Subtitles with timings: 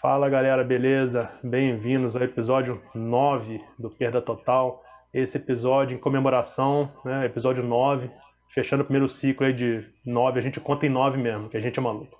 [0.00, 1.28] Fala galera, beleza?
[1.42, 4.80] Bem-vindos ao episódio 9 do Perda Total.
[5.12, 7.26] Esse episódio em comemoração, né?
[7.26, 8.08] Episódio 9,
[8.48, 11.60] fechando o primeiro ciclo aí de 9, a gente conta em 9 mesmo, que a
[11.60, 12.16] gente é maluco.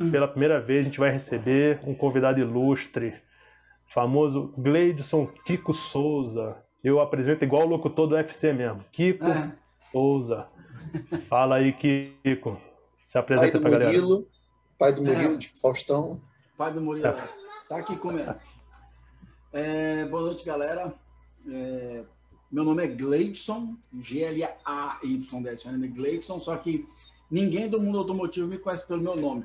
[0.00, 0.10] Hum.
[0.10, 3.12] Pela primeira vez a gente vai receber um convidado ilustre,
[3.88, 6.56] famoso Gleidson Kiko Souza.
[6.82, 9.52] Eu apresento igual o locutor do UFC mesmo, Kiko é.
[9.90, 10.46] Souza.
[11.28, 12.58] Fala aí, Kiko.
[13.04, 14.26] Se apresenta pra Murilo, galera.
[14.78, 15.36] Pai do Murilo, é.
[15.36, 16.18] de Faustão.
[16.62, 17.12] Pai do Murilo.
[17.68, 18.36] Tá aqui comendo.
[19.52, 20.94] É, boa noite, galera.
[21.48, 22.04] É,
[22.52, 26.88] meu nome é Gleidson, G-L-A-Y, meu nome é Gleidson, só que
[27.28, 29.44] ninguém do mundo automotivo me conhece pelo meu nome.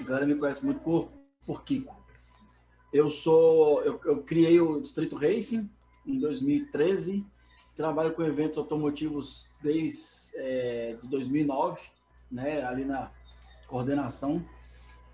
[0.00, 1.08] A galera me conhece muito por,
[1.46, 1.94] por Kiko.
[2.92, 5.70] Eu sou, eu, eu criei o Distrito Racing
[6.04, 7.24] em 2013,
[7.76, 11.80] trabalho com eventos automotivos desde é, de 2009,
[12.28, 13.08] né, ali na
[13.68, 14.44] coordenação.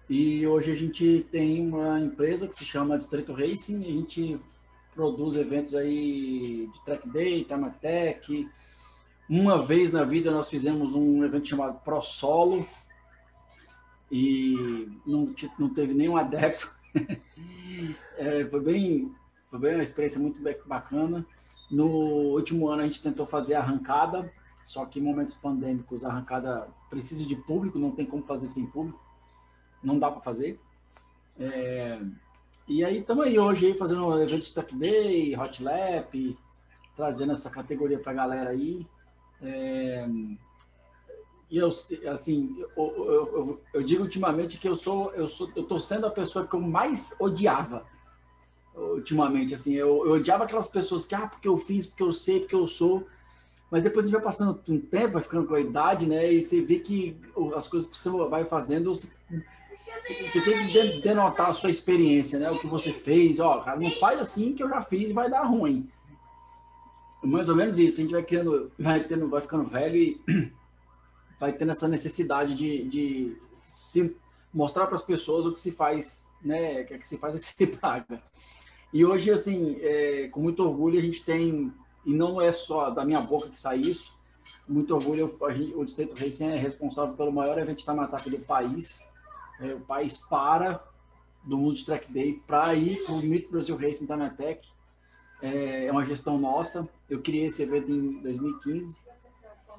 [0.08, 4.38] E hoje a gente tem uma empresa que se chama Distrito Racing, a gente
[4.94, 8.48] produz eventos aí de track day, Tamatec.
[9.28, 12.66] Uma vez na vida nós fizemos um evento chamado Pro Solo
[14.10, 16.70] e não, não teve nenhum adepto.
[18.18, 19.12] é, foi, bem,
[19.50, 21.26] foi bem uma experiência muito bacana.
[21.70, 21.88] No
[22.34, 24.30] último ano a gente tentou fazer arrancada,
[24.66, 28.66] só que em momentos pandêmicos a arrancada precisa de público, não tem como fazer sem
[28.66, 29.00] público,
[29.84, 30.58] não dá para fazer.
[31.38, 31.98] É,
[32.66, 36.38] e aí estamos aí hoje fazendo um evento de Tech Day, Hot Lap,
[36.96, 38.86] trazendo essa categoria para a galera aí.
[39.42, 40.06] É,
[41.50, 41.68] e eu,
[42.12, 46.06] assim, eu, eu, eu, eu, digo ultimamente que eu sou, eu sou, eu tô sendo
[46.06, 47.84] a pessoa que eu mais odiava
[48.74, 52.40] ultimamente, assim, eu, eu odiava aquelas pessoas que, ah, porque eu fiz, porque eu sei,
[52.40, 53.06] porque eu sou,
[53.70, 56.42] mas depois a gente vai passando um tempo, vai ficando com a idade, né, e
[56.42, 57.16] você vê que
[57.54, 58.92] as coisas que você vai fazendo,
[59.76, 62.50] você tem que denotar a sua experiência, né?
[62.50, 65.44] O que você fez, ó, cara, não faz assim que eu já fiz vai dar
[65.44, 65.88] ruim.
[67.22, 70.20] Mais ou menos isso, a gente vai criando, vai tendo, vai ficando velho e
[71.40, 74.16] vai tendo essa necessidade de, de se
[74.52, 76.82] mostrar para as pessoas o que se faz, né?
[76.82, 78.22] O que, é que se faz é que se paga.
[78.92, 81.72] E hoje, assim, é, com muito orgulho, a gente tem,
[82.06, 84.14] e não é só da minha boca que sai isso,
[84.68, 85.36] muito orgulho,
[85.76, 89.02] o Distrito Racing é responsável pelo maior evento de tamataca do país,
[89.60, 90.82] é, o país para
[91.42, 94.66] do mundo de track day para ir para o Meet Brasil Racing Tamatec.
[95.42, 96.88] É, é uma gestão nossa.
[97.08, 99.02] Eu criei esse evento em 2015.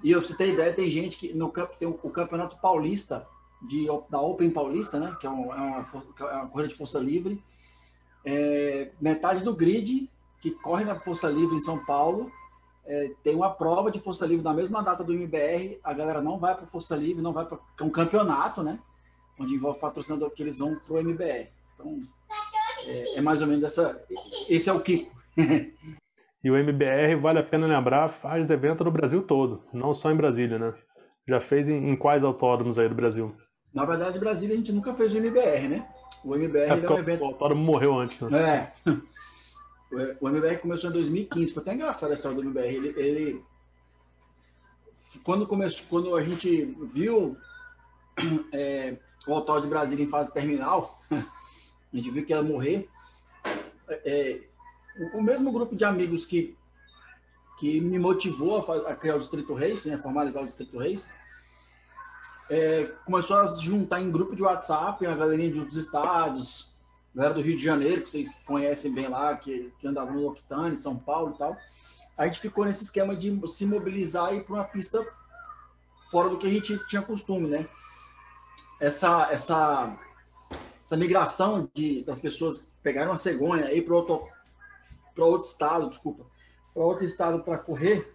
[0.03, 3.28] E eu, pra você ter ideia, tem gente que no tem o, Campeonato Paulista
[3.62, 5.16] de, da Open Paulista, né?
[5.19, 5.88] Que é, um, é, uma,
[6.19, 7.42] é uma corrida de força livre.
[8.24, 10.09] É, metade do grid
[10.42, 12.31] que corre na Força Livre em São Paulo
[12.86, 15.80] é, tem uma prova de Força Livre na mesma data do MBR.
[15.84, 18.80] A galera não vai para Força Livre, não vai para é um campeonato, né?
[19.40, 21.47] Onde envolve patrocinador que eles vão para o MBR.
[21.73, 22.00] Então,
[22.85, 24.01] é, é, mais ou menos essa.
[24.50, 25.13] Esse é o Kiko.
[26.44, 30.16] e o MBR, vale a pena lembrar, faz evento no Brasil todo, não só em
[30.16, 30.74] Brasília, né?
[31.28, 33.35] Já fez em, em quais autódromos aí do Brasil?
[33.74, 35.88] Na verdade, Brasília a gente nunca fez o MBR, né?
[36.24, 37.22] O MBR é, é um evento.
[37.22, 38.72] O autódromo morreu antes, né?
[38.85, 38.91] É.
[40.19, 42.75] O MBR começou em 2015, foi até engraçado a história do MBR.
[42.75, 43.44] Ele, ele
[45.24, 47.38] quando começou, quando a gente viu
[48.51, 48.97] é,
[49.28, 52.90] o Autódromo de Brasília em fase terminal, a gente viu que ia morrer.
[53.90, 54.41] É,
[55.13, 56.56] o mesmo grupo de amigos que,
[57.59, 61.08] que me motivou a, a criar o Distrito Reis, né, formalizar o Distrito Reis,
[62.50, 66.72] é, começou a se juntar em grupo de WhatsApp, a galerinha de outros estados,
[67.13, 70.78] galera do Rio de Janeiro, que vocês conhecem bem lá, que, que andava no Octane,
[70.78, 71.57] São Paulo e tal.
[72.18, 75.03] A gente ficou nesse esquema de se mobilizar e ir para uma pista
[76.09, 77.68] fora do que a gente tinha costume, né?
[78.80, 80.00] Essa, essa,
[80.84, 84.28] essa migração de, das pessoas pegarem uma cegonha e ir para outro,
[85.18, 86.25] outro estado, desculpa,
[86.74, 88.13] para outro estado para correr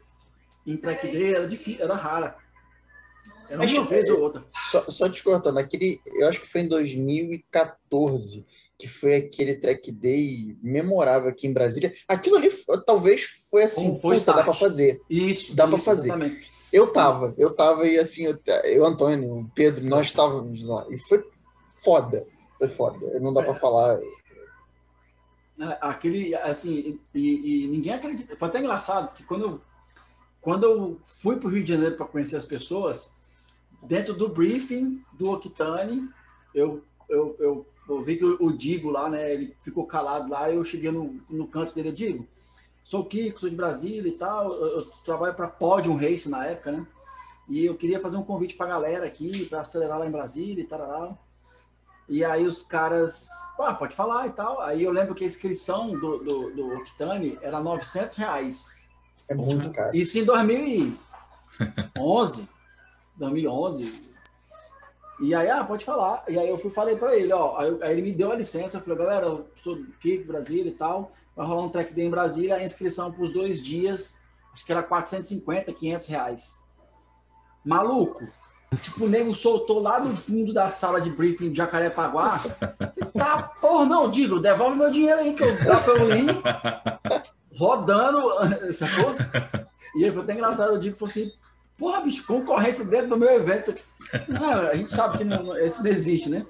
[0.67, 2.37] em track day era, difícil, era rara.
[3.49, 4.45] Era uma vez ou outra.
[4.55, 8.47] Só, só te cortando, aquele, eu acho que foi em 2014
[8.81, 11.93] que foi aquele track day memorável aqui em Brasília.
[12.09, 12.51] Aquilo ali
[12.87, 15.03] talvez foi assim, foi dá para fazer.
[15.09, 16.09] Isso, dá para fazer.
[16.09, 16.51] Exatamente.
[16.73, 20.87] Eu tava, eu tava e assim, eu, eu Antônio, o Pedro, nós estávamos lá.
[20.89, 21.25] E foi
[21.83, 22.27] foda,
[22.59, 23.19] foi foda.
[23.21, 23.45] Não dá é.
[23.45, 23.99] para falar.
[25.59, 28.37] É, aquele, assim, e, e, ninguém acredita.
[28.37, 29.61] Foi até engraçado, que quando eu,
[30.41, 33.11] quando eu fui para o Rio de Janeiro para conhecer as pessoas,
[33.83, 36.09] dentro do briefing do Octane,
[36.55, 40.51] eu, eu, eu, eu vi que o, o Digo lá, né, ele ficou calado lá,
[40.51, 42.27] eu cheguei no, no canto dele, eu digo,
[42.85, 46.47] sou o Kiko, sou de Brasília e tal, eu, eu trabalho para Podium Race na
[46.47, 46.87] época, né?
[47.49, 50.63] E eu queria fazer um convite para a galera aqui, para acelerar lá em Brasília
[50.63, 51.19] e tal.
[52.09, 53.29] E aí os caras,
[53.59, 54.61] ah, pode falar e tal.
[54.61, 58.89] Aí eu lembro que a inscrição do, do, do Octane era 900 reais.
[59.29, 59.97] É muito caro.
[59.97, 62.49] Isso em 2011.
[63.17, 64.11] 2011.
[65.23, 66.25] E aí, ah, pode falar.
[66.29, 67.59] E aí eu fui falei para ele, ó.
[67.59, 68.79] Aí, aí, ele me deu a licença.
[68.79, 71.13] Eu falei, galera, eu sou aqui, Brasília e tal.
[71.37, 72.57] Vai rolar um track day em Brasília.
[72.57, 74.21] A inscrição para os dois dias,
[74.53, 76.55] acho que era 450, 500 reais.
[77.65, 78.27] Maluco.
[78.81, 82.41] Tipo, o nego soltou lá no fundo da sala de briefing de Jacarepaguá.
[83.13, 86.27] Tá, porra, não, digo, devolve meu dinheiro aí que eu dá pelo ir
[87.57, 88.23] rodando,
[88.73, 89.15] sacou?
[89.97, 91.33] E aí foi até engraçado, eu digo, falou assim,
[91.77, 93.75] porra, bicho, concorrência dentro do meu evento.
[94.29, 96.47] Não, a gente sabe que não, esse não existe, né?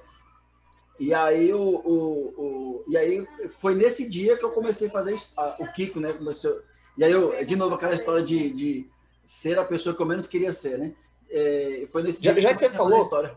[1.01, 3.25] E aí, o, o, o, e aí
[3.57, 5.15] foi nesse dia que eu comecei a fazer
[5.59, 6.13] o Kiko, né?
[6.13, 6.61] Começou,
[6.95, 8.87] e aí, eu, de novo, aquela história de, de
[9.25, 10.93] ser a pessoa que eu menos queria ser, né?
[11.27, 13.33] É, foi nesse já, dia já que, que você falou,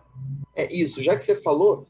[0.54, 1.88] é isso, já que você falou,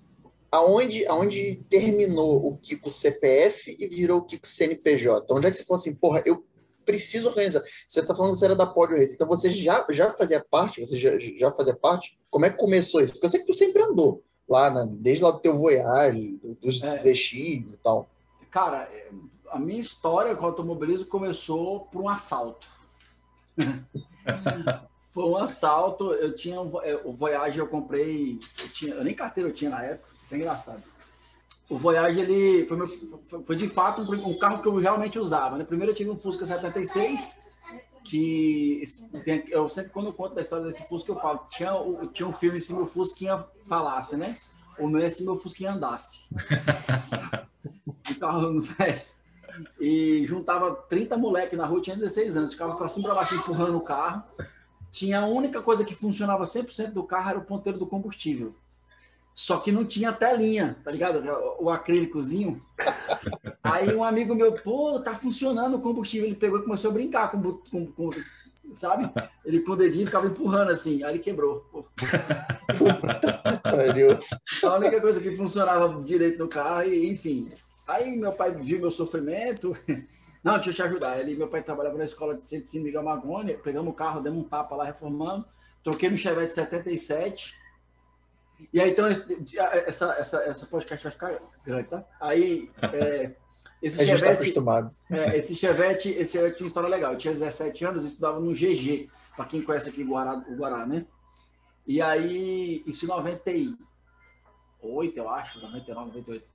[0.48, 5.26] aonde, aonde terminou o Kiko CPF e virou o Kiko CNPJ?
[5.34, 6.46] Onde é que você falou assim, porra, eu
[6.84, 7.64] preciso organizar.
[7.88, 10.86] Você está falando que você era da Pódio Race, então você já, já fazia parte?
[10.86, 12.16] Você já, já fazia parte?
[12.30, 13.14] Como é que começou isso?
[13.14, 14.87] Porque eu sei que tu sempre andou lá, né?
[14.91, 16.96] desde lá do teu Voyage, dos é.
[16.99, 18.08] ZX e tal.
[18.50, 18.88] Cara,
[19.50, 22.67] a minha história com o automobilismo começou por um assalto.
[25.11, 29.49] Foi um assalto, eu tinha é, o Voyage eu comprei, eu, tinha, eu nem carteira
[29.49, 30.82] eu tinha na época, é engraçado
[31.69, 35.56] o Voyage ele foi, meu, foi, de fato um, um, carro que eu realmente usava.
[35.56, 35.64] Né?
[35.64, 37.38] Primeiro eu tive um Fusca 76,
[38.04, 38.84] que
[39.24, 41.72] tem, eu sempre quando eu conto da história desse Fusca eu falo, tinha,
[42.12, 44.36] tinha um filme se meu Fusquinha falasse, né?
[44.78, 46.20] O meu é se meu Fusquinha andasse.
[47.88, 49.02] o carro, é.
[49.80, 53.76] E juntava 30 moleque na rua, tinha 16 anos, ficava para cima para baixo empurrando
[53.76, 54.22] o carro.
[54.90, 58.54] Tinha a única coisa que funcionava 100% do carro era o ponteiro do combustível.
[59.34, 61.20] Só que não tinha telinha, tá ligado?
[61.58, 62.62] O acrílicozinho.
[63.62, 66.28] Aí um amigo meu, pô, tá funcionando o combustível.
[66.28, 68.10] Ele pegou e começou a brincar com, com, com
[68.75, 69.10] sabe?
[69.44, 71.66] Ele com o dedinho ficava empurrando assim, aí ele quebrou.
[74.64, 77.50] a única coisa que funcionava direito no carro, e, enfim.
[77.88, 79.76] Aí meu pai viu meu sofrimento.
[80.44, 81.19] Não, deixa eu te ajudar.
[81.19, 84.48] Ele, meu pai trabalhava na escola de Centro Miguel Magônia, pegamos o carro, demos um
[84.48, 85.44] tapa lá, reformando.
[85.82, 87.63] Troquei no Chevette 77
[88.72, 92.04] e aí, então, essa, essa, essa podcast vai ficar grande, tá?
[92.20, 93.32] Aí, é,
[93.82, 94.94] esse a gente tá Chevette, tá acostumado.
[95.10, 97.12] É, esse Chevette, esse Chevette tinha uma história legal.
[97.12, 100.56] Eu tinha 17 anos e estudava no GG, para quem conhece aqui o Guará, o
[100.56, 101.06] Guará, né?
[101.86, 103.78] E aí, isso em 98,
[105.18, 106.54] eu acho, 99, 98.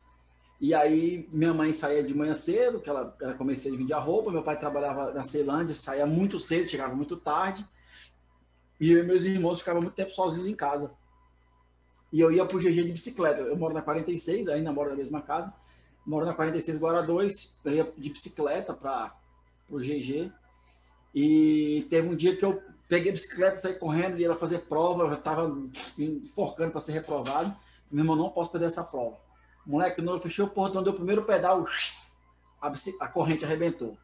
[0.62, 4.00] E aí, minha mãe saía de manhã cedo, que ela, ela comecei a vender a
[4.00, 7.66] roupa, meu pai trabalhava na Ceilândia, saía muito cedo, chegava muito tarde.
[8.80, 10.92] E eu e meus irmãos ficavam muito tempo sozinhos em casa.
[12.12, 13.42] E eu ia pro GG de bicicleta.
[13.42, 15.54] Eu moro na 46, ainda moro na mesma casa.
[16.06, 17.60] Moro na 46 Guará 2.
[17.66, 19.14] Eu ia de bicicleta para
[19.70, 20.32] o GG.
[21.14, 25.04] E teve um dia que eu peguei a bicicleta, saí correndo, ia fazer prova.
[25.04, 25.56] Eu já estava
[25.98, 27.56] enforcando para ser reprovado.
[27.92, 29.18] Meu irmão, não posso perder essa prova.
[29.66, 31.66] Moleque, não fechou o portão, deu o primeiro pedal,
[32.62, 33.98] a, a corrente arrebentou.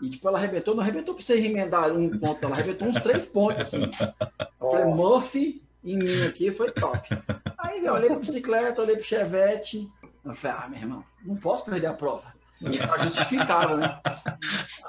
[0.00, 3.26] E, tipo, ela arrebentou, não arrebentou para você remendar um ponto, ela arrebentou uns três
[3.26, 3.82] pontos, assim.
[4.60, 7.00] Eu falei, Murphy, em mim aqui foi top.
[7.58, 9.90] Aí eu olhei para bicicleta, olhei para Chevette.
[10.24, 12.32] Eu falei, ah, meu irmão, não posso perder a prova.
[12.86, 14.00] Tá justificável, né?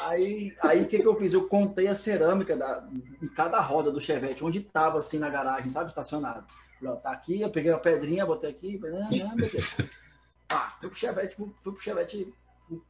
[0.02, 1.34] Aí o aí, que, que eu fiz?
[1.34, 2.88] Eu contei a cerâmica da,
[3.22, 6.46] de cada roda do Chevette, onde estava assim na garagem, sabe, estacionado.
[6.80, 11.36] Falei, ó, tá aqui, eu peguei uma pedrinha, botei aqui, ah, ah, fui pro Chevette,
[11.36, 12.34] fui pro Chevette,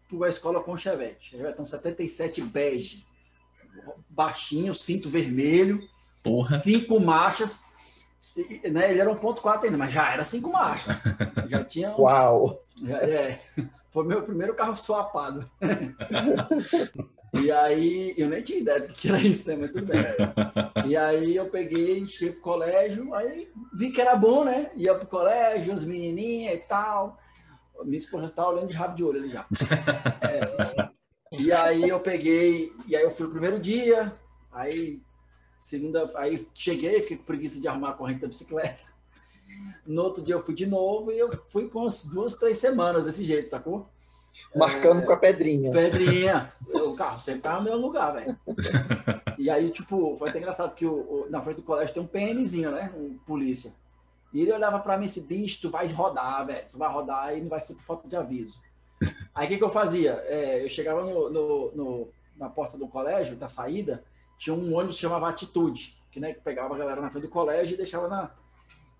[0.10, 1.30] fui pra escola com o Chevette.
[1.30, 3.06] Chevette um 77 bege,
[4.10, 5.88] baixinho, cinto vermelho,
[6.22, 6.58] Porra.
[6.60, 7.66] cinco marchas,
[8.72, 11.04] né, ele era um ponto quatro ainda, mas já era cinco marchas.
[11.50, 11.92] Já tinha.
[11.92, 12.58] Um, Uau!
[12.82, 13.40] Já, é,
[13.92, 15.50] foi meu primeiro carro swapado.
[17.34, 19.58] e aí, eu nem tinha ideia do que era isso, né?
[19.60, 20.02] Mas tudo bem.
[20.88, 24.72] E aí eu peguei, cheguei pro colégio, aí vi que era bom, né?
[24.76, 27.20] Ia pro colégio, os menininhas e tal.
[27.84, 29.46] Minha esposa estava olhando de rabo de olho ali já.
[30.24, 30.90] É,
[31.38, 34.14] e aí eu peguei, e aí eu fui o primeiro dia,
[34.52, 35.02] aí
[35.64, 38.84] Segunda, aí cheguei, fiquei com preguiça de arrumar a corrente da bicicleta.
[39.88, 43.06] No outro dia eu fui de novo e eu fui com umas duas, três semanas
[43.06, 43.88] desse jeito, sacou?
[44.54, 45.72] Marcando é, com a pedrinha.
[45.72, 46.54] Pedrinha.
[46.68, 48.38] o carro sempre tava no meu lugar, velho.
[49.40, 52.08] E aí, tipo, foi até engraçado que o, o, na frente do colégio tem um
[52.08, 52.94] PMzinho, né?
[52.96, 53.74] Um polícia.
[54.32, 56.66] E ele olhava para mim esse bicho, tu vai rodar, velho.
[56.72, 58.60] Tu vai rodar e não vai ser por falta de aviso.
[59.34, 60.24] Aí o que, que eu fazia?
[60.26, 64.04] É, eu chegava no, no, no, na porta do colégio, da saída,
[64.44, 67.30] tinha um ônibus que chamava Atitude, que, né, que pegava a galera na frente do
[67.30, 68.30] colégio e deixava na.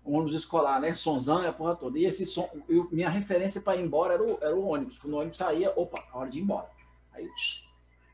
[0.02, 0.94] um ônibus escolar, né?
[0.94, 1.98] Sonzão e a porra toda.
[1.98, 4.98] E esse som, eu, minha referência para ir embora era o, era o ônibus.
[4.98, 6.70] Quando o ônibus saía, opa, hora de ir embora.
[7.12, 7.28] Aí,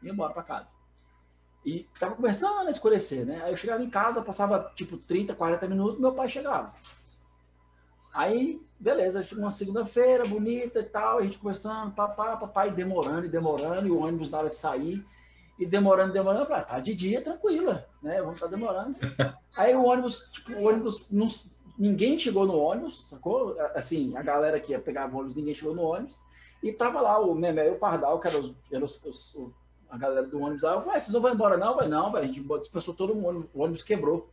[0.03, 0.75] ia embora para casa.
[1.65, 3.43] E tava começando a escurecer, né?
[3.45, 6.75] Aí eu chegava em casa, passava tipo 30, 40 minutos, meu pai chegava.
[8.13, 13.87] Aí, beleza, uma segunda-feira bonita e tal, a gente conversando, papai, papai, demorando e demorando,
[13.87, 15.07] e o ônibus na hora de sair,
[15.61, 18.19] e demorando, demorando, eu falei, ah, tá de dia, tranquila, né?
[18.23, 18.97] Vamos estar tá demorando.
[19.55, 21.29] Aí o ônibus, tipo, o ônibus, não,
[21.79, 23.61] ninguém chegou no ônibus, sacou?
[23.75, 26.23] Assim, a galera que ia pegar o ônibus, ninguém chegou no ônibus,
[26.63, 29.37] e tava lá o Memé e o Pardal, que eram os, eram os, os,
[29.91, 31.77] a galera do ônibus lá, eu falei, ah, vocês não vão embora não?
[31.77, 34.31] vai não, velho, a gente dispensou todo mundo, o ônibus quebrou.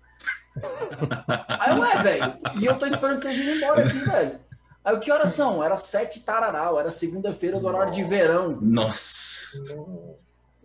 [1.60, 4.40] Aí, ué, velho, e eu tô esperando vocês irem embora aqui, velho.
[4.86, 5.62] Aí, que horas são?
[5.62, 8.62] Era sete tararau, era segunda-feira do horário de verão.
[8.62, 9.60] Nossa!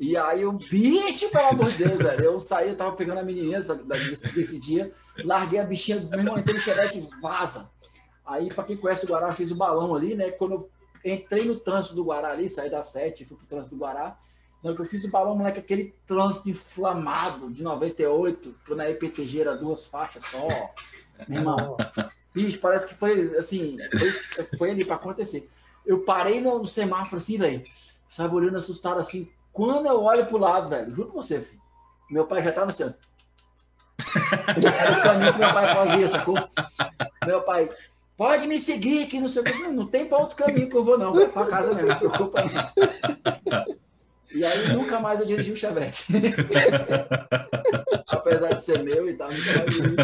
[0.02, 2.24] E aí, o bicho, pelo amor de Deus, velho.
[2.24, 4.92] Eu saí, eu tava pegando a menininha desse, desse dia,
[5.22, 7.70] larguei a bichinha, meu irmão, entrei no chevette, vaza.
[8.26, 10.32] Aí, pra quem conhece o Guará, fiz o balão ali, né?
[10.32, 10.70] Quando eu
[11.04, 14.18] entrei no trânsito do Guará ali, saí da sete, fui pro trânsito do Guará.
[14.60, 18.90] Na hora que eu fiz o balão, moleque, aquele trânsito inflamado de 98, que na
[18.90, 20.48] EPTG era duas faixas só.
[21.28, 21.76] Meu irmão,
[22.34, 25.48] bicho, parece que foi assim, foi, foi ali para acontecer.
[25.86, 27.62] Eu parei no, no semáforo assim, velho,
[28.10, 29.30] sabe, olhando assustado assim.
[29.52, 31.60] Quando eu olho pro lado, velho, juro pra você, filho,
[32.10, 32.90] meu pai já tava assim, ó.
[34.56, 36.36] Era o caminho que meu pai fazia, sacou?
[37.26, 37.68] Meu pai,
[38.16, 39.44] pode me seguir aqui no seu.
[39.44, 41.12] Não, não tem pra outro caminho que eu vou, não.
[41.12, 42.50] Vai pra casa mesmo, não se preocupa não.
[44.34, 46.06] E aí nunca mais eu dirigi o Chevette.
[48.08, 49.96] Apesar de ser meu e tal, nunca mais dirigi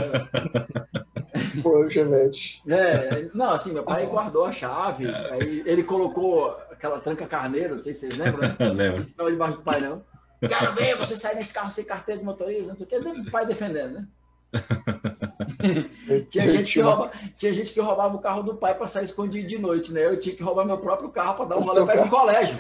[1.65, 2.63] o Chevette.
[2.69, 7.81] É, não, assim, meu pai guardou a chave, aí ele colocou aquela tranca carneiro, não
[7.81, 8.57] sei se vocês lembram, né?
[8.73, 9.07] Lembro.
[9.19, 10.03] Não debaixo do pai, não.
[10.41, 13.21] Quero ver você sair nesse carro sem carteira de motorista, não sei o que.
[13.21, 14.07] O pai defendendo, né?
[16.31, 19.47] tinha, gente que rouba, tinha gente que roubava o carro do pai para sair escondido
[19.47, 20.07] de noite, né?
[20.07, 22.57] Eu tinha que roubar meu próprio carro para dar um rolê para ir pro colégio.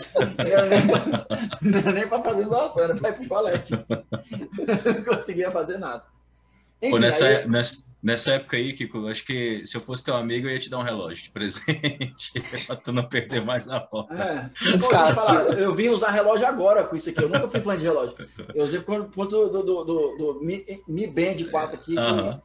[1.62, 3.84] Não era nem para fazer zoação, era para ir pro colégio.
[4.84, 6.04] Não conseguia fazer nada.
[6.80, 7.48] Enfim, Pô, nessa, aí...
[7.48, 10.70] nessa, nessa época aí, Kiko, acho que se eu fosse teu amigo, eu ia te
[10.70, 12.32] dar um relógio de presente,
[12.66, 14.14] pra tu não perder mais a porta.
[14.14, 14.50] É.
[15.14, 18.16] falar, eu vim usar relógio agora com isso aqui, eu nunca fui fã de relógio.
[18.54, 22.00] Eu usei por conta do, do, do, do, do Mi, Mi Band 4 aqui, uh
[22.00, 22.42] -huh.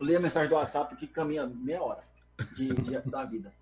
[0.00, 2.00] eu a mensagem do WhatsApp que caminha meia hora
[2.56, 3.52] de, de, da vida.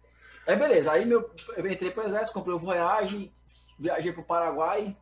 [0.47, 3.33] Aí beleza, aí meu, eu entrei pro exército, comprei o Voyage,
[3.79, 4.97] viajei pro Paraguai,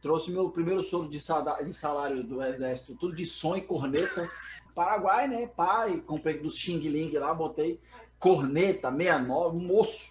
[0.00, 4.26] trouxe meu primeiro soro de salário do exército, tudo de som e corneta.
[4.74, 5.46] Paraguai, né?
[5.46, 7.80] Pai, comprei do Xing Ling lá, botei
[8.18, 10.10] corneta 69, moço.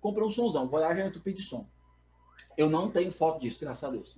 [0.00, 1.66] Comprei um somzão, Voyage entupido de som.
[2.56, 4.14] Eu não tenho foto disso, graças a Deus.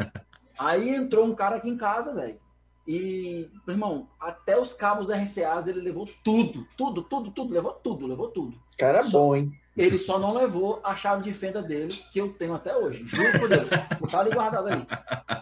[0.58, 2.38] Aí entrou um cara aqui em casa, velho.
[2.86, 8.06] E, meu irmão, até os cabos RCAs ele levou tudo, tudo, tudo, tudo, levou tudo,
[8.06, 8.60] levou tudo.
[8.76, 9.59] Cara só, bom, hein?
[9.76, 13.04] Ele só não levou a chave de fenda dele, que eu tenho até hoje.
[13.06, 13.68] Juro por Deus.
[14.10, 14.86] Tá ali guardado aí.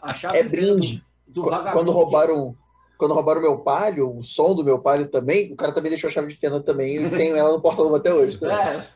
[0.02, 1.02] A chave é de brinde.
[1.26, 1.72] do, do vagabundo.
[1.72, 2.56] Quando roubaram,
[2.98, 6.10] quando roubaram meu palio, o som do meu palio também, o cara também deixou a
[6.10, 7.04] chave de fenda também.
[7.06, 8.38] E tenho ela no porta até hoje.
[8.38, 8.56] Também.
[8.56, 8.86] É.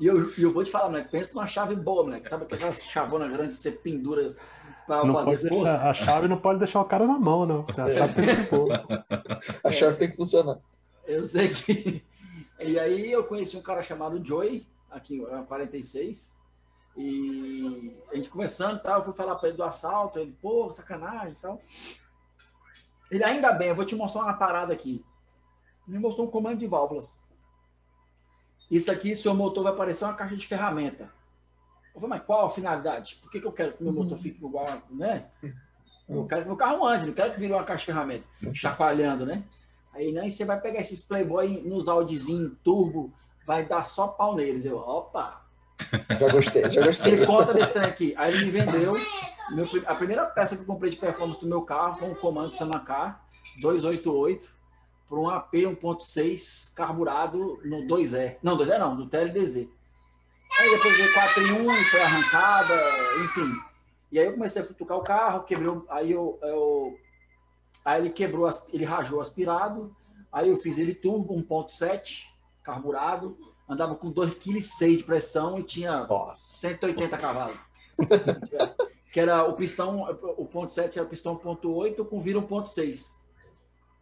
[0.00, 2.28] E eu, eu vou te falar, moleque, pensa numa chave boa, moleque.
[2.28, 4.34] Sabe aquela chavona grande que você pendura
[4.86, 5.76] para fazer força?
[5.82, 7.66] a chave não pode deixar o cara na mão, não.
[7.68, 10.58] A chave tem que A chave tem que funcionar.
[11.06, 12.02] Eu sei que
[12.66, 16.36] e aí eu conheci um cara chamado Joey, aqui em 46,
[16.96, 20.70] e a gente conversando e tal, eu fui falar para ele do assalto, ele, pô,
[20.70, 21.60] sacanagem e tal.
[23.10, 25.04] Ele, ainda bem, eu vou te mostrar uma parada aqui.
[25.86, 27.20] Me mostrou um comando de válvulas.
[28.70, 31.12] Isso aqui, seu motor vai parecer uma caixa de ferramenta.
[31.94, 33.16] Eu falei, mas qual a finalidade?
[33.16, 35.30] Por que, que eu quero que meu motor fique igual, né?
[36.08, 39.24] Eu quero que meu carro ande, não quero que vire uma caixa de ferramenta, chacoalhando,
[39.24, 39.44] né?
[39.94, 43.12] Aí, né, você vai pegar esses Playboy nos Audizinho turbo,
[43.46, 44.66] vai dar só pau neles.
[44.66, 45.44] Eu, opa!
[46.20, 47.12] Já gostei, já gostei.
[47.12, 48.14] Ele conta desse trem aqui.
[48.16, 48.94] Aí ele me vendeu.
[49.50, 52.54] Meu, a primeira peça que eu comprei de performance do meu carro foi um comando
[52.54, 53.24] Samacar
[53.60, 54.48] 288
[55.08, 58.36] para um AP 1.6 carburado no 2E.
[58.42, 59.68] Não, 2E não, no TLDZ.
[60.58, 62.74] Aí depois veio 4 em 1, foi arrancada,
[63.24, 63.60] enfim.
[64.12, 66.96] E aí eu comecei a futucar o carro, quebrei, aí eu, eu
[67.84, 69.94] Aí ele quebrou, ele rajou aspirado.
[70.32, 72.24] Aí eu fiz ele turbo 1.7,
[72.62, 73.38] carburado.
[73.68, 76.58] Andava com 2,6 kg de pressão e tinha Nossa.
[76.58, 77.56] 180 cavalos.
[79.14, 80.02] que era o pistão,
[80.36, 83.12] o ponto 7 era o pistão 1.8 com vira 1.6.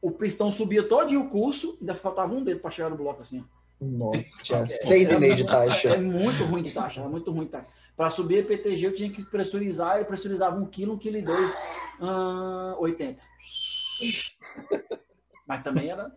[0.01, 3.45] O pistão subia todo o curso, ainda faltava um dedo para chegar no bloco assim.
[3.79, 5.89] Nossa, tinha 6,5 é, de taxa.
[5.91, 7.67] É muito ruim de taxa, é muito ruim de taxa.
[7.95, 11.51] Para subir PTG eu tinha que pressurizar, ele pressurizava 1 kg, 1 kg e 2,
[12.01, 13.23] uh, 80.
[15.47, 16.15] Mas também era.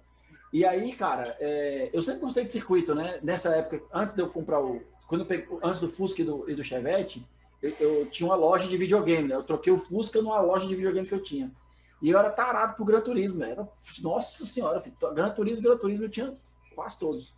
[0.53, 3.19] E aí, cara, é, eu sempre gostei de circuito, né?
[3.21, 4.81] Nessa época, antes de eu comprar o.
[5.07, 7.25] Quando eu peguei, antes do Fusca e do, e do Chevette,
[7.61, 9.35] eu, eu, tinha uma loja de videogame, né?
[9.35, 11.51] Eu troquei o Fusca numa loja de videogame que eu tinha.
[12.01, 13.67] E eu era tarado pro Gran Turismo, era,
[14.01, 16.33] nossa senhora, filho, Gran Turismo, Gran Turismo eu tinha
[16.75, 17.33] quase todos.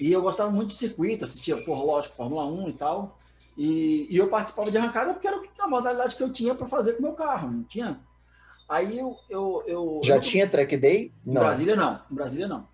[0.00, 3.18] E eu gostava muito de circuito, assistia, por lógico, Fórmula 1 e tal.
[3.56, 6.94] E, e, eu participava de arrancada porque era a modalidade que eu tinha para fazer
[6.94, 8.00] com o meu carro, não tinha.
[8.72, 9.18] Aí eu.
[9.28, 11.12] eu, eu Já eu, tinha track day?
[11.26, 11.42] Não.
[11.42, 12.66] Em Brasília não, em Brasília não.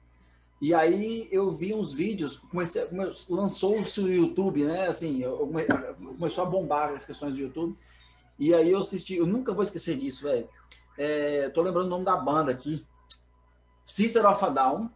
[0.63, 2.85] E aí eu vi uns vídeos, comecei,
[3.29, 4.87] lançou-se o YouTube, né?
[4.87, 5.53] Assim, eu,
[6.17, 7.77] começou a bombar as questões do YouTube.
[8.39, 10.49] E aí eu assisti, eu nunca vou esquecer disso, velho.
[10.97, 12.87] É, tô lembrando o nome da banda aqui.
[13.85, 14.89] Sister of a Down.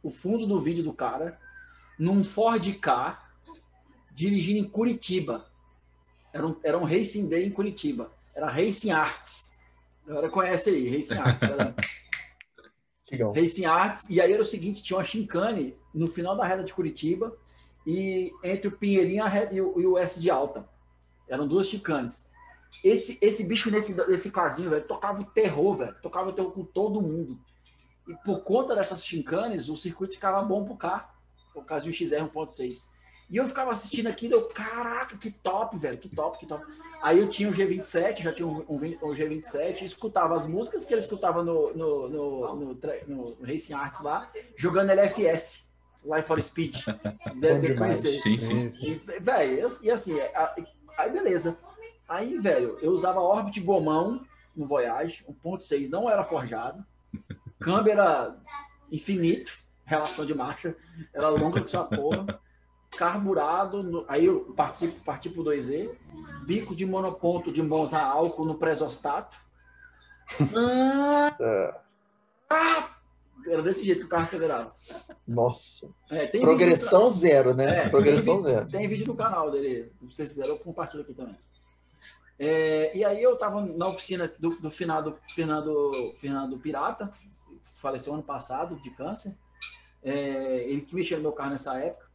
[0.00, 1.40] O fundo do vídeo do cara.
[1.98, 3.20] Num Ford K,
[4.12, 5.44] dirigindo em Curitiba.
[6.32, 8.12] Era um, era um Racing Day em Curitiba.
[8.32, 9.57] Era Racing Arts.
[10.08, 11.40] Agora conhece aí, Racing Arts.
[13.34, 14.08] Racing Arts.
[14.08, 17.36] E aí era o seguinte, tinha uma chincane no final da reta de Curitiba
[17.86, 20.68] e entre o Pinheirinho e o, S de Alta.
[21.28, 22.28] Eram duas chicanes.
[22.82, 25.96] Esse, esse bicho nesse, nesse casinho, velho, tocava o terror, velho.
[26.02, 27.38] Tocava o terror com todo mundo.
[28.06, 31.08] E por conta dessas chincanes, o circuito ficava bom pro carro.
[31.52, 32.86] Por causa do XR 1.6.
[33.30, 36.64] E eu ficava assistindo aquilo, eu, caraca, que top, velho, que top, que top.
[37.02, 40.94] Aí eu tinha o G27, já tinha um, um, um G27, escutava as músicas que
[40.94, 45.68] ele escutava no, no, no, no, no Racing Arts lá, jogando LFS,
[46.04, 46.76] Life for Speed.
[47.38, 48.20] Deve conhecer.
[48.22, 49.00] Sim, sim.
[49.20, 50.18] Velho, e assim,
[50.96, 51.58] aí beleza.
[52.08, 54.24] Aí, velho, eu usava Orbit Gomão
[54.56, 56.82] no Voyage, 1.6 não era forjado,
[57.60, 58.34] câmera
[58.90, 59.52] infinito,
[59.84, 60.74] relação de marcha,
[61.12, 62.40] era longa que sua porra
[62.96, 65.90] carburado, no, aí eu participo, parti pro 2E,
[66.46, 69.36] bico de monoponto de Monza álcool no presostato.
[70.54, 71.36] Ah,
[72.50, 72.90] ah,
[73.46, 74.74] era desse jeito que o carro acelerava.
[75.26, 75.90] Nossa.
[76.10, 77.86] É, Progressão zero, né?
[77.86, 78.68] É, Progressão tem, zero.
[78.68, 79.92] Tem vídeo no canal dele.
[80.00, 81.36] Se vocês quiserem, eu compartilho aqui também.
[82.38, 87.10] É, e aí eu tava na oficina do, do finado Fernando, Fernando Pirata,
[87.74, 89.36] faleceu ano passado de câncer.
[90.02, 92.07] É, ele que mexeu no meu carro nessa época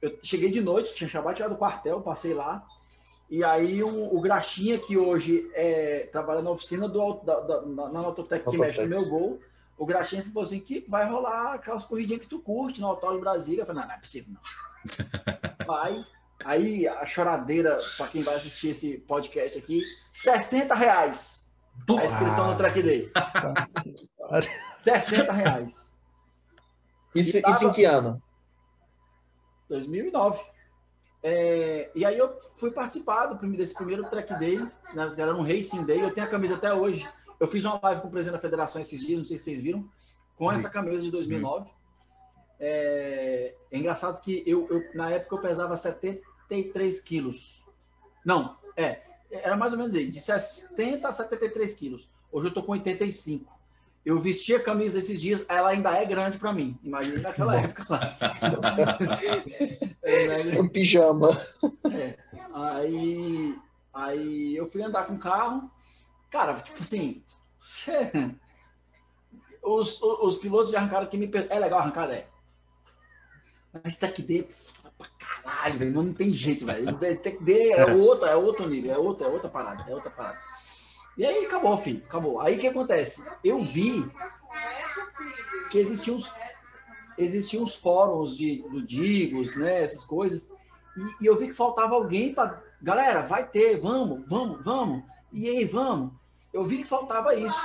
[0.00, 2.66] eu cheguei de noite, tinha acabado de tirar do quartel, passei lá.
[3.28, 8.00] E aí um, o Graxinha, que hoje é, trabalha na oficina do, da, da, na
[8.00, 9.40] Autotec que mexe no meu gol,
[9.76, 13.62] o Graxinha falou assim, que vai rolar aquelas corridinhas que tu curte no Autódromo Brasília.
[13.62, 15.66] Eu falei, não, não é possível, não.
[15.66, 16.04] vai.
[16.44, 21.50] Aí a choradeira, para quem vai assistir esse podcast aqui, 60 reais.
[21.88, 23.10] A inscrição no Track Day.
[24.82, 25.86] 60 reais.
[27.14, 27.54] Isso, tava...
[27.54, 28.22] isso em que ano?
[29.68, 30.42] 2009.
[31.22, 34.58] É, e aí eu fui participar do, desse primeiro track day,
[34.94, 37.08] né, era um Racing Day, eu tenho a camisa até hoje.
[37.40, 39.62] Eu fiz uma live com o presidente da federação esses dias, não sei se vocês
[39.62, 39.88] viram,
[40.36, 41.70] com essa camisa de 2009.
[42.58, 47.64] É, é engraçado que eu, eu, na época eu pesava 73 quilos.
[48.24, 52.08] Não, é, era mais ou menos aí, de 70 a 73 quilos.
[52.30, 53.55] Hoje eu tô com 85.
[54.06, 56.78] Eu vesti a camisa esses dias, ela ainda é grande para mim.
[56.80, 57.82] Imagina naquela época
[60.04, 61.36] é, um pijama.
[61.92, 62.16] É.
[62.54, 63.58] Aí,
[63.92, 65.68] aí eu fui andar com o carro.
[66.30, 67.20] Cara, tipo assim,
[69.60, 72.28] os, os, os, pilotos de arrancada que me É legal arrancada, é.
[73.82, 74.46] Mas Tech D
[74.96, 75.92] pra caralho, velho.
[75.92, 76.96] Não tem jeito, velho.
[76.96, 80.38] Tech D é outro, é outro nível, é outra, é outra parada, é outra parada.
[81.16, 82.40] E aí acabou, filho, acabou.
[82.40, 83.24] Aí o que acontece?
[83.42, 84.08] Eu vi
[85.70, 86.32] que existiam uns,
[87.16, 90.52] existiam uns fóruns de, do Digos, né, essas coisas,
[90.96, 92.62] e, e eu vi que faltava alguém para.
[92.80, 95.02] Galera, vai ter, vamos, vamos, vamos.
[95.32, 96.12] E aí, vamos.
[96.52, 97.60] Eu vi que faltava isso.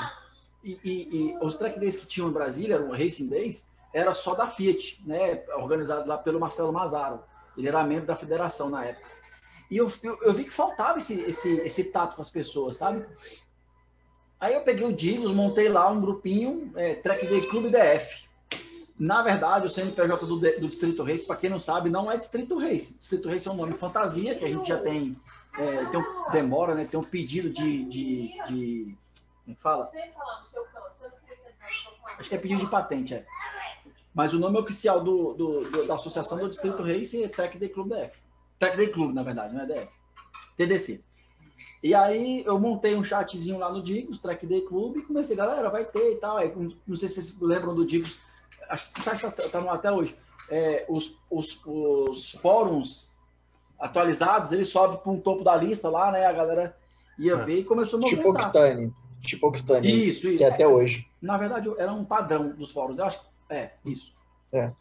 [0.64, 4.36] E, e, e os track days que tinham em Brasília, eram Racing Days, era só
[4.36, 7.24] da Fiat, né, organizados lá pelo Marcelo Mazaro.
[7.58, 9.10] Ele era membro da federação na época.
[9.70, 13.06] E eu, eu, eu, vi que faltava esse, esse, esse tato com as pessoas, sabe?
[14.42, 18.26] Aí eu peguei o Digos, montei lá um grupinho, é, Track Day Clube DF.
[18.98, 22.58] Na verdade, o CNPJ do, do Distrito Race, para quem não sabe, não é Distrito
[22.58, 22.98] Race.
[22.98, 25.16] Distrito Race é um nome fantasia, que a gente já tem,
[25.60, 26.86] é, tem um, demora, né?
[26.86, 27.86] Tem um pedido de.
[27.86, 28.98] de, de
[29.44, 29.92] como é que fala?
[32.18, 33.26] Acho que é pedido de patente, é.
[34.12, 37.70] Mas o nome oficial do, do, do da associação do Distrito Race é Track Day
[37.70, 38.18] Clube DF.
[38.58, 39.90] Track Day Clube, na verdade, não é DF.
[40.58, 41.11] TDC.
[41.84, 45.70] E aí eu montei um chatzinho lá no Digos, Track Day Clube, e comecei, galera,
[45.70, 46.38] vai ter e tal.
[46.38, 46.54] Aí,
[46.86, 48.20] não sei se vocês lembram do Digos,
[48.70, 50.16] acho que tá, tá, tá no até hoje.
[50.50, 53.12] É, os, os, os fóruns
[53.80, 56.26] atualizados, ele sobe para um topo da lista lá, né?
[56.26, 56.78] A galera
[57.18, 57.38] ia é.
[57.38, 58.34] ver e começou a movimentar.
[58.34, 58.94] Tipo Octane.
[59.22, 60.38] tipo Octane, Isso, isso.
[60.38, 61.08] que é até hoje.
[61.22, 62.98] Na verdade, era um padrão dos fóruns.
[62.98, 64.14] Eu acho que é, isso.
[64.52, 64.72] É.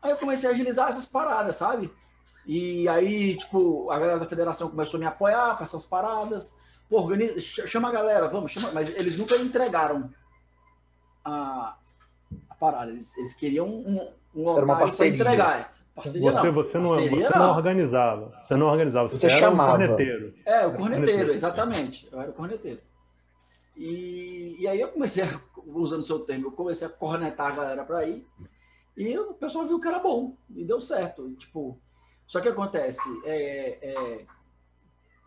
[0.00, 1.90] Aí eu comecei a agilizar essas paradas, sabe?
[2.46, 6.56] E aí, tipo, a galera da federação começou a me apoiar com essas paradas.
[6.90, 8.70] Pô, organiza, ch- chama a galera, vamos, chama.
[8.72, 10.10] Mas eles nunca entregaram
[11.24, 11.76] a,
[12.50, 12.90] a parada.
[12.90, 15.14] Eles, eles queriam um, um Era uma local pra parceria.
[15.14, 15.72] entregar.
[15.94, 16.52] Parceria Você, não.
[16.54, 18.32] você, não, Parceria você não organizava.
[18.42, 19.08] Você não organizava.
[19.08, 19.72] Você, Você era chamava.
[19.74, 20.34] um corneteiro.
[20.44, 22.08] É, o corneteiro, exatamente.
[22.10, 22.80] Eu era o corneteiro.
[23.76, 27.56] E, e aí eu comecei, a, usando o seu termo, eu comecei a cornetar a
[27.56, 28.26] galera para ir.
[28.96, 30.34] E o pessoal viu que era bom.
[30.54, 31.30] E deu certo.
[31.32, 31.78] Tipo,
[32.32, 34.26] só que acontece, é, é,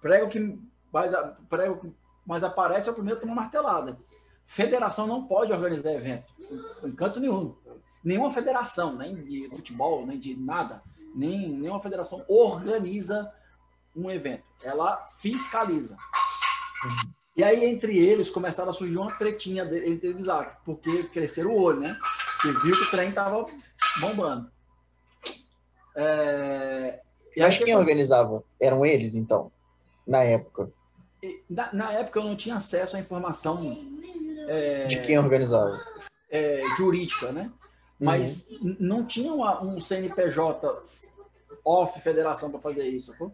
[0.02, 0.60] prego que
[0.91, 1.12] mais,
[1.48, 1.96] prego
[2.44, 3.96] aparece é o primeiro que toma martelada.
[4.44, 6.34] Federação não pode organizar evento,
[6.84, 7.56] em canto nenhum.
[8.04, 10.82] Nenhuma federação, nem de futebol, nem de nada,
[11.13, 13.32] nem nenhuma federação organiza
[13.96, 14.46] um evento.
[14.63, 15.96] Ela fiscaliza.
[17.38, 21.62] E aí, entre eles, começaram a surgir uma tretinha entre eles lá, porque cresceram o
[21.62, 22.00] olho, né?
[22.46, 23.46] E viu que o trem tava
[24.00, 24.55] bombando.
[25.96, 27.00] É,
[27.36, 28.44] e Mas quem organizava?
[28.60, 29.52] Eram eles, então,
[30.06, 30.72] na época.
[31.50, 33.78] na, na época eu não tinha acesso à informação
[34.48, 35.80] é, De quem organizava?
[36.30, 37.52] é, jurídica, né?
[38.00, 40.84] Mas n- não tinha uma- um CNPJ
[41.64, 43.34] off federação para fazer isso, sacou?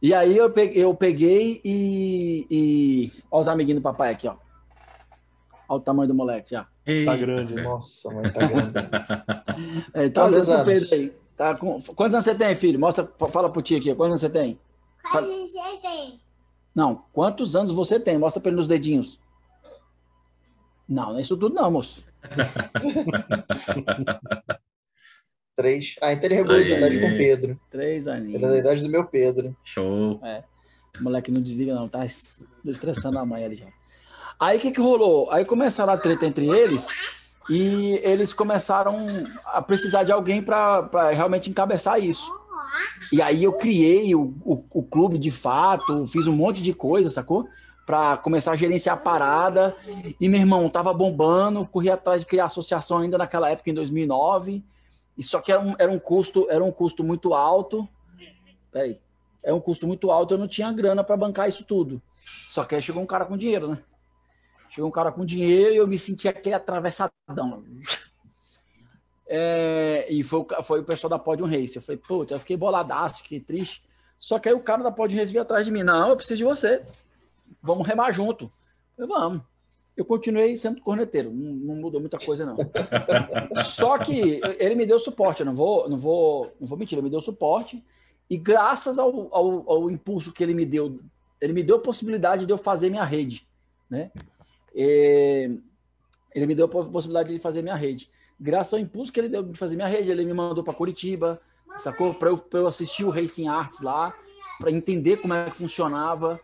[0.00, 3.12] E aí eu peguei, eu peguei e, e.
[3.30, 4.36] Olha os amiguinhos do papai aqui, ó.
[5.68, 6.64] Olha o tamanho do moleque já.
[6.64, 7.54] Tá Eita, grande.
[7.54, 7.62] fé.
[7.62, 8.72] Nossa, mãe, tá grande.
[9.94, 10.64] É, tá Quantos anos?
[10.64, 11.21] Pedro aí.
[11.36, 11.80] Tá com...
[11.80, 12.78] Quantos anos você tem, filho?
[12.78, 13.94] Mostra, fala pro tio aqui.
[13.94, 14.58] Quantos anos você tem?
[15.10, 16.20] Quantos você tem?
[16.74, 18.18] Não, quantos anos você tem?
[18.18, 19.18] Mostra pra ele nos dedinhos.
[20.88, 22.04] Não, não é isso tudo não, moço.
[25.54, 25.96] Três.
[26.00, 26.78] Ah, então ele regulou de Aí.
[26.78, 27.60] idade com o Pedro.
[27.70, 28.40] Três Ele é aninhos.
[28.42, 29.54] da idade do meu Pedro.
[29.62, 30.18] Show.
[30.98, 33.66] O moleque não desliga, não, tá es- estressando a mãe ali já.
[34.40, 35.30] Aí o que, que rolou?
[35.30, 36.88] Aí começaram a treta entre eles
[37.48, 39.06] e eles começaram
[39.44, 42.32] a precisar de alguém para realmente encabeçar isso.
[43.10, 47.10] E aí eu criei o, o, o clube de fato, fiz um monte de coisa,
[47.10, 47.46] sacou?
[47.84, 49.76] Para começar a gerenciar a parada.
[50.20, 54.62] E meu irmão tava bombando, corri atrás de criar associação ainda naquela época, em 2009.
[55.18, 57.86] E só que era um, era um custo, era um custo muito alto.
[58.70, 58.98] Peraí
[59.42, 62.00] é um custo muito alto, eu não tinha grana para bancar isso tudo.
[62.24, 63.78] Só que aí chegou um cara com dinheiro, né?
[64.72, 67.62] Chegou um cara com dinheiro e eu me senti aquele atravessadão.
[69.28, 71.76] É, e foi, foi o pessoal da Podium Race.
[71.76, 73.82] Eu falei, putz, eu fiquei boladaço, fiquei triste.
[74.18, 75.82] Só que aí o cara da Podium Race veio atrás de mim.
[75.82, 76.82] Não, eu preciso de você.
[77.62, 78.50] Vamos remar junto.
[78.96, 79.42] Eu falei, vamos.
[79.94, 82.56] Eu continuei sendo corneteiro, não, não mudou muita coisa, não.
[83.64, 87.04] Só que ele me deu suporte, eu não vou, não vou, não vou mentir, ele
[87.04, 87.84] me deu suporte.
[88.30, 90.98] E graças ao, ao, ao impulso que ele me deu,
[91.38, 93.46] ele me deu a possibilidade de eu fazer minha rede,
[93.90, 94.10] né?
[94.74, 95.50] É,
[96.34, 98.10] ele me deu a possibilidade de fazer minha rede.
[98.38, 101.40] Graças ao impulso que ele deu de fazer minha rede, ele me mandou para Curitiba,
[101.78, 102.14] sacou?
[102.14, 104.14] Para eu, eu assistir o Racing Arts lá,
[104.58, 106.40] para entender como é que funcionava.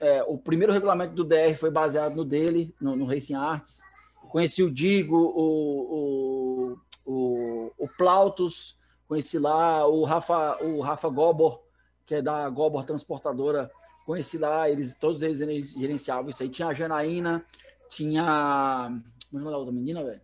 [0.00, 3.82] É, o primeiro regulamento do DR foi baseado no dele, no, no Racing Arts.
[4.28, 11.62] Conheci o Digo, o, o, o, o Plautus, conheci lá o Rafa, o Rafa Gobor,
[12.06, 13.70] que é da Gobor Transportadora,
[14.04, 16.48] conheci lá, eles, todos eles gerenciavam isso aí.
[16.48, 17.44] Tinha a Janaína,
[17.88, 18.88] tinha.
[19.30, 20.20] Como é o nome da outra menina, velho?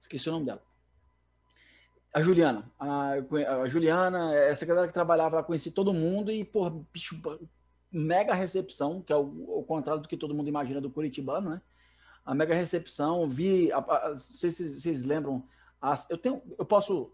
[0.00, 0.62] Esqueci o nome dela.
[2.12, 2.70] A Juliana.
[2.78, 3.12] A,
[3.62, 7.20] a Juliana, essa galera que trabalhava lá, conheci todo mundo e, pô, bicho,
[7.92, 11.60] mega recepção, que é o, o contrário do que todo mundo imagina do Curitibano, né?
[12.24, 15.44] A mega recepção, vi, a, a, não sei se vocês lembram,
[15.80, 17.12] as, eu tenho, eu posso,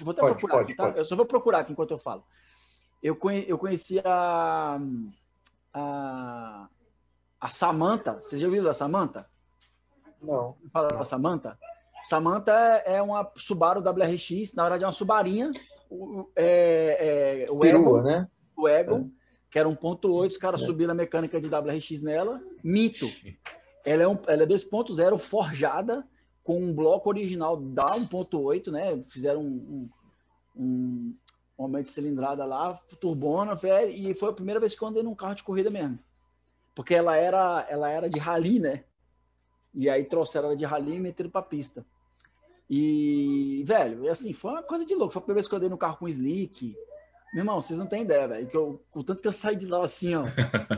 [0.00, 0.84] vou até Pode, procurar pode, aqui, tá?
[0.84, 0.98] pode.
[0.98, 2.24] Eu só vou procurar aqui enquanto eu falo.
[3.02, 4.78] Eu, conhe, eu conheci a,
[5.72, 6.68] a,
[7.40, 9.26] a Samanta, vocês já ouviram da Samanta?
[10.20, 10.56] Não.
[10.72, 11.58] Fala da Samanta?
[12.02, 12.52] Samanta
[12.84, 15.50] é é uma Subaru WRX, na verdade é uma Subarinha,
[15.90, 18.28] o, é, é, o Perua, Egon, né?
[18.56, 19.10] o Egon,
[19.50, 23.06] que era 1.8, os caras subiram a mecânica de WRX nela, mito.
[23.84, 26.06] Ela é, um, ela é 2.0 forjada
[26.42, 29.02] com um bloco original da 1.8, né?
[29.02, 29.90] Fizeram um,
[30.56, 31.14] um, um
[31.64, 35.14] aumento de cilindrada lá, turbona, velho, e foi a primeira vez que eu andei num
[35.14, 35.98] carro de corrida mesmo.
[36.74, 38.84] Porque ela era, ela era de rally, né?
[39.74, 41.84] E aí trouxeram ela de rally e meteram pra pista.
[42.70, 45.12] E, velho, assim, foi uma coisa de louco.
[45.12, 46.76] Foi a primeira vez que eu andei no carro com slick.
[47.32, 48.46] Meu irmão, vocês não têm ideia, velho.
[48.46, 50.22] Que eu, o tanto que eu saí de lá assim, ó.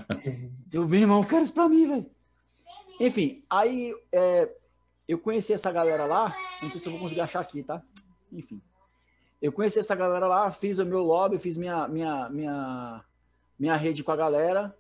[0.73, 2.07] eu, meu irmão, quero isso pra mim, velho.
[2.99, 4.51] Enfim, aí é,
[5.09, 6.35] eu conheci essa galera lá.
[6.63, 7.83] Não sei se eu vou conseguir achar aqui, tá?
[8.33, 8.61] Enfim.
[9.41, 13.05] Eu conheci essa galera lá, fiz o meu lobby, fiz minha, minha, minha,
[13.59, 14.77] minha rede com a galera.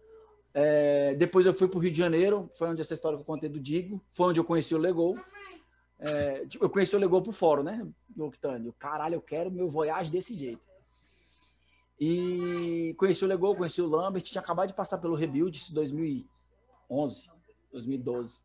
[0.53, 3.27] É, depois eu fui para o Rio de Janeiro, foi onde essa história que eu
[3.27, 5.17] contei do Digo, foi onde eu conheci o Legol.
[5.99, 7.87] É, tipo, eu conheci o Legol por fórum, né?
[8.15, 8.75] No Octânio.
[8.79, 10.63] Caralho, eu quero meu Voyage desse jeito.
[11.99, 17.31] E conheci o Legol, conheci o Lambert, tinha acabado de passar pelo Rebuild, em 2011,
[17.71, 18.41] 2012.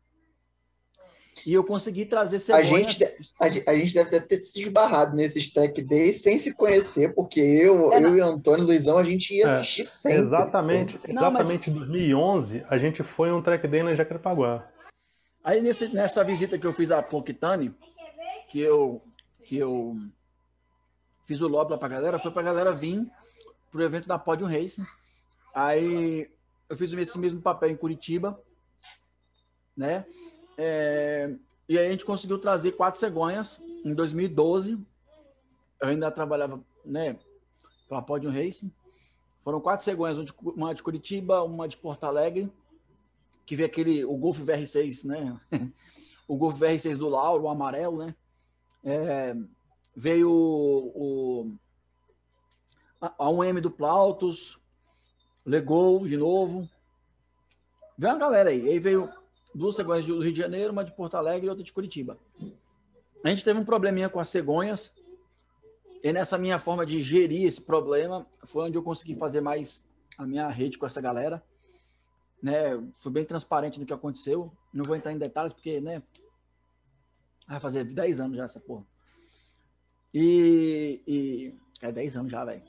[1.44, 2.70] E eu consegui trazer cegonhas...
[2.70, 7.14] A gente, a, a, gente deve ter se esbarrado nesses track days sem se conhecer,
[7.14, 10.20] porque eu, é, eu e o Antônio Luizão, a gente ia é, assistir sempre.
[10.20, 11.12] Exatamente, sempre.
[11.12, 11.86] exatamente em mas...
[11.86, 14.66] 2011, a gente foi um track day na Jacarepaguá.
[15.44, 17.74] Aí nesse, nessa visita que eu fiz a Poquitane,
[18.48, 19.02] que eu,
[19.44, 19.96] que eu
[21.24, 23.06] fiz o lobby lá pra galera, foi pra galera vir
[23.70, 24.84] pro evento da Podium Racing.
[25.54, 26.28] Aí
[26.68, 28.40] eu fiz esse mesmo papel em Curitiba,
[29.76, 30.04] né?
[30.56, 31.34] É,
[31.68, 34.78] e aí a gente conseguiu trazer quatro cegonhas em 2012.
[35.80, 37.18] Eu ainda trabalhava, né,
[37.88, 38.72] pela Podium Racing.
[39.42, 42.50] Foram quatro cegonhas, uma de Curitiba, uma de Porto Alegre,
[43.44, 45.40] que veio aquele, o Golf VR6, né?
[46.26, 48.14] o Golf VR6 do Lauro, o amarelo, né?
[48.82, 49.36] É,
[49.94, 51.54] veio o, o
[53.00, 54.58] a 1M do Plautus,
[55.46, 56.68] Legou de novo.
[57.96, 58.68] Veio uma galera aí.
[58.68, 59.08] Aí veio
[59.56, 62.18] duas cegonhas do Rio de Janeiro, uma de Porto Alegre e outra de Curitiba.
[63.24, 64.92] A gente teve um probleminha com as cegonhas,
[66.02, 70.26] e nessa minha forma de gerir esse problema, foi onde eu consegui fazer mais a
[70.26, 71.42] minha rede com essa galera.
[72.42, 72.80] Né?
[72.94, 74.52] Fui bem transparente no que aconteceu.
[74.72, 76.02] Não vou entrar em detalhes, porque, né?
[77.48, 78.84] Vai fazer 10 anos já essa porra.
[80.12, 81.00] E.
[81.06, 81.54] e...
[81.80, 82.62] É 10 anos já, velho.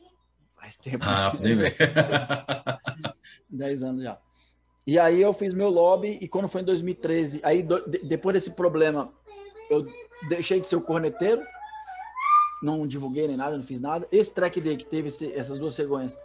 [0.56, 1.06] Faz tempo.
[1.08, 1.76] Ah, ver.
[3.50, 4.19] 10 anos já.
[4.88, 8.52] E aí eu fiz meu lobby e quando foi em 2013, aí do, depois desse
[8.52, 9.12] problema,
[9.69, 9.86] eu
[10.30, 11.43] deixei de ser o corneteiro,
[12.63, 14.08] não divulguei nem nada, não fiz nada.
[14.10, 16.17] Esse track day que teve esse, essas duas cegonhas,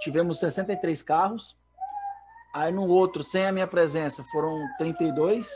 [0.00, 1.56] tivemos 63 carros.
[2.52, 5.48] Aí no outro, sem a minha presença, foram 32.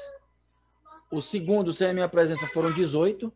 [1.11, 3.33] O segundo, sem a minha presença, foram 18.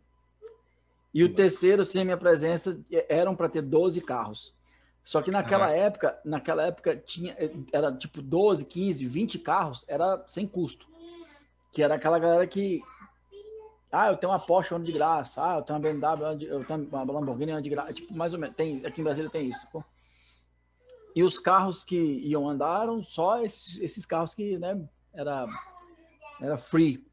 [1.13, 2.79] E o terceiro, sem a minha presença,
[3.09, 4.54] eram para ter 12 carros.
[5.05, 5.77] Só que naquela ah.
[5.77, 7.37] época, naquela época tinha
[7.71, 10.87] era tipo 12, 15, 20 carros, era sem custo.
[11.71, 12.81] Que era aquela galera que
[13.93, 17.03] ah, eu tenho uma Porsche de graça, ah, eu tenho uma BMW, eu tenho uma
[17.05, 19.85] Lamborghini de graça, tipo, mais ou menos, tem, aqui em Brasília tem isso, pô.
[21.15, 25.47] E os carros que iam andaram, só esses, esses carros que, né, era
[26.41, 27.07] era free.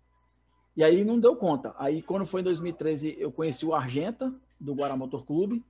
[0.76, 1.76] E aí não deu conta.
[1.78, 5.64] Aí quando foi em 2013, eu conheci o Argenta do Guará Motor Clube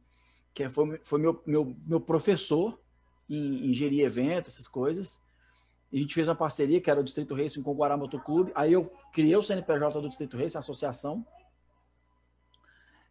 [0.53, 2.79] que foi, foi meu, meu, meu professor
[3.29, 5.19] em, em gerir eventos, essas coisas.
[5.91, 8.23] E a gente fez uma parceria, que era o Distrito Racing com o Guará Motor
[8.23, 8.51] Clube.
[8.55, 11.25] Aí eu criei o CNPJ do Distrito Racing, a associação.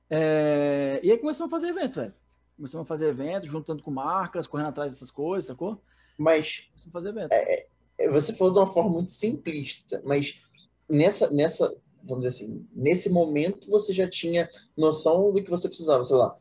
[0.08, 1.00] É...
[1.02, 2.14] E aí começamos a fazer evento, velho.
[2.56, 5.80] Começamos a fazer evento, juntando com marcas, correndo atrás dessas coisas, sacou?
[6.18, 6.68] Mas.
[6.70, 7.32] Começamos a fazer evento.
[7.32, 7.66] É,
[7.98, 10.40] é, você falou de uma forma muito simplista, mas
[10.88, 16.02] nessa, nessa, vamos dizer assim, nesse momento você já tinha noção do que você precisava,
[16.02, 16.36] sei lá,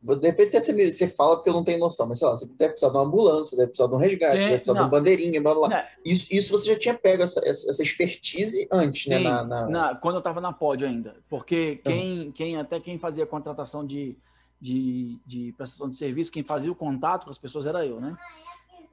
[0.00, 2.46] de repente até você, você fala porque eu não tenho noção, mas sei lá, você
[2.46, 4.80] deve precisar de uma ambulância, deve precisar de um resgate, Sim, deve precisar não.
[4.80, 5.86] de uma bandeirinha, blá blá.
[6.04, 9.30] Isso, isso você já tinha pego essa, essa expertise antes, né, Sim, né?
[9.30, 9.68] Na, na...
[9.68, 11.16] na, quando eu estava na pod ainda.
[11.28, 12.32] Porque quem, uhum.
[12.32, 14.16] quem até quem fazia contratação de,
[14.60, 18.16] de, de, prestação de serviço, quem fazia o contato com as pessoas era eu, né?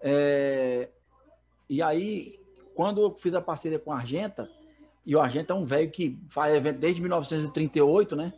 [0.01, 0.89] É,
[1.69, 2.39] e aí,
[2.73, 4.49] quando eu fiz a parceria com a Argenta,
[5.05, 8.33] e o Argenta é um velho que faz evento desde 1938, né?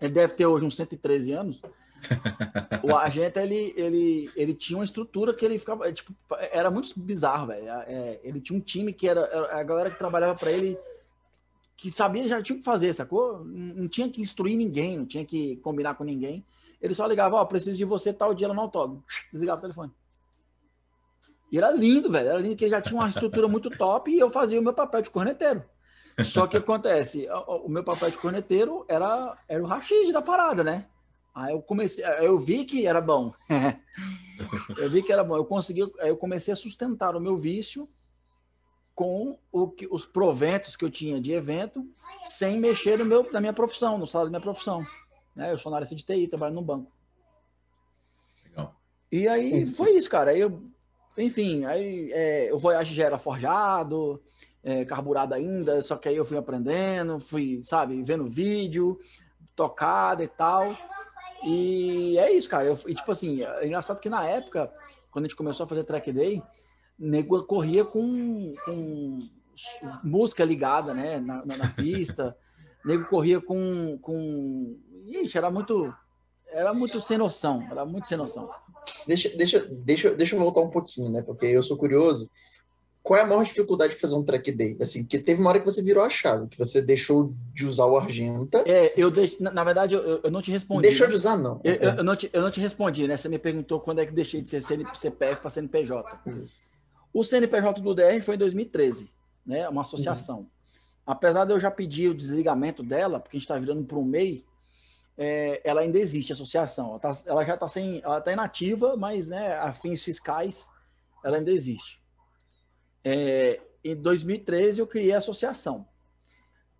[0.00, 1.62] Ele deve ter hoje uns 113 anos.
[2.82, 6.14] o agente ele, ele, ele tinha uma estrutura que ele ficava tipo
[6.50, 7.68] era muito bizarro velho.
[7.68, 10.78] É, ele tinha um time que era, era a galera que trabalhava para ele
[11.76, 13.44] que sabia já tinha que fazer sacou?
[13.44, 16.44] Não tinha que instruir ninguém não tinha que combinar com ninguém.
[16.80, 19.04] Ele só ligava ó oh, preciso de você tal dia lá no autódromo.
[19.30, 19.92] Desligava o telefone.
[21.52, 22.30] E era lindo velho.
[22.30, 24.72] Era lindo que ele já tinha uma estrutura muito top e eu fazia o meu
[24.72, 25.62] papel de corneteiro
[26.24, 30.64] só que acontece, o, o meu papel de corneteiro era, era o rachid da parada,
[30.64, 30.86] né?
[31.34, 33.32] Aí eu comecei, eu vi que era bom.
[34.76, 35.36] eu vi que era bom.
[35.36, 37.88] Eu consegui, eu comecei a sustentar o meu vício
[38.94, 41.86] com o que, os proventos que eu tinha de evento,
[42.24, 44.86] sem mexer no meu, na minha profissão, no salário da minha profissão.
[45.34, 45.52] Né?
[45.52, 46.92] Eu sou na área de TI, trabalho no banco.
[48.44, 48.74] Legal.
[49.10, 50.32] E aí foi isso, cara.
[50.32, 50.62] Aí eu,
[51.16, 54.22] enfim, aí é, o Voyage já era forjado,
[54.62, 58.98] é, carburado ainda, só que aí eu fui aprendendo, fui, sabe, vendo vídeo,
[59.54, 60.76] tocada e tal.
[61.44, 62.64] E é isso, cara.
[62.64, 64.72] Eu, e, tipo assim, é engraçado que na época,
[65.10, 66.42] quando a gente começou a fazer track day,
[66.98, 69.28] nego corria com, com
[70.04, 72.36] música ligada, né, na, na, na pista.
[72.84, 74.78] nego corria com, com.
[75.06, 75.92] Ixi, era muito.
[76.52, 78.50] Era muito sem noção, era muito sem noção.
[79.06, 81.22] Deixa, deixa, deixa, deixa eu voltar um pouquinho, né?
[81.22, 82.28] Porque eu sou curioso.
[83.02, 84.76] Qual é a maior dificuldade de fazer um track day?
[84.80, 87.86] Assim, porque teve uma hora que você virou a chave, que você deixou de usar
[87.86, 88.62] o Argenta.
[88.66, 90.82] É, eu deixo, na, na verdade, eu, eu não te respondi.
[90.82, 91.10] Deixou né?
[91.12, 91.60] de usar, não.
[91.64, 93.16] Eu, eu, eu não te, eu não te respondi, né?
[93.16, 96.20] Você me perguntou quando é que deixei de ser CPF para CNPJ.
[96.26, 96.64] Isso.
[97.12, 99.10] O CNPJ do DR foi em 2013,
[99.46, 99.68] né?
[99.68, 100.46] Uma associação.
[101.06, 104.04] Apesar de eu já pedir o desligamento dela, porque a gente está virando para um
[104.04, 104.44] MEI,
[105.16, 106.90] é, ela ainda existe, a associação.
[106.90, 110.68] Ela, tá- ela já está sem, ela tá inativa, mas né, a fins fiscais
[111.24, 111.99] ela ainda existe.
[113.04, 115.86] É, em 2013 eu criei a associação.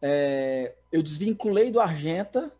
[0.02, 2.52] É, eu desvinculei do Argenta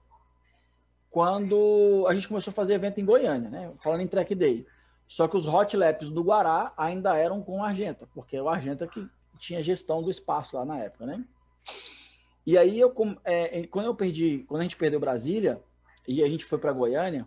[1.11, 3.73] quando a gente começou a fazer evento em Goiânia, né?
[3.81, 4.67] Falando em track day.
[5.07, 8.49] Só que os hot laps do Guará ainda eram com o Argenta, porque é o
[8.49, 11.25] Argenta que tinha gestão do espaço lá na época, né?
[12.47, 12.95] E aí eu
[13.25, 15.61] é, quando eu perdi, quando a gente perdeu Brasília
[16.07, 17.27] e a gente foi para Goiânia,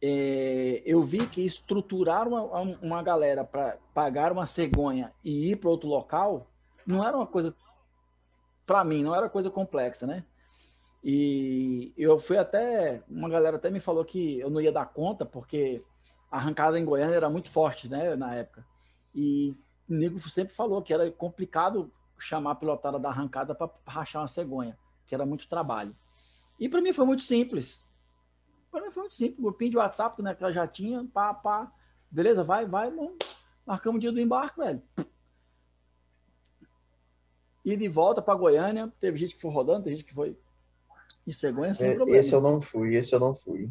[0.00, 2.42] é, eu vi que estruturar uma,
[2.82, 6.46] uma galera para pagar uma cegonha e ir para outro local
[6.86, 7.54] não era uma coisa
[8.66, 10.24] para mim, não era coisa complexa, né?
[11.02, 15.24] E eu fui até uma galera até me falou que eu não ia dar conta
[15.24, 15.84] porque
[16.30, 18.66] a arrancada em Goiânia era muito forte, né, na época.
[19.14, 19.54] E
[19.88, 24.28] o nego sempre falou que era complicado chamar a pilotada da arrancada para rachar uma
[24.28, 25.94] cegonha, que era muito trabalho.
[26.58, 27.85] E para mim foi muito simples.
[28.76, 29.40] Para mim foi muito simples.
[29.40, 31.72] Grupinho de WhatsApp, né, que ela já tinha, pá, pá.
[32.10, 33.16] Beleza, vai, vai, bom.
[33.64, 34.82] Marcamos o dia do embarque, velho.
[37.64, 40.36] E de volta para Goiânia, teve gente que foi rodando, teve gente que foi
[41.26, 42.18] em cegonha sem É, problema.
[42.20, 43.70] esse eu não fui, esse eu não fui.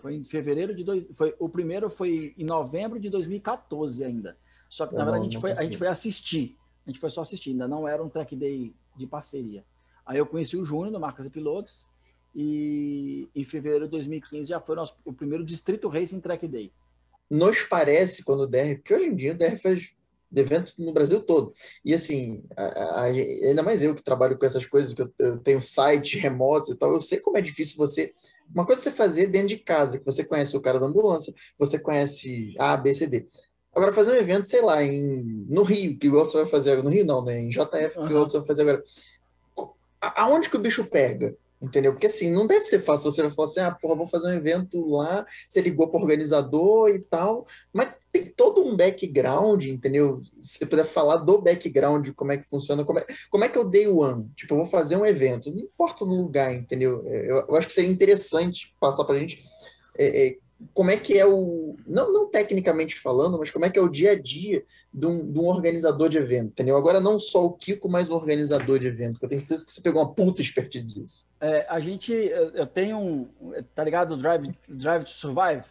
[0.00, 4.36] Foi em fevereiro de dois, foi o primeiro foi em novembro de 2014 ainda.
[4.68, 6.56] Só que na Eu verdade não- a gente foi a gente foi assistir.
[6.86, 9.64] A gente foi só assistir, ainda não era um track day de parceria.
[10.06, 11.86] Aí eu conheci o Júnior do Marcas e Pilotos
[12.34, 16.72] e em fevereiro de 2015 já foi nosso, o primeiro Distrito Racing Track Day.
[17.30, 19.94] Nos parece quando o DR, porque hoje em dia o DR faz
[20.36, 21.52] evento no Brasil todo.
[21.84, 25.38] E assim, a- a- ainda mais eu que trabalho com essas coisas, que eu, eu
[25.38, 28.12] tenho sites remotos e tal, eu sei como é difícil você.
[28.52, 31.32] Uma coisa é você fazer dentro de casa, que você conhece o cara da ambulância,
[31.58, 33.26] você conhece A, B, C, D.
[33.74, 36.84] Agora, fazer um evento, sei lá, em, no Rio, que igual você vai fazer agora.
[36.84, 37.40] No Rio, não, né?
[37.40, 37.68] Em JF,
[38.00, 38.26] que igual Aham.
[38.26, 38.84] você vai fazer agora.
[40.00, 41.34] Aonde que o bicho pega?
[41.64, 41.92] Entendeu?
[41.92, 43.10] Porque assim, não deve ser fácil.
[43.10, 46.90] Você falar assim, ah, porra, vou fazer um evento lá, você ligou para o organizador
[46.90, 50.20] e tal, mas tem todo um background, entendeu?
[50.38, 53.58] Se você puder falar do background, como é que funciona, como é, como é que
[53.58, 54.30] eu dei o ano?
[54.36, 57.02] Tipo, eu vou fazer um evento, não importa o lugar, entendeu?
[57.08, 59.42] Eu, eu acho que seria interessante passar para a gente
[59.96, 60.36] é, é,
[60.72, 61.76] como é que é o.
[61.86, 65.30] Não, não tecnicamente falando, mas como é que é o dia a dia de um,
[65.32, 66.76] de um organizador de evento, entendeu?
[66.76, 69.72] Agora não só o Kiko, mas o organizador de evento, que eu tenho certeza que
[69.72, 71.26] você pegou uma puta expertise disso.
[71.40, 73.28] É, a gente eu tenho um,
[73.74, 74.16] tá ligado?
[74.16, 75.64] Drive Drive to Survive.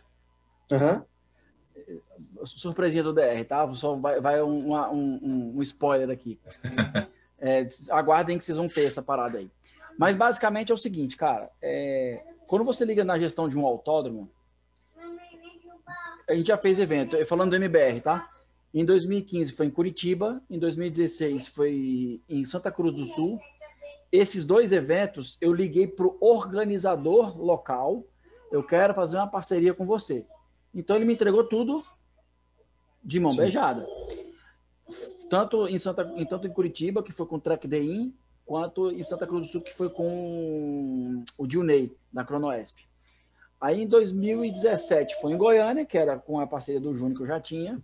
[0.71, 1.05] Aham.
[2.45, 3.71] surpresinha do DR, tá?
[3.73, 6.39] Só vai, vai um, uma- um- um- um spoiler aqui.
[7.45, 9.51] É, aguardem que vocês vão ter essa parada aí.
[9.99, 11.49] Mas basicamente é o seguinte, cara.
[11.61, 14.31] é, quando você liga na gestão de um autódromo,
[16.27, 18.29] a gente já fez evento, falando do MBR, tá?
[18.73, 23.39] Em 2015 foi em Curitiba, em 2016 foi em Santa Cruz do Sul.
[24.11, 28.03] Esses dois eventos eu liguei para o organizador local.
[28.51, 30.25] Eu quero fazer uma parceria com você.
[30.73, 31.83] Então ele me entregou tudo
[33.03, 33.37] de mão Sim.
[33.41, 33.85] beijada.
[35.29, 38.13] Tanto em, Santa, em- tanto em Curitiba, que foi com o Track Day In,
[38.45, 42.77] quanto em Santa Cruz do Sul, que foi com o Dilney, da Cronoesp.
[43.63, 47.27] Aí em 2017 foi em Goiânia, que era com a parceria do Júnior que eu
[47.27, 47.79] já tinha.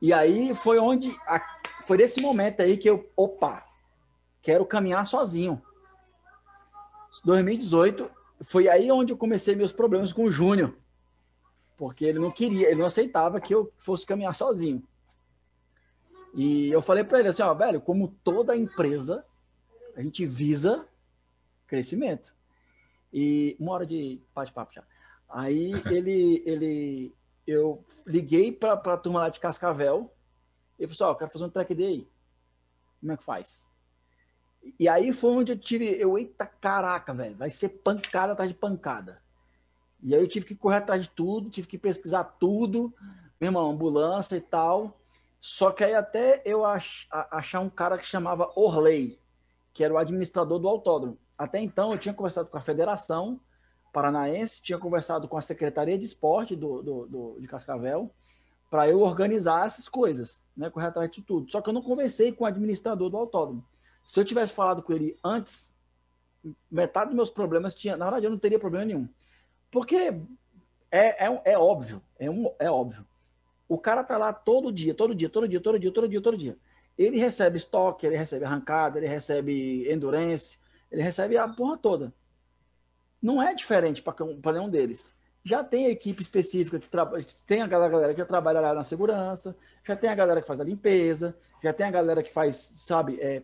[0.00, 1.14] E aí foi onde.
[1.26, 1.44] a-
[1.86, 3.12] foi nesse momento aí que eu.
[3.14, 3.66] Opa!
[4.40, 5.60] Quero caminhar sozinho.
[7.22, 8.10] 2018
[8.42, 10.74] foi aí onde eu comecei meus problemas com o Júnior.
[11.76, 14.82] Porque ele não queria, ele não aceitava que eu fosse caminhar sozinho.
[16.34, 19.22] E eu falei para ele assim, ó, velho, como toda empresa,
[19.94, 20.88] a gente visa
[21.66, 22.34] crescimento.
[23.12, 24.82] E uma hora de bate-papo já.
[25.28, 27.14] Aí ele, ele,
[27.46, 30.12] eu liguei para a turma lá de Cascavel.
[30.78, 32.08] Ele falou assim, ó, eu quero fazer um track day.
[33.00, 33.66] Como é que faz?
[34.78, 38.56] E aí foi onde eu tive, eu, eita caraca, velho, vai ser pancada atrás de
[38.56, 39.20] pancada.
[40.02, 42.92] E aí eu tive que correr atrás de tudo, tive que pesquisar tudo,
[43.40, 45.00] meu irmão, ambulância e tal.
[45.40, 49.18] Só que aí até eu ach, achar um cara que chamava Orley,
[49.72, 51.18] que era o administrador do autódromo.
[51.42, 53.40] Até então eu tinha conversado com a Federação
[53.92, 58.10] Paranaense, tinha conversado com a Secretaria de Esporte do, do, do- de Cascavel,
[58.70, 61.50] para eu organizar essas coisas, né, correr atrás disso tudo.
[61.50, 63.64] Só que eu não conversei com o administrador do autódromo.
[64.06, 65.72] Se eu tivesse falado com ele antes,
[66.70, 67.96] metade dos meus problemas tinha.
[67.96, 69.08] Na verdade, eu não teria problema nenhum.
[69.70, 70.14] Porque
[70.90, 73.04] é, é, é óbvio, é, um, é óbvio.
[73.68, 76.36] O cara tá lá todo dia, todo dia, todo dia, todo dia, todo dia, todo
[76.36, 76.56] dia.
[76.96, 80.58] Ele recebe estoque, ele recebe arrancada, ele recebe endurance,
[80.92, 82.12] ele recebe a porra toda.
[83.20, 85.14] Não é diferente para nenhum deles.
[85.42, 89.96] Já tem equipe específica que trabalha, tem a galera que trabalha lá na segurança, já
[89.96, 93.42] tem a galera que faz a limpeza, já tem a galera que faz, sabe, é,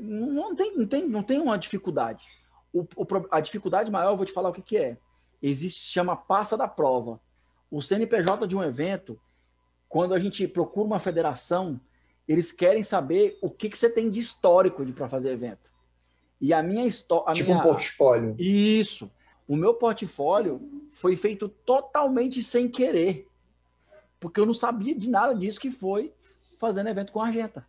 [0.00, 2.24] não, tem, não, tem, não tem uma dificuldade.
[2.72, 4.96] O, o, a dificuldade maior, eu vou te falar o que, que é.
[5.42, 7.18] Existe, chama passa da prova.
[7.70, 9.18] O CNPJ de um evento,
[9.88, 11.80] quando a gente procura uma federação,
[12.28, 15.70] eles querem saber o que, que você tem de histórico para fazer evento.
[16.40, 17.32] E a minha história.
[17.32, 17.60] Tipo minha...
[17.60, 18.34] um portfólio.
[18.38, 19.10] Isso.
[19.46, 20.60] O meu portfólio
[20.90, 23.28] foi feito totalmente sem querer.
[24.18, 26.12] Porque eu não sabia de nada disso que foi
[26.58, 27.66] fazendo evento com a Argenta.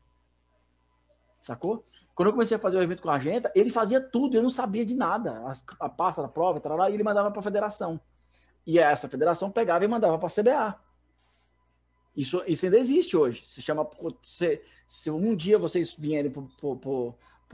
[1.41, 1.83] Sacou?
[2.13, 4.49] Quando eu comecei a fazer o evento com a Argenta, ele fazia tudo, eu não
[4.49, 5.41] sabia de nada.
[5.45, 7.99] A, a pasta da prova, e ele mandava para a federação.
[8.67, 10.79] E essa federação pegava e mandava para a CBA.
[12.15, 13.41] Isso, isso ainda existe hoje.
[13.45, 13.89] Se chama.
[14.21, 16.43] Se, se um dia vocês vierem para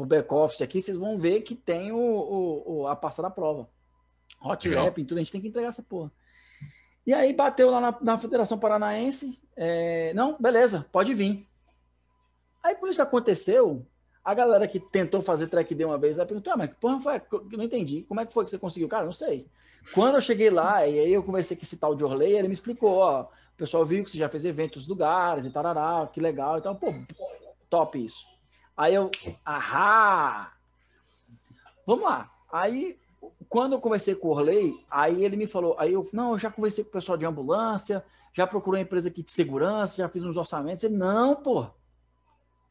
[0.04, 3.70] o back-office aqui, vocês vão ver que tem o, o, a pasta da prova.
[4.42, 6.12] Hot Rap, tudo, a gente tem que entregar essa porra.
[7.06, 9.40] E aí bateu lá na, na Federação Paranaense.
[9.56, 11.48] É, não, beleza, pode vir.
[12.64, 13.86] Aí quando isso aconteceu,
[14.24, 17.00] a galera que tentou fazer track day uma vez, aí perguntou, ah, mas que porra
[17.00, 17.22] foi?
[17.32, 18.04] Eu não entendi.
[18.04, 18.90] Como é que foi que você conseguiu?
[18.90, 19.48] Cara, não sei.
[19.94, 22.54] Quando eu cheguei lá, e aí eu conversei com esse tal de Orley, ele me
[22.54, 26.58] explicou, ó, o pessoal viu que você já fez eventos lugares e tarará, que legal.
[26.58, 26.94] Então, pô,
[27.70, 28.26] top isso.
[28.78, 29.10] Aí eu,
[29.44, 30.54] ahá!
[31.86, 32.32] Vamos lá.
[32.52, 32.98] Aí
[33.50, 36.52] quando eu conversei com o Orley, aí ele me falou, aí eu, não, eu já
[36.52, 38.04] conversei com o pessoal de ambulância,
[38.34, 40.84] já procurei uma empresa aqui de segurança, já fiz uns orçamentos.
[40.84, 41.68] Ele, não, pô,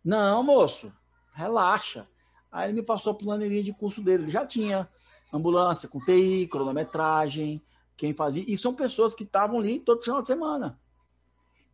[0.04, 0.92] não, moço,
[1.32, 2.07] relaxa.
[2.52, 4.88] Aí ele me passou a planilha de curso dele, ele já tinha
[5.32, 7.61] ambulância com TI, cronometragem,
[7.96, 10.78] quem fazia, e são pessoas que estavam ali todo final de semana.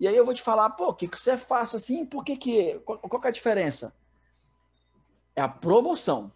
[0.01, 2.79] E aí eu vou te falar, pô, que, você é fácil assim, por que que,
[2.81, 3.95] qual, qual que é a diferença?
[5.35, 6.31] É a promoção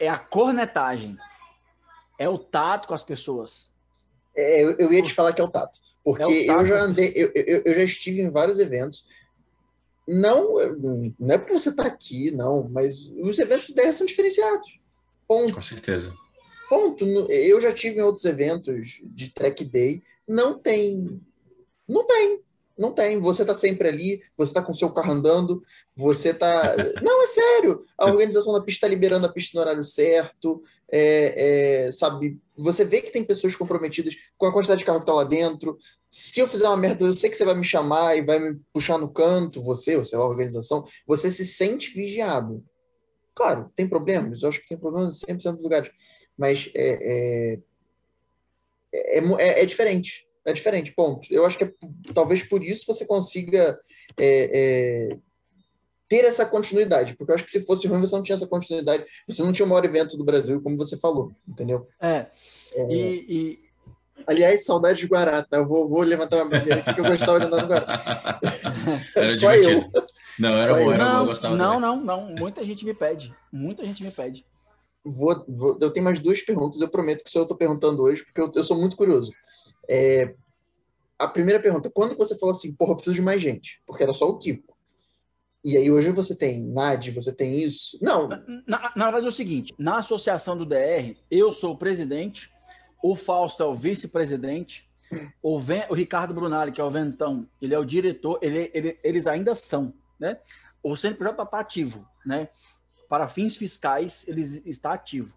[0.00, 1.16] é a cornetagem.
[2.18, 3.70] É o tato com as pessoas.
[4.34, 5.78] É, eu, eu ia te falar que é o tato.
[6.02, 9.04] Porque é o tato eu já andei, eu, eu, eu, já estive em vários eventos.
[10.08, 10.54] Não,
[11.18, 14.80] não é porque você está aqui, não, mas os eventos do DR são diferenciados.
[15.28, 15.52] Ponto.
[15.52, 16.12] Com certeza.
[16.68, 17.04] Ponto.
[17.30, 20.02] Eu já tive em outros eventos de track day.
[20.26, 21.20] Não tem.
[21.86, 22.40] Não tem.
[22.78, 23.20] Não tem.
[23.20, 25.62] Você está sempre ali, você está com o seu carro andando,
[25.94, 26.74] você está.
[27.02, 27.84] Não, é sério.
[27.98, 30.62] A organização da pista está liberando a pista no horário certo.
[30.92, 32.40] É, é, sabe?
[32.56, 35.78] Você vê que tem pessoas comprometidas com a quantidade de carro que está lá dentro.
[36.10, 38.58] Se eu fizer uma merda, eu sei que você vai me chamar e vai me
[38.72, 40.84] puxar no canto, você, ou sei lá, a organização.
[41.06, 42.64] Você se sente vigiado.
[43.34, 44.42] Claro, tem problemas.
[44.42, 45.90] Eu acho que tem problemas em 100% dos lugares.
[46.36, 47.58] Mas é,
[48.92, 51.32] é, é, é diferente é diferente, ponto.
[51.32, 51.72] Eu acho que é,
[52.14, 53.78] talvez por isso você consiga
[54.18, 55.18] é, é,
[56.08, 59.04] ter essa continuidade, porque eu acho que se fosse ruim você não tinha essa continuidade,
[59.28, 61.86] você não tinha o maior evento do Brasil, como você falou, entendeu?
[62.00, 62.26] É.
[62.74, 62.92] é...
[62.92, 63.70] E, e...
[64.26, 65.58] Aliás, saudade de Guará, tá?
[65.58, 68.40] Eu vou, vou levantar uma bandeira aqui que eu gostava de andar no Guará.
[69.16, 69.90] Era Só divertido.
[69.94, 70.06] eu.
[70.38, 72.26] Não, era bom, era não, bom, gostava Não, não, não.
[72.34, 73.34] Muita gente me pede.
[73.52, 74.44] Muita gente me pede.
[75.04, 78.24] Vou, vou, eu tenho mais duas perguntas, eu prometo que só eu estou perguntando hoje,
[78.24, 79.32] porque eu, eu sou muito curioso.
[79.88, 80.34] É,
[81.18, 83.82] a primeira pergunta, quando você falou assim, porra, eu preciso de mais gente?
[83.86, 84.76] Porque era só o Kiko.
[85.62, 87.98] E aí hoje você tem NAD, você tem isso?
[88.00, 88.26] Não.
[88.26, 92.50] Na, na, na verdade é o seguinte, na associação do DR, eu sou o presidente,
[93.02, 94.88] o Fausto é o vice-presidente,
[95.42, 99.26] o, o, Ricardo Brunali, que é o Ventão, ele é o diretor, ele, ele, eles
[99.26, 100.38] ainda são, né?
[100.82, 102.48] O CNPJ está ativo, né?
[103.06, 105.34] Para fins fiscais, ele está ativo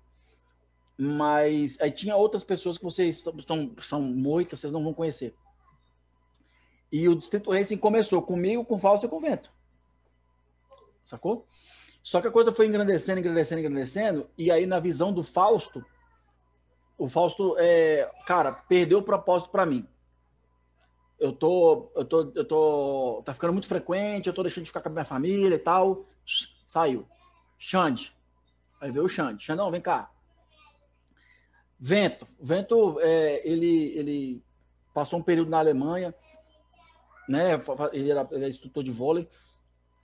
[0.97, 5.35] mas aí tinha outras pessoas que vocês estão, são muitas, vocês não vão conhecer.
[6.91, 9.51] E o Distrito Racing começou comigo, com Fausto e com Vento.
[11.03, 11.47] Sacou?
[12.03, 15.83] Só que a coisa foi engrandecendo, engrandecendo, engrandecendo, e aí na visão do Fausto,
[16.97, 19.87] o Fausto, é, cara, perdeu o propósito para mim.
[21.19, 24.81] Eu tô, eu tô, eu tô, tá ficando muito frequente, eu tô deixando de ficar
[24.81, 26.05] com a minha família e tal.
[26.67, 27.07] Saiu.
[27.57, 28.15] Xande.
[28.79, 29.43] Aí veio o Xande.
[29.43, 30.12] Xandão, vem cá.
[31.85, 32.25] Vento.
[32.39, 34.43] Vento, é, ele, ele
[34.93, 36.15] passou um período na Alemanha,
[37.27, 37.59] né?
[37.91, 39.27] Ele era, ele era instrutor de vôlei.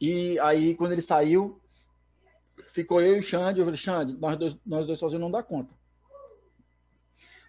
[0.01, 1.61] E aí, quando ele saiu,
[2.67, 3.59] ficou eu e o Xande.
[3.59, 5.73] Eu falei, Xande, nós dois, nós dois sozinhos não dá conta.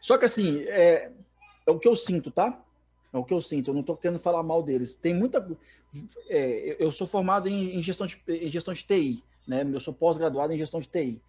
[0.00, 1.10] Só que assim, é,
[1.66, 2.64] é o que eu sinto, tá?
[3.12, 3.70] É o que eu sinto.
[3.70, 4.94] Eu não estou querendo falar mal deles.
[4.94, 5.44] Tem muita.
[6.28, 9.68] É, eu sou formado em, em, gestão de, em gestão de TI, né?
[9.72, 11.20] Eu sou pós-graduado em gestão de TI.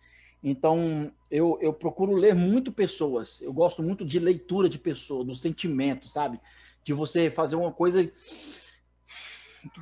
[0.43, 3.41] Então, eu, eu procuro ler muito pessoas.
[3.41, 6.39] Eu gosto muito de leitura de pessoa, do sentimento, sabe?
[6.83, 8.11] De você fazer uma coisa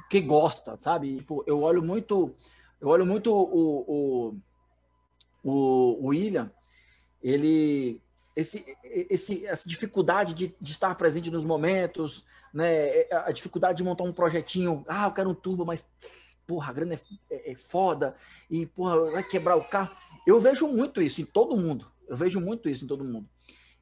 [0.10, 1.18] que gosta, sabe?
[1.18, 2.36] Tipo, eu olho muito,
[2.82, 4.34] eu olho muito o,
[5.43, 6.51] o, o, William,
[7.22, 8.01] ele
[8.36, 13.05] esse, esse, essa dificuldade de, de, estar presente nos momentos, né?
[13.12, 14.84] A dificuldade de montar um projetinho.
[14.88, 15.86] Ah, eu quero um turbo, mas
[16.50, 18.16] porra, a grana é, é, é foda
[18.50, 19.95] e porra, vai quebrar o carro.
[20.26, 21.86] Eu vejo muito isso em todo mundo.
[22.08, 23.30] Eu vejo muito isso em todo mundo.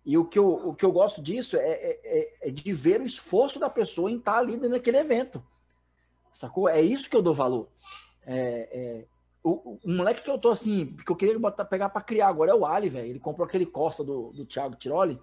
[0.06, 3.00] E o que eu, o que eu gosto disso é, é, é, é de ver
[3.00, 5.42] o esforço da pessoa em estar ali naquele evento.
[6.34, 6.68] Sacou?
[6.68, 7.70] É isso que eu dou valor.
[8.26, 9.06] É, é,
[9.42, 12.52] o, o, moleque que eu tô assim, que eu queria botar, pegar para criar agora
[12.52, 13.08] é o Ali, velho.
[13.08, 15.18] Ele comprou aquele Corsa do, do Thiago Tiroli,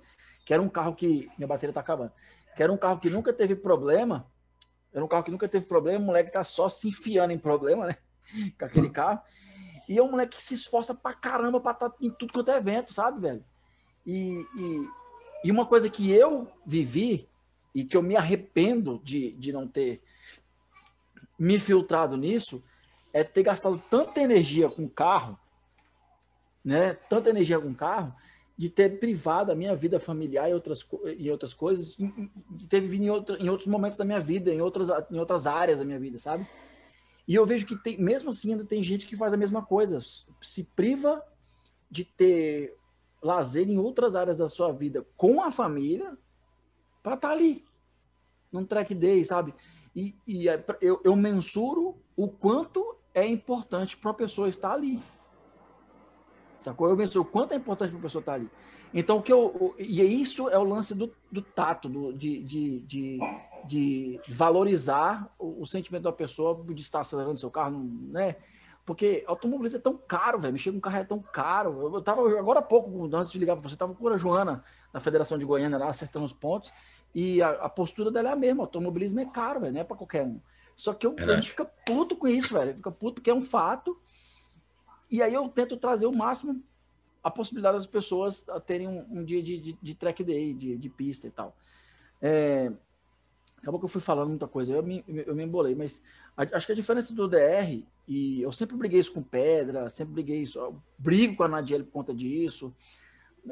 [0.47, 1.29] que era um carro que.
[1.37, 2.13] Minha bateria tá acabando.
[2.57, 4.27] Que era um carro que nunca teve problema.
[4.95, 5.99] Era um carro que nunca teve problema.
[5.99, 7.97] O moleque tá só se enfiando em problema, né?
[8.57, 9.21] Com aquele carro.
[9.89, 12.51] E é um moleque que se esforça pra caramba pra estar tá em tudo quanto
[12.51, 13.45] é evento, sabe, velho?
[14.07, 14.89] E, e,
[15.45, 17.29] e, uma coisa que eu vivi
[17.75, 20.03] e que eu me arrependo de, de não ter
[21.39, 22.63] me filtrado nisso
[23.13, 25.39] é ter gastado tanta energia com carro,
[26.65, 26.95] né?
[26.95, 28.15] Tanta energia com carro,
[28.57, 30.87] de ter privado a minha vida familiar e outras,
[31.19, 31.97] e outras coisas,
[32.51, 35.79] de ter vivido em, em outros momentos da minha vida, em outras, em outras áreas
[35.79, 36.47] da minha vida, sabe?
[37.27, 39.99] E eu vejo que tem, mesmo assim ainda tem gente que faz a mesma coisa,
[40.41, 41.23] se priva
[41.91, 42.77] de ter
[43.23, 46.17] lazer em outras áreas da sua vida com a família
[47.03, 47.65] para estar tá ali
[48.53, 49.55] num track day, sabe?
[49.97, 55.03] E, e é eu, eu mensuro o quanto é importante para a pessoa estar ali.
[56.65, 56.89] Sacou?
[56.89, 58.51] Eu mensuro o quanto é importante para a pessoa estar ali.
[58.93, 59.75] Então, o que eu.
[59.79, 63.19] E isso é o lance do, do tato, do, de, de, de,
[63.67, 68.37] de valorizar o, o, sentimento da pessoa de estar acelerando seu carro, né?
[68.87, 70.53] Porque automobilista é tão caro, velho.
[70.53, 71.81] Mexer com carro é tão caro.
[71.83, 74.65] Eu, eu tava agora há pouco, antes de ligar para você, tava com a Joana,
[74.93, 76.73] da Federação de Goiânia, lá, acertando os pontos.
[77.15, 78.63] E a, a postura dela é a mesma.
[78.63, 79.73] Automobilismo é caro, velho.
[79.75, 80.41] Não é para qualquer um.
[80.77, 82.75] Só que eu, a gente fica puto com isso, velho.
[82.75, 83.99] Fica puto que é um fato.
[85.11, 86.63] E aí eu tento trazer o máximo
[87.23, 90.89] a possibilidade das pessoas terem um, um dia de, de, de, track day, de, de
[90.91, 91.57] pista e tal.
[92.21, 92.71] É,
[93.57, 96.03] acabou que eu fui falando muita coisa, eu me, eu me embolei, mas
[96.37, 100.13] a, acho que a diferença do DR, e eu sempre briguei isso com Pedra, sempre
[100.13, 102.75] briguei isso, brigo com a Nadiel por conta disso.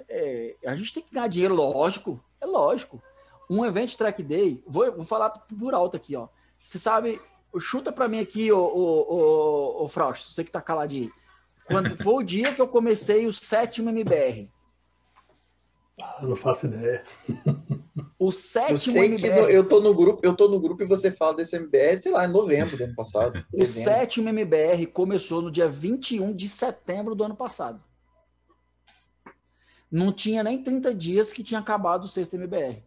[0.09, 3.03] É, a gente tem que ganhar dinheiro, lógico, é lógico.
[3.48, 6.28] Um evento track day, vou, vou falar por alto aqui, ó.
[6.62, 7.20] Você sabe,
[7.59, 11.11] chuta para mim aqui, o, o, o, o você que tá caladinho.
[11.73, 14.51] Quando foi o dia que eu comecei o sétimo MBR.
[16.20, 17.05] Eu não faço ideia.
[18.18, 19.23] O sétimo eu sei MBR.
[19.23, 21.99] Que no, eu tô no grupo, eu tô no grupo e você fala desse MBR,
[21.99, 23.45] sei lá, em novembro do ano passado.
[23.53, 27.83] o sétimo MBR começou no dia 21 de setembro do ano passado.
[29.91, 32.83] Não tinha nem 30 dias que tinha acabado o sexto MBR.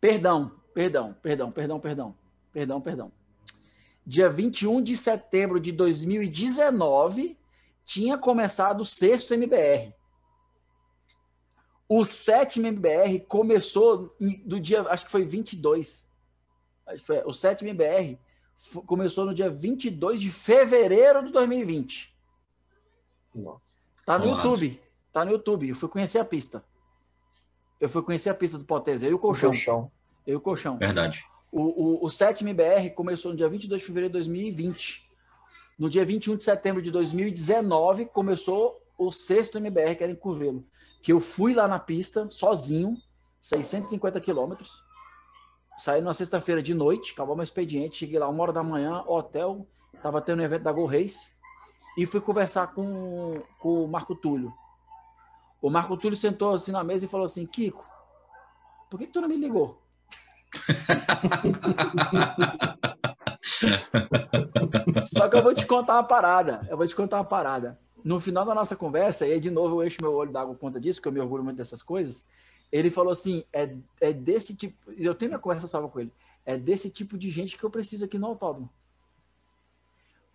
[0.00, 2.14] Perdão, perdão, perdão, perdão, perdão,
[2.52, 3.19] perdão, perdão
[4.06, 7.36] dia 21 de setembro de 2019,
[7.84, 9.94] tinha começado o sexto MBR.
[11.88, 16.08] O sétimo MBR começou do dia, acho que foi 22.
[16.86, 18.16] Acho que foi, o sétimo MBR
[18.86, 22.14] começou no dia 22 de fevereiro de 2020.
[23.34, 23.76] Nossa.
[24.04, 24.48] Tá no Nossa.
[24.48, 24.82] YouTube.
[25.12, 25.68] Tá no YouTube.
[25.68, 26.64] Eu fui conhecer a pista.
[27.80, 29.50] Eu fui conhecer a pista do Potese, eu e o colchão.
[29.50, 29.92] O colchão.
[30.26, 30.76] Eu e o colchão.
[30.76, 31.24] Verdade.
[31.52, 35.08] O, o, o sétimo BR começou no dia 22 de fevereiro de 2020.
[35.78, 40.64] No dia 21 de setembro de 2019, começou o sexto MBR, que era em Curvelo.
[41.02, 42.96] Que eu fui lá na pista, sozinho,
[43.40, 44.84] 650 quilômetros.
[45.78, 47.98] Saí na sexta-feira de noite, acabou meu expediente.
[47.98, 49.66] Cheguei lá uma hora da manhã, hotel,
[50.02, 51.30] tava tendo um evento da Go Race.
[51.96, 54.52] E fui conversar com, com o Marco Túlio.
[55.62, 57.84] O Marco Túlio sentou assim na mesa e falou assim: Kiko,
[58.90, 59.80] por que, que tu não me ligou?
[65.06, 66.60] Só que eu vou te contar uma parada.
[66.68, 67.78] Eu vou te contar uma parada.
[68.02, 70.60] No final da nossa conversa, e aí de novo eu encho meu olho d'água por
[70.60, 72.24] conta disso, porque eu me orgulho muito dessas coisas.
[72.72, 74.92] Ele falou assim: é, é desse tipo.
[74.92, 76.12] Eu tenho minha conversa salva com ele.
[76.44, 78.70] É desse tipo de gente que eu preciso aqui no autódromo.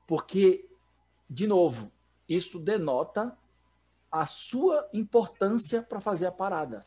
[0.05, 0.69] Porque,
[1.29, 1.91] de novo,
[2.29, 3.35] isso denota
[4.11, 6.85] a sua importância para fazer a parada.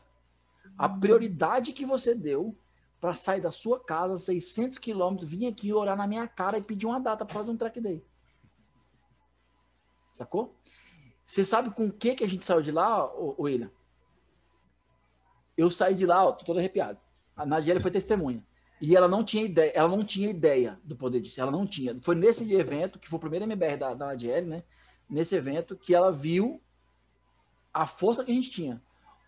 [0.77, 2.55] A prioridade que você deu
[2.99, 6.85] para sair da sua casa, 600 quilômetros, vir aqui orar na minha cara e pedir
[6.85, 8.03] uma data para fazer um track day.
[10.11, 10.55] Sacou?
[11.25, 13.05] Você sabe com o que, que a gente saiu de lá,
[13.39, 13.71] William?
[15.55, 16.99] Eu saí de lá, ó, tô todo arrepiado.
[17.35, 18.43] A Nadiela foi testemunha.
[18.81, 21.39] E ela não tinha ideia, ela não tinha ideia do poder disso.
[21.39, 21.95] Ela não tinha.
[22.01, 24.63] Foi nesse evento, que foi o primeiro MBR da, da Nadiele, né?
[25.09, 26.61] nesse evento que ela viu
[27.73, 28.81] a força que a gente tinha.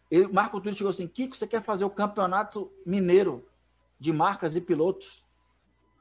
[0.09, 3.47] Ele, Marco Túlio chegou assim: Kiko, você quer fazer o campeonato mineiro
[4.02, 5.24] de marcas e pilotos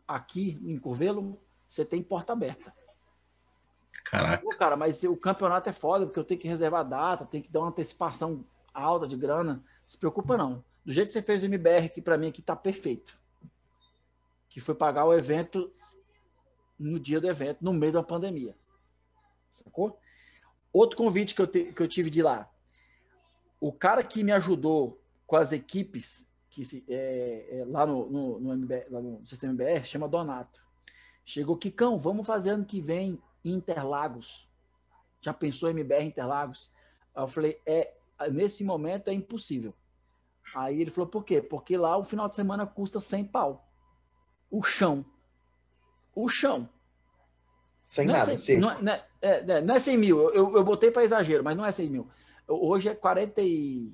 [0.08, 1.38] aqui em Curvelo?
[1.66, 2.74] Você tem porta aberta.
[4.06, 4.42] Caraca.
[4.42, 7.52] Pô, cara, mas o campeonato é foda, porque eu tenho que reservar data, tenho que
[7.52, 8.42] dar uma antecipação
[8.72, 9.62] alta de grana.
[9.84, 10.64] Se preocupa, não.
[10.82, 13.20] Do jeito que você fez o MBR, que para mim aqui tá perfeito.
[14.48, 15.70] Que foi pagar o evento
[16.78, 18.56] no dia do evento, no meio da pandemia.
[19.50, 20.00] Sacou?
[20.72, 22.50] Outro convite que eu, te, que eu tive de lá.
[23.60, 28.40] O cara que me ajudou com as equipes que se, é, é, lá, no, no,
[28.40, 30.60] no MBR, lá no sistema MBR chama Donato.
[31.24, 34.48] Chegou, Kikão, vamos fazer ano que vem Interlagos.
[35.20, 36.70] Já pensou em MBR Interlagos?
[37.14, 37.94] Aí eu falei, é,
[38.32, 39.72] nesse momento é impossível.
[40.54, 41.40] Aí ele falou, por quê?
[41.40, 43.68] Porque lá o final de semana custa 100 pau.
[44.50, 45.04] O chão.
[46.14, 46.68] O chão.
[47.86, 50.56] Sem não nada, é 100, não, é, não, é, é, não é 100 mil, eu,
[50.56, 52.08] eu botei para exagero, mas não é 100 mil.
[52.46, 53.92] Hoje é 40 e...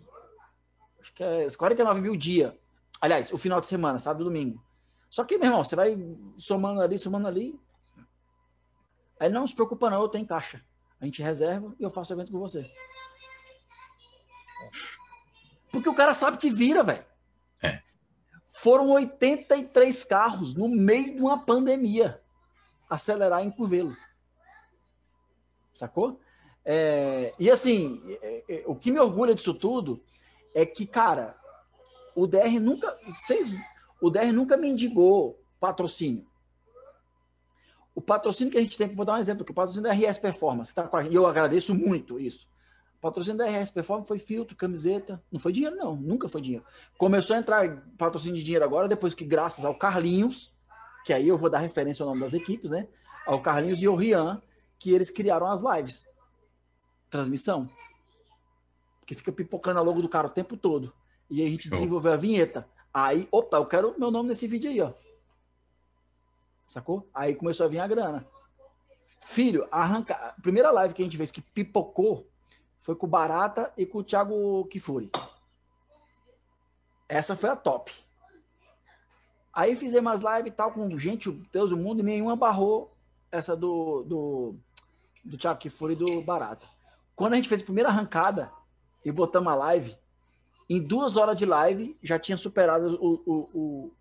[1.07, 2.59] Acho que é 49 mil dia.
[3.01, 4.63] Aliás, o final de semana, sábado e domingo.
[5.09, 5.97] Só que, meu irmão, você vai
[6.37, 7.59] somando ali, somando ali,
[9.19, 10.63] Aí não se preocupa não, eu tenho caixa.
[11.01, 12.71] A gente reserva e eu faço evento com você.
[15.73, 17.05] Porque o cara sabe que vira, velho.
[17.63, 17.83] É.
[18.51, 22.21] Foram 83 carros no meio de uma pandemia
[22.89, 23.97] acelerar em Curvelo.
[25.73, 26.21] Sacou?
[26.65, 30.03] É, e assim, é, é, o que me orgulha disso tudo
[30.57, 31.37] é que, cara,
[32.15, 32.99] o DR nunca.
[33.05, 33.55] Vocês,
[34.01, 36.27] o DR nunca mendigou patrocínio.
[37.95, 40.19] O patrocínio que a gente tem, vou dar um exemplo, que o patrocínio da RS
[40.19, 42.49] Performance, tá com a, eu agradeço muito isso.
[42.97, 46.65] O patrocínio da RS Performance foi filtro, camiseta, não foi dinheiro não, nunca foi dinheiro.
[46.97, 50.55] Começou a entrar patrocínio de dinheiro agora, depois que graças ao Carlinhos,
[51.05, 52.89] que aí eu vou dar referência ao nome das equipes, né?
[53.27, 54.41] Ao Carlinhos e ao Rian,
[54.79, 56.07] que eles criaram as lives.
[57.11, 57.69] Transmissão.
[59.07, 60.93] Que fica pipocando a logo do cara o tempo todo.
[61.31, 61.73] E aí a gente Show.
[61.73, 62.69] desenvolveu a vinheta.
[62.93, 64.93] Aí, opa, eu quero meu nome nesse vídeo aí, ó.
[66.67, 67.09] Sacou?
[67.15, 68.27] Aí começou a vir a grana.
[69.07, 70.15] Filho, arranca.
[70.15, 72.29] A primeira live que a gente fez que pipocou
[72.79, 75.11] foi com o Barata e com o Thiago Kifuri.
[77.09, 77.93] Essa foi a top.
[79.53, 82.95] Aí fizemos as lives e tal com gente, Deus do mundo, e nenhuma barrou
[83.31, 84.55] essa do, do,
[85.25, 86.67] do Thiago Kifuri e do Barata.
[87.15, 88.51] Quando a gente fez a primeira arrancada
[89.07, 89.97] e botamos a live,
[90.69, 93.93] em duas horas de live já tinha superado o, o, o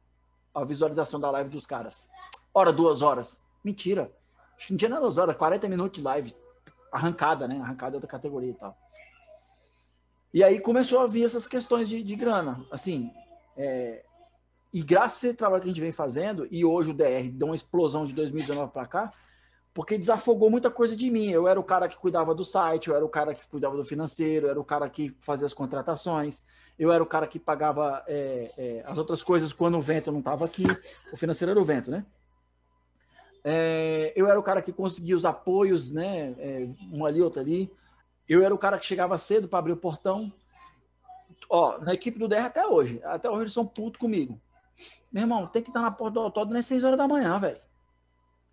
[0.53, 2.07] a visualização da live dos caras
[2.55, 3.43] hora, duas horas.
[3.61, 4.09] Mentira.
[4.55, 6.33] Acho que não tinha nada duas horas, 40 minutos de live.
[6.89, 7.59] Arrancada, né?
[7.59, 8.77] Arrancada é outra categoria e tal.
[10.33, 12.65] E aí começou a vir essas questões de, de grana.
[12.71, 13.11] Assim,
[13.57, 14.05] é...
[14.73, 17.47] e graças a esse trabalho que a gente vem fazendo, e hoje o DR deu
[17.47, 19.13] uma explosão de 2019 para cá,
[19.75, 21.29] porque desafogou muita coisa de mim.
[21.29, 23.83] Eu era o cara que cuidava do site, eu era o cara que cuidava do
[23.83, 26.45] financeiro, eu era o cara que fazia as contratações,
[26.79, 30.19] eu era o cara que pagava é, é, as outras coisas quando o vento não
[30.19, 30.63] estava aqui.
[31.11, 32.05] O financeiro era o vento, né?
[33.43, 36.33] É, eu era o cara que conseguia os apoios, né?
[36.39, 37.69] É, um ali, outro ali.
[38.29, 40.31] Eu era o cara que chegava cedo para abrir o portão.
[41.49, 43.01] Ó, na equipe do DR até hoje.
[43.03, 44.39] Até hoje eles são putos comigo.
[45.11, 47.59] Meu irmão, tem que estar na porta do autódromo às 6 horas da manhã, velho.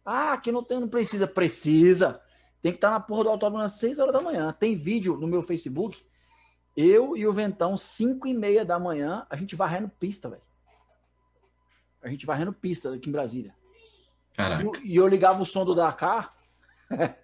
[0.04, 1.26] Ah, aqui não tem, não precisa.
[1.26, 2.20] Precisa.
[2.60, 4.52] Tem que estar na porta do autódromo às 6 horas da manhã.
[4.52, 6.04] Tem vídeo no meu Facebook.
[6.76, 10.42] Eu e o Ventão, 5 e meia da manhã, a gente varrendo pista, velho.
[12.02, 13.54] A gente varrendo pista aqui em Brasília.
[14.34, 14.64] Caraca.
[14.84, 16.34] E, eu ligava o som do Dakar,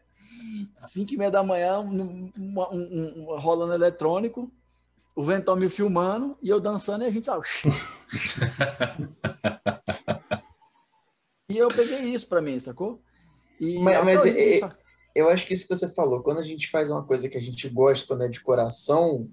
[0.79, 4.53] 5 e meia da manhã, um, um, um, rolando eletrônico,
[5.15, 7.43] o Ventão me filmando e eu dançando e a gente tava.
[11.49, 13.01] e eu peguei isso para mim, sacou?
[13.61, 14.71] E mas, mas é, é,
[15.15, 17.41] eu acho que isso que você falou, quando a gente faz uma coisa que a
[17.41, 19.29] gente gosta, quando é de coração,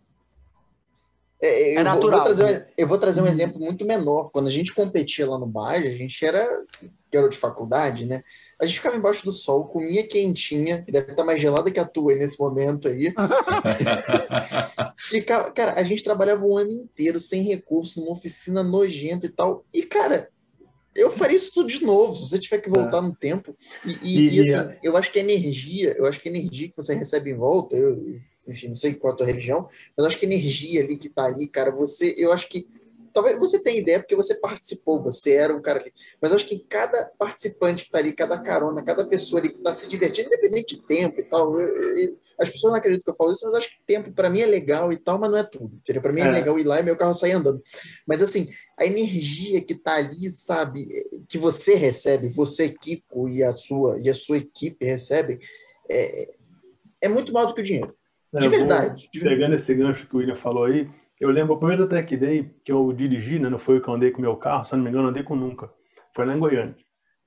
[1.42, 2.02] é, é, é eu, natural.
[2.02, 2.68] Vou, vou trazer, né?
[2.78, 3.30] eu vou trazer um uhum.
[3.30, 4.30] exemplo muito menor.
[4.32, 6.48] Quando a gente competia lá no bairro, a gente era
[7.12, 8.24] garoto de faculdade, né?
[8.60, 11.86] A gente ficava embaixo do sol, comia quentinha, que deve estar mais gelada que a
[11.86, 13.14] tua aí nesse momento aí.
[14.96, 19.66] Ficava, cara, a gente trabalhava o ano inteiro sem recurso, numa oficina nojenta e tal.
[19.74, 20.30] E, cara,
[20.96, 23.02] eu faria isso tudo de novo, se você tiver que voltar é.
[23.02, 23.54] no tempo.
[23.86, 24.80] E, e, e assim, é.
[24.82, 27.76] eu acho que a energia, eu acho que a energia que você recebe em volta,
[27.76, 29.64] eu, enfim, não sei qual a tua religião,
[29.96, 32.68] mas eu acho que a energia ali que tá ali, cara, você, eu acho que
[33.16, 36.60] talvez você tenha ideia porque você participou, você era um cara ali, mas acho que
[36.60, 40.76] cada participante que tá ali, cada carona, cada pessoa ali que tá se divertindo, independente
[40.76, 43.56] de tempo e tal, eu, eu, as pessoas não acreditam que eu falo isso, mas
[43.56, 46.02] acho que tempo para mim é legal e tal, mas não é tudo, entendeu?
[46.02, 47.64] Para mim é, é, legal ir lá e meu carro sair andando.
[48.06, 50.86] Mas assim, a energia que tá ali, sabe,
[51.30, 55.40] que você recebe, você, Kiko, e a sua, e a sua equipe recebem,
[55.90, 56.34] é,
[57.00, 57.96] é muito maior do que o dinheiro.
[58.34, 59.10] É, De eu vou- verdade.
[59.10, 59.36] de verdade.
[59.40, 60.90] Pegando esse gancho que o William falou aí,
[61.26, 63.50] eu lembro o primeiro track day que eu dirigi, né?
[63.50, 65.10] Não foi o que eu andei com o meu carro, se eu não me engano,
[65.10, 65.70] andei com nunca.
[66.16, 66.76] Foi lá em Goiânia.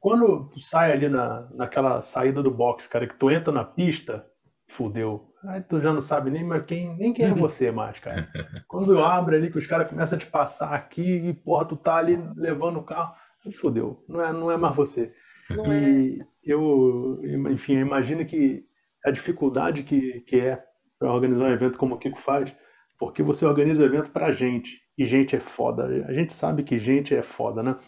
[0.00, 4.24] Quando tu sai ali na, naquela saída do box, cara, que tu entra na pista,
[4.68, 5.32] fudeu.
[5.44, 8.28] Aí tu já não sabe nem, mais quem, nem quem é você mais, cara.
[8.68, 11.76] Quando eu abro ali, que os caras começam a te passar aqui, e porra, tu
[11.76, 13.14] tá ali levando o carro,
[13.60, 14.04] fudeu.
[14.08, 15.12] Não é, não é mais você.
[15.50, 15.80] Não é.
[15.80, 17.20] E eu,
[17.50, 18.64] enfim, eu imagino que
[19.04, 20.62] a dificuldade que, que é
[20.98, 22.52] para organizar um evento como o Kiko faz,
[22.98, 25.84] porque você organiza o evento pra gente, e gente é foda.
[26.06, 27.78] A gente sabe que gente é foda, né?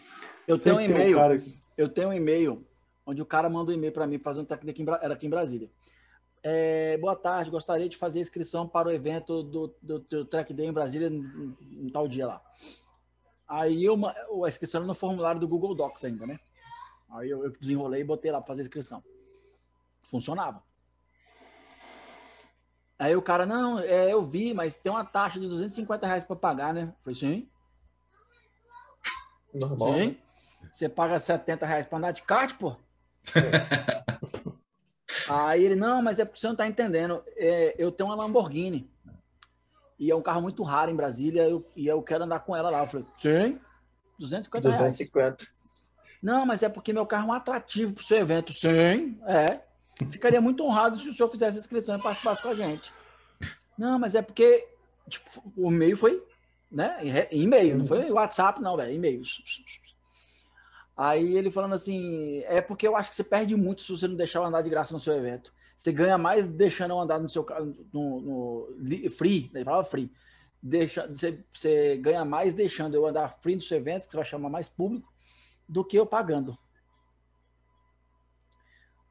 [0.47, 1.17] Eu tenho um Sempre e-mail.
[1.17, 2.67] cara que- Eu tenho um e-mail
[3.05, 5.27] onde o cara manda um e-mail para mim fazer um técnico aqui em, era aqui
[5.27, 5.69] em Brasília.
[6.43, 10.67] É, boa tarde, gostaria de fazer inscrição para o evento do, do, do Track Day
[10.67, 12.43] em Brasília em, em tal dia lá.
[13.49, 13.97] Aí eu,
[14.45, 16.39] a inscrição era no formulário do Google Docs ainda, né?
[17.11, 19.03] Aí eu, eu desenrolei e botei lá para fazer a inscrição.
[20.03, 20.63] Funcionava.
[23.01, 26.37] Aí o cara, não, é, eu vi, mas tem uma taxa de 250 reais para
[26.37, 26.83] pagar, né?
[26.83, 27.49] Eu falei, sim,
[29.55, 29.93] Normal.
[29.93, 30.05] né?
[30.05, 30.19] sim.
[30.71, 32.77] Você paga 70 reais para andar de kart, pô?
[35.31, 37.25] Aí ele, não, mas é porque você não tá entendendo.
[37.37, 38.87] É, eu tenho uma Lamborghini.
[39.99, 42.69] E é um carro muito raro em Brasília eu- e eu quero andar com ela
[42.69, 42.81] lá.
[42.81, 43.59] Eu falei, sim,
[44.19, 44.93] 250 reais.
[44.93, 45.45] 250.
[46.23, 48.53] Não, mas é porque meu carro é um atrativo pro seu evento.
[48.53, 49.70] Sim, é.
[50.11, 52.93] Ficaria muito honrado se o senhor fizesse a inscrição e participasse com a gente.
[53.77, 54.69] Não, mas é porque
[55.09, 56.23] tipo, o e-mail foi,
[56.71, 56.99] né?
[57.31, 58.93] E-mail, não foi WhatsApp, não, velho.
[58.93, 59.23] E-mail.
[60.97, 64.17] Aí ele falando assim: é porque eu acho que você perde muito se você não
[64.17, 65.53] deixar eu andar de graça no seu evento.
[65.77, 67.45] Você ganha mais deixando eu andar no seu
[67.93, 70.13] no, no free, ele falava free.
[70.63, 74.27] Deixa, você, você ganha mais deixando eu andar free no seu evento, que você vai
[74.27, 75.11] chamar mais público,
[75.67, 76.59] do que eu pagando.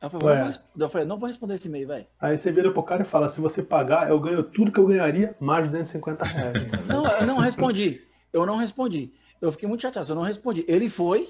[0.02, 2.08] Eu falei, não vou eu falei, não vou responder esse e-mail, velho.
[2.22, 4.88] Aí você vira pro cara e fala: se você pagar, eu ganho tudo que eu
[4.88, 6.54] ganharia, mais 250 reais.
[6.88, 8.02] Não, eu não respondi.
[8.32, 9.12] Eu não respondi.
[9.42, 10.64] Eu fiquei muito chateado, eu não respondi.
[10.68, 11.30] Ele foi,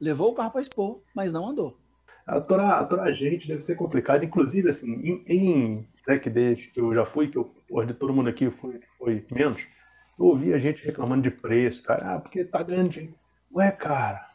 [0.00, 1.78] levou o carro para expor, mas não andou.
[2.26, 4.24] Aturar, aturar a gente deve ser complicado.
[4.24, 7.54] Inclusive, assim, em, em track days que eu já fui, que eu,
[7.86, 9.62] de todo mundo aqui foi, foi menos,
[10.18, 12.14] eu ouvi a gente reclamando de preço, cara.
[12.14, 13.14] Ah, porque tá dinheiro.
[13.54, 14.26] Ué, cara,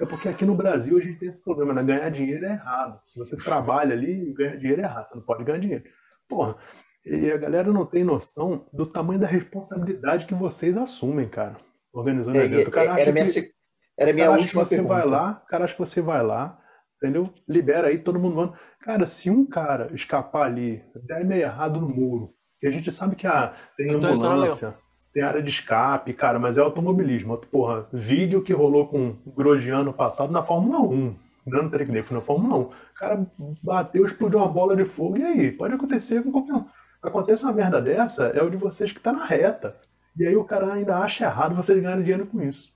[0.00, 1.82] é porque aqui no Brasil a gente tem esse problema, né?
[1.82, 3.00] Ganhar dinheiro é errado.
[3.06, 5.06] Se você trabalha ali, ganhar dinheiro é errado.
[5.06, 5.84] Você não pode ganhar dinheiro.
[6.28, 6.56] Porra,
[7.04, 11.56] e a galera não tem noção do tamanho da responsabilidade que vocês assumem, cara.
[11.92, 12.70] Organizando É, evento.
[12.70, 13.50] Cara era minha, que-
[13.98, 14.94] era minha cara acha última que você pergunta.
[14.94, 16.58] vai lá, cara acha que você vai lá,
[16.96, 17.32] entendeu?
[17.48, 18.58] Libera aí, todo mundo manda.
[18.80, 23.16] Cara, se um cara escapar ali, der meio errado no muro, e a gente sabe
[23.16, 24.76] que ah, tem ambulância,
[25.12, 27.36] tem área de escape, cara, mas é automobilismo.
[27.50, 31.14] Porra, vídeo que rolou com o Grosjean no passado na Fórmula 1.
[31.46, 32.60] Dando track day, foi na Fórmula 1.
[32.60, 33.26] O cara
[33.62, 35.50] bateu, explodiu uma bola de fogo, e aí?
[35.52, 36.64] Pode acontecer com qualquer um.
[37.02, 39.76] Acontece uma merda dessa, é o de vocês que tá na reta.
[40.18, 42.70] E aí o cara ainda acha errado vocês ganharem dinheiro com isso.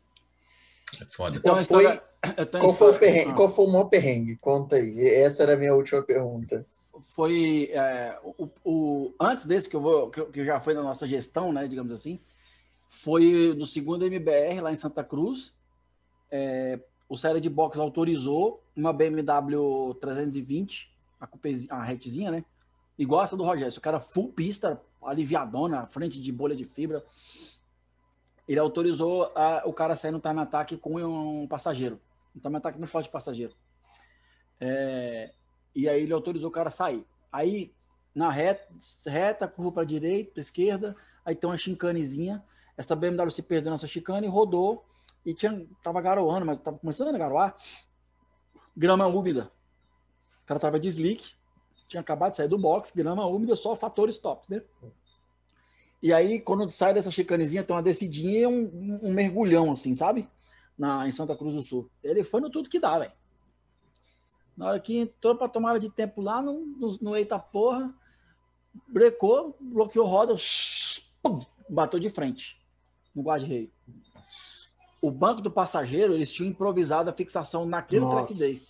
[1.00, 1.36] É foda.
[1.36, 2.02] Então, Qual foi- história.
[2.60, 3.34] Qual foi, o perrengue, Ah.
[3.34, 4.36] qual foi o maior perrengue?
[4.36, 5.00] Conta aí.
[5.08, 6.64] Essa era a minha última pergunta.
[7.02, 11.52] Foi é, o, o- antes desse que eu vou que, já foi na nossa gestão,
[11.52, 12.18] né, digamos assim,
[12.86, 15.54] foi no segundo MBR lá em Santa Cruz.
[16.30, 20.90] É, o série de box autorizou uma BMW 320,
[21.20, 22.44] a coupezinha, a retezinha, né?
[22.98, 27.04] Igual essa do Rogério, o cara full pista, aliviadona, frente de bolha de fibra.
[28.48, 32.00] Ele autorizou a- o cara sair no time attack com um passageiro.
[32.34, 33.54] Um time attack não pode passageiro.
[34.60, 35.32] É,
[35.74, 37.04] e aí ele autorizou o cara a sair.
[37.30, 37.72] Aí,
[38.14, 38.68] na reta,
[39.06, 42.44] reta curva para direita, pra esquerda, aí tem uma chicanezinha.
[42.76, 44.84] Essa BMW se perdeu nessa chicane, rodou
[45.24, 47.56] e tinha, tava garoando, mas tava começando a garoar.
[48.76, 49.52] Grama úmida.
[50.42, 51.34] O cara tava de slick,
[51.88, 54.62] tinha acabado de sair do box, grama úmida, só fator stop, né?
[56.02, 60.28] E aí, quando sai dessa chicanezinha, tem uma descidinha e um, um mergulhão, assim, sabe?
[60.76, 61.88] Na, em Santa Cruz do Sul.
[62.02, 63.12] Ele foi no tudo que dá, velho.
[64.62, 67.92] Na hora que entrou para tomada de tempo lá no, no, no Eita Porra,
[68.86, 70.36] brecou, bloqueou roda,
[71.20, 72.64] pum, bateu de frente
[73.12, 73.72] no guarda-reio.
[75.02, 78.18] O banco do passageiro, eles tinham improvisado a fixação naquele Nossa.
[78.18, 78.60] track day.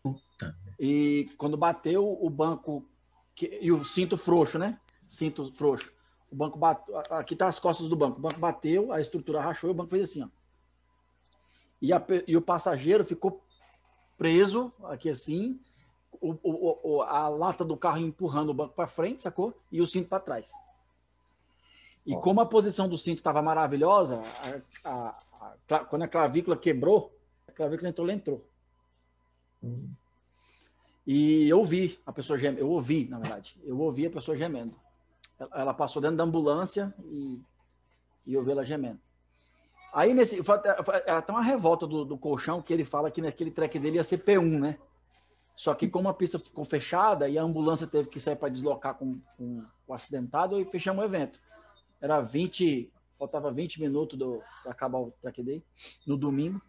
[0.00, 0.56] Puta.
[0.78, 2.88] E quando bateu o banco
[3.34, 4.78] que- e o cinto frouxo, né?
[5.08, 5.92] Cinto frouxo.
[6.30, 6.96] O banco bateu.
[7.10, 8.18] Aqui tá as costas do banco.
[8.18, 10.28] O banco bateu, a estrutura rachou e o banco fez assim, ó.
[11.80, 13.41] E, a e o passageiro ficou
[14.22, 15.58] preso aqui assim,
[16.20, 19.52] o, o- o- a lata do carro empurrando o banco para frente, sacou?
[19.72, 20.48] E o cinto para trás.
[22.06, 24.22] E como a posição do cinto estava maravilhosa,
[24.84, 27.12] a- a- a- quando a clavícula quebrou,
[27.48, 28.44] a clavícula entrou, ela entrou.
[31.04, 32.60] E eu ouvi a pessoa gemendo.
[32.60, 33.56] Eu ouvi, na verdade.
[33.64, 34.74] Eu ouvi a pessoa gemendo.
[35.52, 37.40] Ela passou dentro da ambulância e,
[38.26, 39.00] e eu vi ela gemendo.
[39.92, 40.42] Aí nesse.
[40.42, 43.78] Foi até, foi até uma revolta do, do, colchão que ele fala que naquele track
[43.78, 44.78] dele ia ser P1, né?
[45.54, 48.94] Só que como a pista ficou fechada e a ambulância teve que sair para deslocar
[48.94, 51.38] com, com, o acidentado, e fechamos o evento.
[52.00, 54.18] Era 20, faltava 20 minutos
[54.62, 55.62] para acabar o track day
[56.06, 56.60] no domingo.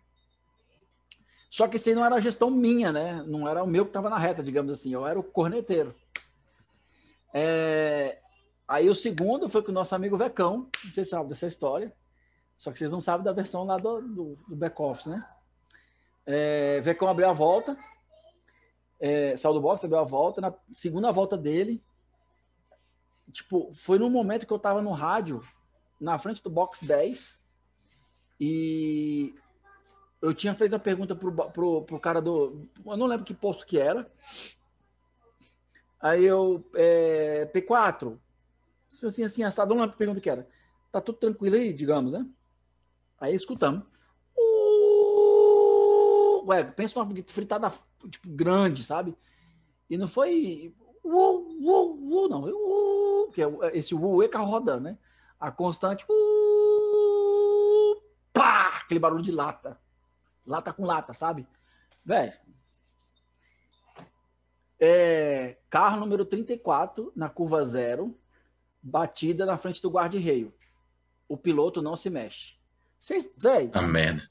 [1.50, 3.24] Só que isso aí não era a gestão minha, né?
[3.26, 4.94] Não era o meu que estava na reta, digamos assim.
[4.94, 5.96] Eu era o corneteiro.
[7.34, 8.20] É...
[8.68, 10.68] Aí o segundo foi com o nosso amigo Vecão.
[10.92, 11.94] Vocês sabem dessa história.
[12.64, 15.30] Só que vocês não sabem da versão lá do, do, do back-office, né?
[16.26, 16.80] É...
[16.80, 17.78] Vecão abriu a volta.
[19.02, 19.36] É...
[19.36, 20.40] Saiu do box, abriu a volta.
[20.40, 21.84] Na segunda volta dele,
[23.34, 25.46] tipo, foi num momento que eu tava no rádio,
[26.00, 27.44] na frente do box 10.
[28.40, 29.36] E
[30.22, 32.66] eu tinha feito a pergunta pro, pro, pro cara do.
[32.86, 34.10] Eu não lembro que posto que era.
[36.00, 36.66] Aí eu.
[36.76, 38.18] É, P4.
[38.90, 39.72] Assim, assim, assado.
[39.72, 40.48] Não lembro que pergunta que era.
[40.94, 42.26] Tá tudo tranquilo aí, digamos, né?
[43.20, 43.84] Aí escutamos.
[44.38, 47.72] Uh, ué, pensa numa fritada
[48.10, 49.16] tipo, grande, sabe?
[49.90, 50.74] E não foi.
[51.04, 52.44] Uh, uh, uh, não.
[52.46, 54.98] Uh, que é, esse uh é carro rodando, né?
[55.40, 56.06] A constante.
[56.10, 58.02] Uh,
[58.32, 58.82] pá!
[58.84, 59.80] Aquele barulho de lata
[60.46, 61.48] lata com lata, sabe?
[62.06, 62.34] Velho.
[64.80, 68.20] É, carro número 34, na curva zero,
[68.82, 70.54] batida na frente do guarda-reio.
[71.28, 72.56] O piloto não se mexe.
[73.04, 73.70] Vocês, velho.
[73.90, 74.24] Merda.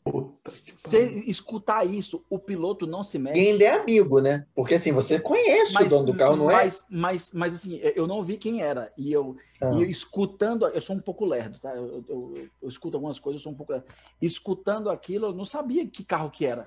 [0.47, 3.39] Você escutar isso, o piloto não se mexe.
[3.39, 4.47] E ainda é amigo, né?
[4.55, 6.85] Porque assim, você conhece mas, o dono do carro, não mas, é?
[6.89, 8.91] Mas, mas assim, eu não vi quem era.
[8.97, 9.73] E eu, ah.
[9.75, 11.77] e eu escutando, eu sou um pouco lerdo, tá?
[11.77, 13.89] Eu, eu, eu, escuto algumas coisas, eu sou um pouco lerdo.
[14.23, 16.67] Escutando aquilo, eu não sabia que carro que era.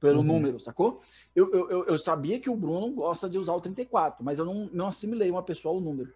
[0.00, 0.26] Pelo uhum.
[0.26, 1.00] número, sacou?
[1.32, 4.68] Eu, eu, eu sabia que o Bruno gosta de usar o 34, mas eu não,
[4.72, 6.12] não assimilei uma pessoa ao número.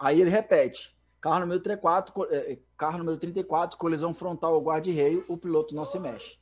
[0.00, 0.95] Aí ele repete:
[1.26, 5.84] Carro número 34, é, é, carro número 34, colisão frontal ao guarda-reio, o piloto não
[5.84, 6.38] se mexe.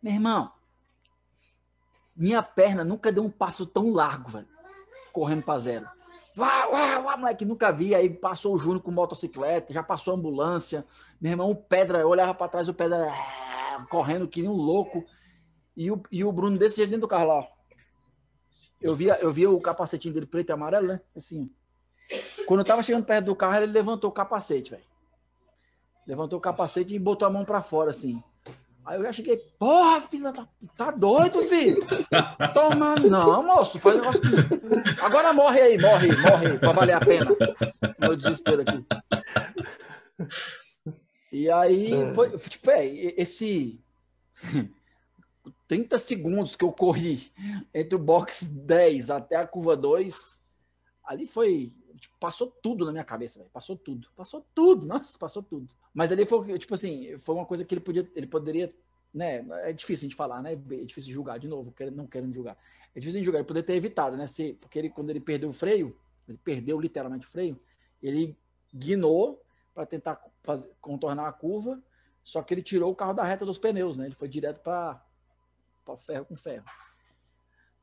[0.00, 0.52] Meu irmão,
[2.14, 4.46] minha perna nunca deu um passo tão largo, velho,
[5.12, 5.88] correndo para zero.
[6.36, 7.96] Vá, vá, vá, moleque, nunca vi.
[7.96, 10.86] Aí passou o Júnior com motocicleta, já passou a ambulância.
[11.20, 13.12] Meu irmão, o Pedra, eu olhava para trás, o Pedra é,
[13.90, 15.04] correndo que nem um louco.
[15.76, 17.48] E o, e o Bruno desse jeito dentro do carro lá.
[18.80, 21.00] Eu via, eu via o capacetinho dele preto e amarelo, né?
[21.16, 21.50] Assim.
[22.46, 24.82] Quando eu tava chegando perto do carro, ele levantou o capacete, velho.
[26.06, 28.22] Levantou o capacete e botou a mão para fora, assim.
[28.84, 31.78] Aí eu já cheguei, porra, filha, tá, tá doido, filho?
[32.52, 34.20] Toma, não, moço, faz negócio.
[35.04, 37.30] Agora morre aí, morre, morre, pra valer a pena.
[38.00, 38.84] Meu desespero aqui.
[41.30, 42.12] E aí é.
[42.12, 43.80] foi, tipo, é, esse
[45.68, 47.32] 30 segundos que eu corri
[47.72, 50.42] entre o box 10 até a curva 2,
[51.04, 51.72] ali foi
[52.02, 53.50] tipo, passou tudo na minha cabeça, véio.
[53.50, 55.68] passou tudo, passou tudo, nossa, passou tudo.
[55.94, 58.74] Mas ali foi, tipo assim, foi uma coisa que ele podia, ele poderia,
[59.14, 62.58] né, é difícil a gente falar, né, é difícil julgar, de novo, não querendo julgar.
[62.94, 65.52] É difícil julgar, ele poderia ter evitado, né, se, porque ele, quando ele perdeu o
[65.52, 65.96] freio,
[66.28, 67.58] ele perdeu literalmente o freio,
[68.02, 68.36] ele
[68.74, 69.40] guinou
[69.72, 71.80] para tentar fazer, contornar a curva,
[72.22, 75.00] só que ele tirou o carro da reta dos pneus, né, ele foi direto para
[76.00, 76.64] ferro com ferro.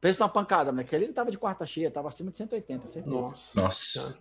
[0.01, 0.83] Pensa numa pancada, né?
[0.83, 3.13] Que ele tava de quarta cheia, tava acima de 180, certeza.
[3.13, 3.61] Nossa.
[3.61, 4.19] Nossa.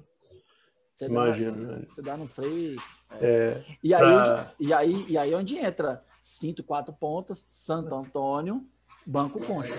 [0.94, 1.76] Você Imagina.
[1.76, 2.80] Dá, você dá no freio.
[3.20, 3.26] É.
[3.26, 4.32] É, e, aí, pra...
[4.32, 8.66] onde, e, aí, e aí onde entra cinto quatro pontas, Santo Antônio,
[9.06, 9.72] Banco Concha.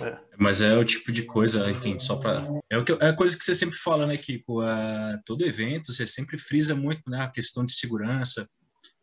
[0.00, 0.16] É.
[0.38, 2.40] Mas é o tipo de coisa, enfim, só para
[2.70, 4.62] é o que é a coisa que você sempre fala, né, Kiko?
[4.62, 8.48] Uh, todo evento você sempre frisa muito, né, a questão de segurança,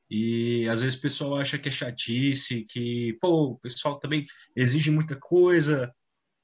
[0.09, 4.25] e às vezes o pessoal acha que é chatice, que pô, o pessoal também
[4.55, 5.93] exige muita coisa.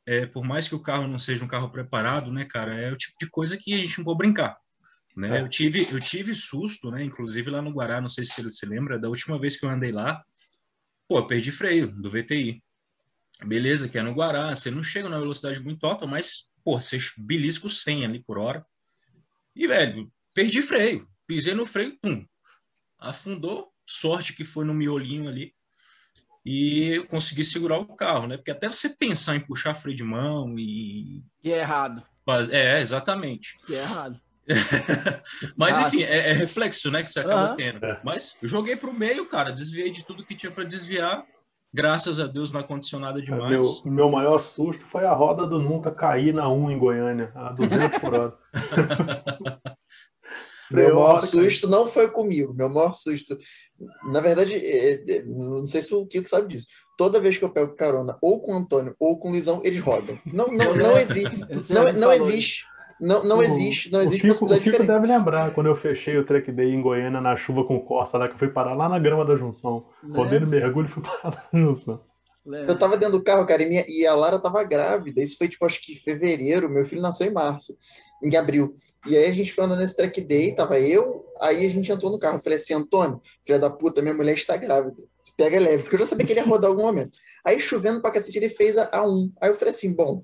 [0.06, 2.98] É, por mais que o carro não seja um carro preparado, né, cara, é o
[2.98, 4.58] tipo de coisa que a gente não pode brincar.
[5.16, 5.38] Né?
[5.38, 5.42] É.
[5.42, 8.66] Eu, tive, eu tive susto, né, inclusive lá no Guará, não sei se você se
[8.66, 10.24] lembra, da última vez que eu andei lá,
[11.08, 12.64] pô, eu perdi freio do VTI.
[13.46, 16.98] Beleza, que é no Guará, você não chega na velocidade muito alta, mas, pô, você
[17.18, 18.66] belisca o 100 ali por hora.
[19.56, 21.08] E, velho, perdi freio.
[21.28, 22.26] Pisei no freio, pum,
[23.02, 25.54] afundou, sorte que foi no miolinho ali,
[26.46, 28.38] e eu consegui segurar o carro, né?
[28.38, 31.24] Porque até você pensar em puxar freio de mão e.
[31.44, 32.02] E é errado.
[32.52, 33.58] É, exatamente.
[33.66, 34.20] Que é errado.
[35.56, 37.56] Mas enfim, é, é, reflexo, né, que você acaba uhum.
[37.56, 37.80] tendo.
[38.04, 41.24] Mas eu joguei pro meio, cara, desviei de tudo que tinha para desviar.
[41.74, 43.50] Graças a Deus na condicionada demais.
[43.50, 47.54] Meu, meu maior susto foi a roda do Nunca cair na 1 em Goiânia, a
[47.54, 48.34] 200 por hora.
[50.72, 52.54] Meu maior susto não foi comigo.
[52.54, 53.38] Meu maior susto
[54.12, 56.68] Na verdade, é, é, não sei se o Kiko sabe disso.
[56.98, 59.80] Toda vez que eu pego carona, ou com o Antônio, ou com o Luizão, eles
[59.80, 60.18] rodam.
[60.26, 61.40] Não, não, não existe.
[61.74, 62.66] Não, não existe.
[63.00, 65.02] Não, não O- existe, não o existe Kiko, o possibilidade Kiko diferente.
[65.02, 68.28] deve lembrar quando eu fechei o track day em Goiânia na chuva com Corsa, lá
[68.28, 69.88] que eu fui parar lá na grama da junção.
[70.14, 72.00] Rodei no mergulho e fui parar na junção.
[72.46, 72.72] Lembra?
[72.74, 75.22] Eu tava dentro do carro, cara, e, minha- e a Lara tava grávida.
[75.22, 76.70] Isso foi, tipo, acho que fevereiro.
[76.70, 77.78] Meu filho nasceu em março,
[78.24, 78.76] em abril.
[79.08, 82.12] E aí a gente foi andando nesse track day, tava eu, aí a gente entrou
[82.12, 82.38] no carro.
[82.38, 84.96] Eu falei assim, Antônio, filha da puta, minha mulher está grávida.
[85.38, 87.12] Pega leve, porque eu já sabia que ele ia rodar algum momento.
[87.46, 89.32] Aí chovendo pra cacete, ele fez a, a 1.
[89.42, 90.24] Aí eu falei assim, bom,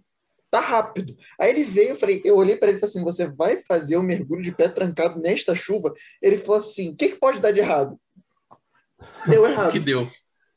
[0.51, 1.15] tá rápido.
[1.39, 3.97] Aí ele veio, eu falei, eu olhei pra ele e falei assim, você vai fazer
[3.97, 5.93] o mergulho de pé trancado nesta chuva?
[6.21, 7.99] Ele falou assim, o que, que pode dar de errado?
[9.27, 9.71] Deu errado.
[9.71, 10.09] Que deu.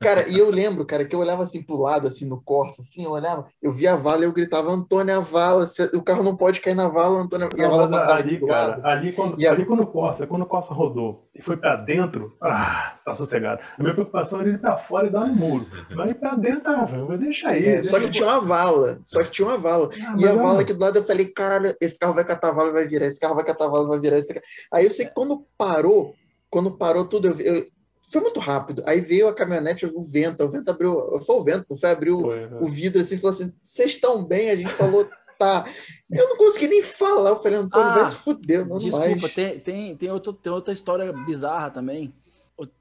[0.03, 3.05] Cara, e eu lembro, cara, que eu olhava assim pro lado, assim, no Corsa, assim,
[3.05, 6.35] eu olhava, eu via a vala e eu gritava, Antônio, a vala, o carro não
[6.35, 8.87] pode cair na vala, Antônio, e a Não, vala passava ali, do cara, lado.
[8.87, 11.77] ali quando, E a- ali quando o Corsa, quando o Corsa rodou e foi pra
[11.77, 13.61] dentro, ah, tá sossegado.
[13.79, 15.67] A minha preocupação era ele pra fora e dar no muro.
[15.95, 17.67] Vai pra dentro, ah, velho, vai deixar aí.
[17.67, 19.91] É, deixa só que eu- tinha uma vala, só que tinha uma vala.
[20.03, 22.49] Ah, E a vala mano, aqui do lado, eu falei, caralho, esse carro vai catar
[22.49, 24.17] a vala e vai virar, esse carro vai catar a vala e vai virar.
[24.17, 24.33] Esse...
[24.33, 24.41] ca-
[24.73, 26.15] Aí eu sei que quando parou,
[26.49, 27.67] quando parou tudo, eu, eu-
[28.11, 28.83] foi muito rápido.
[28.87, 32.11] Aí veio a caminhonete, o vento, o vento abriu, foi o vento, não foi abrir
[32.11, 32.59] o, foi, né?
[32.61, 34.51] o vidro assim, e falou assim: vocês estão bem?
[34.51, 35.09] A gente falou,
[35.39, 35.65] tá.
[36.11, 37.31] Eu não consegui nem falar.
[37.31, 39.35] Eu falei, Antônio, Ah, vai se fuder, não Desculpa, mais.
[39.35, 42.13] tem, tem, tem, outro, tem outra história bizarra também.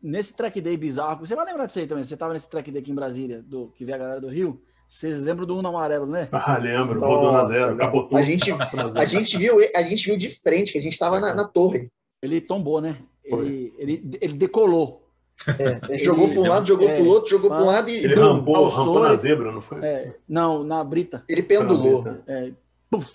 [0.04, 2.04] Nesse track day bizarro, você vai lembrar disso aí também.
[2.04, 4.62] Você tava nesse track day aqui em Brasília, do, que veio a galera do Rio.
[4.90, 6.28] Vocês lembram do Uno Amarelo, né?
[6.32, 8.18] Ah, lembro, rodou na zero, capotou.
[8.18, 8.52] a gente-.
[8.96, 11.90] A gente viu, a gente viu de frente, que a gente tava na, na torre.
[12.22, 12.98] Ele tombou, né?
[13.24, 15.09] Ele, ele, ele decolou.
[15.48, 17.90] É, ele jogou para um Ele- lado, jogou é, pro outro, jogou para um lado
[17.90, 19.80] e Ele bum, rampou, calçou, rampou na ele- zebra, não foi?
[19.86, 21.24] É, não, na brita.
[21.30, 22.06] ele pendulou.
[22.28, 22.52] É,
[22.90, 23.08] puf.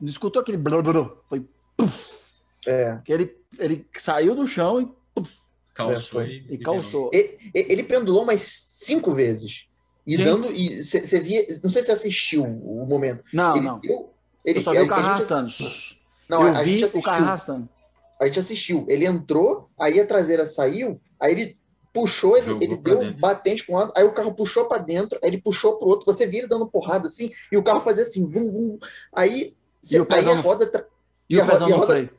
[0.00, 1.44] Não escutou aquele blá, blá, blá, foi
[1.76, 2.14] puf,
[2.66, 2.98] É.
[3.04, 5.38] que ele, ele saiu do chão e, puf,
[5.72, 6.34] Calçou É, foi.
[6.50, 7.10] e, e calçou.
[7.14, 9.66] E- e- Ele pendulou mais cinco vezes.
[10.06, 10.24] E Sim.
[10.24, 10.52] dando.
[10.52, 11.46] E você via.
[11.62, 13.22] Não sei se você assistiu o momento.
[13.32, 13.78] Não, ele não.
[13.78, 14.12] deu.
[14.44, 15.52] Ele, Eu só vi a- o carro a gente- arrastando.
[16.28, 17.02] Não, eu a, a vi gente o assistiu.
[17.10, 17.68] carro arrastando.
[18.20, 18.84] A gente assistiu.
[18.88, 21.58] Ele entrou, aí a traseira saiu, aí ele
[21.92, 23.20] puxou, ele, ele deu dentro.
[23.20, 26.06] batente com um lado, aí o carro puxou pra dentro, aí ele puxou pro outro,
[26.06, 28.78] você vira dando porrada assim, e o carro fazia assim, vum, vum.
[29.12, 30.66] Aí, você- E aí a roda.
[30.66, 30.86] tra-
[31.28, 32.10] E, E a ro- pesão e a no roda-.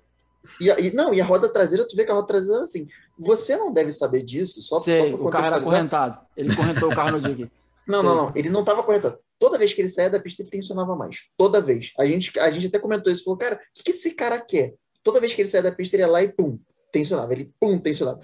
[0.59, 2.87] E, a- e- não, e a roda traseira, tu vê que a roda traseira assim.
[3.17, 6.19] Você não deve saber disso, só, Sei, só o carro era correntado.
[6.35, 7.51] Ele correntou o carro no dia aqui.
[7.87, 8.09] Não, Sei.
[8.09, 8.31] não, não.
[8.35, 9.17] Ele não estava correto.
[9.39, 11.21] Toda vez que ele saía da pista, ele tensionava mais.
[11.35, 11.91] Toda vez.
[11.97, 13.23] A gente, a gente até comentou isso.
[13.23, 14.75] Falou, cara, o que, que esse cara quer?
[15.03, 16.59] Toda vez que ele saía da pista, ele ia lá e pum,
[16.91, 17.31] tensionava.
[17.33, 18.19] Ele pum, tensionava.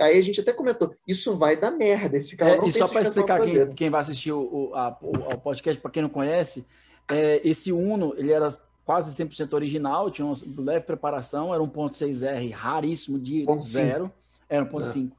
[0.00, 2.16] Aí a gente até comentou, isso vai dar merda.
[2.16, 4.40] Esse carro É, não e só para explicar quem, quem vai assistir o,
[4.70, 6.66] o, a- o- podcast, para quem não conhece,
[7.10, 8.48] é, esse Uno, ele era
[8.84, 13.72] quase 100% original, tinha uma leve preparação, era um 1.6R raríssimo de Ponto cinco.
[13.86, 14.12] zero,
[14.48, 15.12] era um 1.5.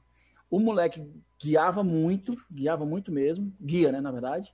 [0.52, 1.02] O moleque
[1.42, 4.54] guiava muito, guiava muito mesmo, guia, né, na verdade,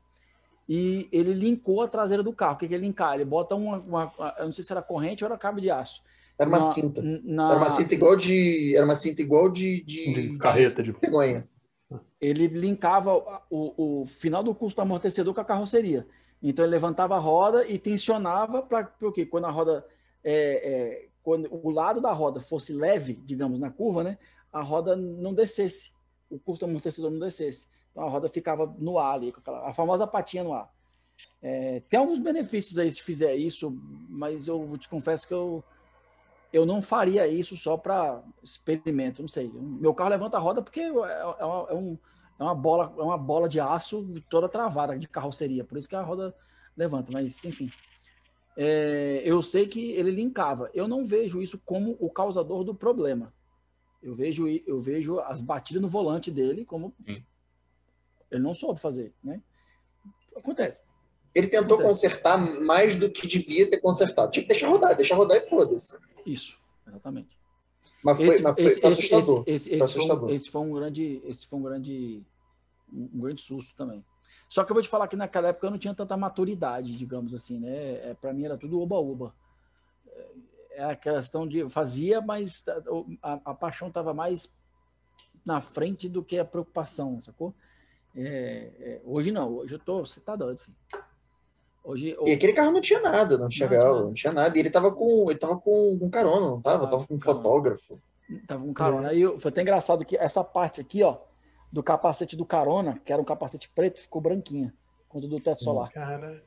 [0.68, 2.54] e ele linkou a traseira do carro.
[2.54, 3.16] O que que é linkar?
[3.16, 6.02] Ele bota uma, uma- eu não sei se era corrente ou era cabo de aço.
[6.40, 7.02] Era uma Na- cinta.
[7.04, 8.76] na- Era uma cinta igual de.
[8.76, 9.82] Era uma cinta igual de.
[9.84, 11.48] de, De carreta, de de cegonha.
[12.22, 13.14] ele linkava
[13.50, 16.08] o, o final do curso do amortecedor com a carroceria.
[16.42, 19.26] Então ele levantava a roda e tensionava para o quê?
[19.26, 19.86] Quando a roda
[20.24, 20.34] é,
[21.04, 24.18] é, quando o lado da roda fosse leve, digamos, na curva, né?
[24.52, 25.92] A roda não descesse,
[26.30, 27.68] o curso do amortecedor não descesse.
[27.92, 30.72] Então a roda ficava no ar ali, com aquela, a famosa patinha no ar.
[31.42, 33.78] É, tem alguns benefícios aí se fizer isso,
[34.08, 35.62] mas eu te confesso que eu
[36.52, 39.52] eu não faria isso só para experimento, não sei.
[39.54, 41.98] Meu carro levanta a roda porque é, é uma, é um,
[42.40, 45.96] é uma bola, é uma bola de aço toda travada de carroceria, por isso que
[45.96, 46.36] a roda
[46.76, 47.70] levanta, mas enfim.
[48.58, 50.70] É, eu sei que ele linkava.
[50.74, 53.34] Eu não vejo isso como o causador do problema.
[54.02, 57.24] Eu vejo, eu vejo as batidas no volante dele como Sim.
[58.32, 59.42] ele não soube fazer, né?
[60.36, 60.82] Acontece.
[61.34, 61.88] Ele tentou Acontece.
[62.04, 64.32] consertar mais do que devia ter consertado.
[64.32, 65.98] Tinha que deixar rodar, deixar rodar e foda-se.
[66.26, 66.58] Isso,
[66.88, 67.38] exatamente.
[68.04, 69.44] Mas foi, Esse, mas foi, esse- foi esse- assustador.
[69.46, 70.30] esse- Foi um- assustador.
[70.32, 72.24] esse foi um grande, esse foi um grande,
[72.92, 74.04] um grande susto também.
[74.48, 77.36] Só que eu vou te falar que naquela época eu não tinha tanta maturidade, digamos
[77.36, 78.10] assim, né?
[78.10, 79.36] É, para mim era tudo oba-oba.
[80.72, 82.66] É a questão de eu fazia, mas
[83.22, 84.58] a, a paixão estava mais
[85.46, 87.54] na frente do que a preocupação, sacou?
[88.16, 90.76] É, é, hoje não, hoje eu tô, você tá doido, filho.
[91.84, 94.06] Hoje, E aquele carro não tinha nada, não tinha Não, tinha galo, nada.
[94.08, 94.58] não tinha nada.
[94.58, 96.80] E ele tava com, ele tava com, com carona, não tava?
[96.86, 97.44] Tava Tava com um com carona.
[97.44, 98.02] fotógrafo.
[98.48, 99.10] Tava um carona.
[99.10, 101.18] Aí eu- foi até engraçado que essa parte aqui, ó,
[101.72, 104.74] do capacete do carona, que era um capacete preto, ficou branquinha.
[105.08, 105.90] Quanto do teto solar.
[105.90, 106.44] Cara,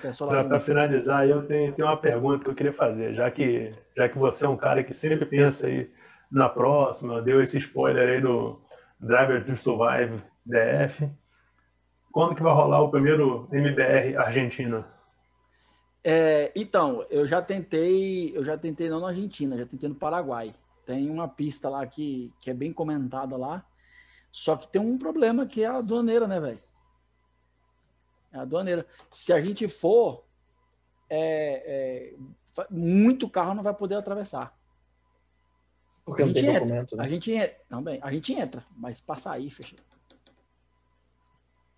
[0.00, 3.74] teto solar para finalizar, eu tenho, tenho uma pergunta que eu queria fazer, já que,
[3.96, 5.90] já que você é um cara que sempre pensa aí
[6.30, 8.58] na próxima, deu esse spoiler aí do
[8.98, 11.08] Driver to Survive DF.
[12.14, 14.86] Quando que vai rolar o primeiro MBR Argentina?
[16.04, 20.54] É, então, eu já tentei, eu já tentei não na Argentina, já tentei no Paraguai.
[20.86, 23.66] Tem uma pista lá que, que é bem comentada lá,
[24.30, 26.62] só que tem um problema que é a aduaneira, né, velho?
[28.32, 28.86] É a aduaneira.
[29.10, 30.24] Se a gente for,
[31.10, 32.14] é,
[32.60, 34.56] é, muito carro não vai poder atravessar.
[36.04, 37.04] Porque não tem entra, documento, né?
[37.04, 39.74] A gente entra, também, a gente entra, mas para sair, fecha.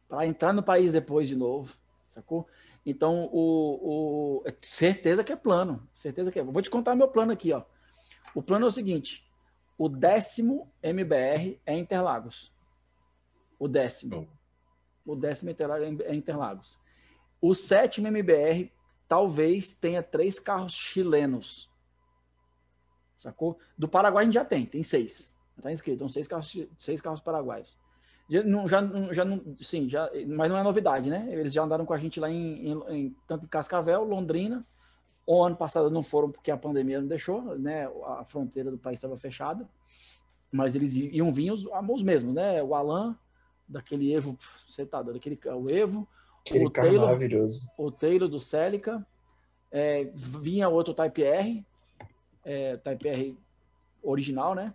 [0.09, 1.74] Para entrar no país depois de novo,
[2.07, 2.46] sacou?
[2.84, 6.44] Então, o, o, é certeza que é plano, certeza que é.
[6.44, 7.62] Vou te contar meu plano aqui, ó.
[8.34, 9.28] O plano é o seguinte:
[9.76, 12.52] o décimo MBR é Interlagos.
[13.59, 14.28] O décimo.
[15.04, 16.78] O décimo é Interlagos.
[17.40, 18.72] O sétimo MBR
[19.09, 21.70] talvez tenha três carros chilenos.
[23.16, 23.59] Sacou?
[23.76, 25.36] Do Paraguai a gente já tem, tem seis.
[25.57, 27.76] Está inscrito, são seis carros, seis carros paraguaios.
[28.29, 31.29] Já, não, já, já não, sim, já, mas não é novidade, né?
[31.31, 34.66] Eles já andaram com a gente lá em, em, em tanto em Cascavel, Londrina.
[35.24, 37.89] O ano passado não foram porque a pandemia não deixou, né?
[38.18, 39.68] A fronteira do país estava fechada.
[40.51, 42.62] Mas eles iam vir os, os mesmos, né?
[42.62, 43.16] O Alan,
[43.68, 44.37] daquele Evo,
[44.68, 46.09] você tá doido, aquele, o Evo,
[46.47, 47.68] Aquele o carro Taylor, maravilhoso.
[47.77, 49.05] o Taylor do Celica,
[49.70, 51.66] é, vinha outro Type R,
[52.45, 53.39] é, Type R
[54.03, 54.72] original, né?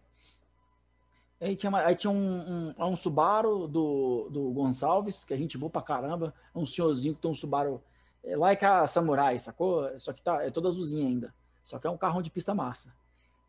[1.42, 5.72] Aí tinha, aí tinha um, um, um, Subaru do, do Gonçalves, que a gente boa
[5.72, 7.82] pra caramba, um senhorzinho que tem um Subaru
[8.24, 9.90] é, like a Samurai, sacou?
[10.00, 11.34] Só que tá, é toda azulzinha ainda.
[11.64, 12.94] Só que é um carro de pista massa.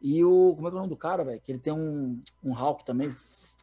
[0.00, 1.40] E o, como é que é o nome do cara, velho?
[1.40, 3.14] Que ele tem um, um Hawk também,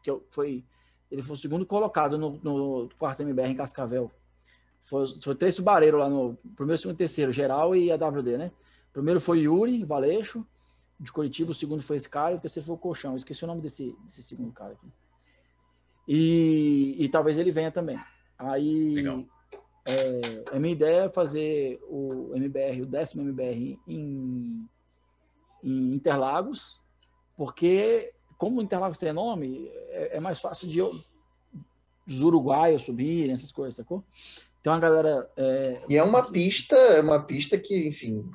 [0.04, 0.64] que foi,
[1.10, 4.12] ele foi o segundo colocado no, no quarto MBR em Cascavel.
[4.84, 8.52] Foi, foi três subareiros lá no primeiro, segundo e terceiro, geral e a WD, né?
[8.94, 10.46] Primeiro foi Yuri Valeixo,
[11.00, 13.12] de Curitiba, o segundo foi esse cara, e o terceiro foi o Colchão.
[13.12, 14.88] Eu esqueci o nome desse, desse segundo cara aqui.
[16.08, 18.00] E, e talvez ele venha também.
[18.38, 19.06] Aí,
[19.86, 24.68] é, a minha ideia é fazer o MBR, o décimo MBR em,
[25.64, 26.82] em Interlagos,
[27.38, 30.94] porque como Interlagos tem nome, é, é mais fácil de eu,
[32.08, 34.04] os uruguaios subirem, essas coisas, sacou?
[34.62, 35.30] Tem uma galera.
[35.38, 35.84] É...
[35.90, 38.30] E é uma pista, é uma pista que, enfim,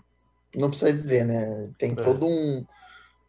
[0.57, 1.71] não precisa dizer, né?
[1.79, 1.95] Tem é.
[1.95, 2.65] todo um.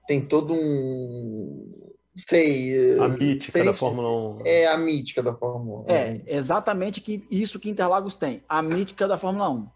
[0.08, 1.92] Tem todo um.
[2.16, 2.98] Sei.
[3.00, 4.40] A mítica sei, da Fórmula 1.
[4.46, 5.86] É a mítica da Fórmula 1.
[5.90, 8.44] É, exatamente que isso que Interlagos tem.
[8.48, 9.68] A mítica da Fórmula 1.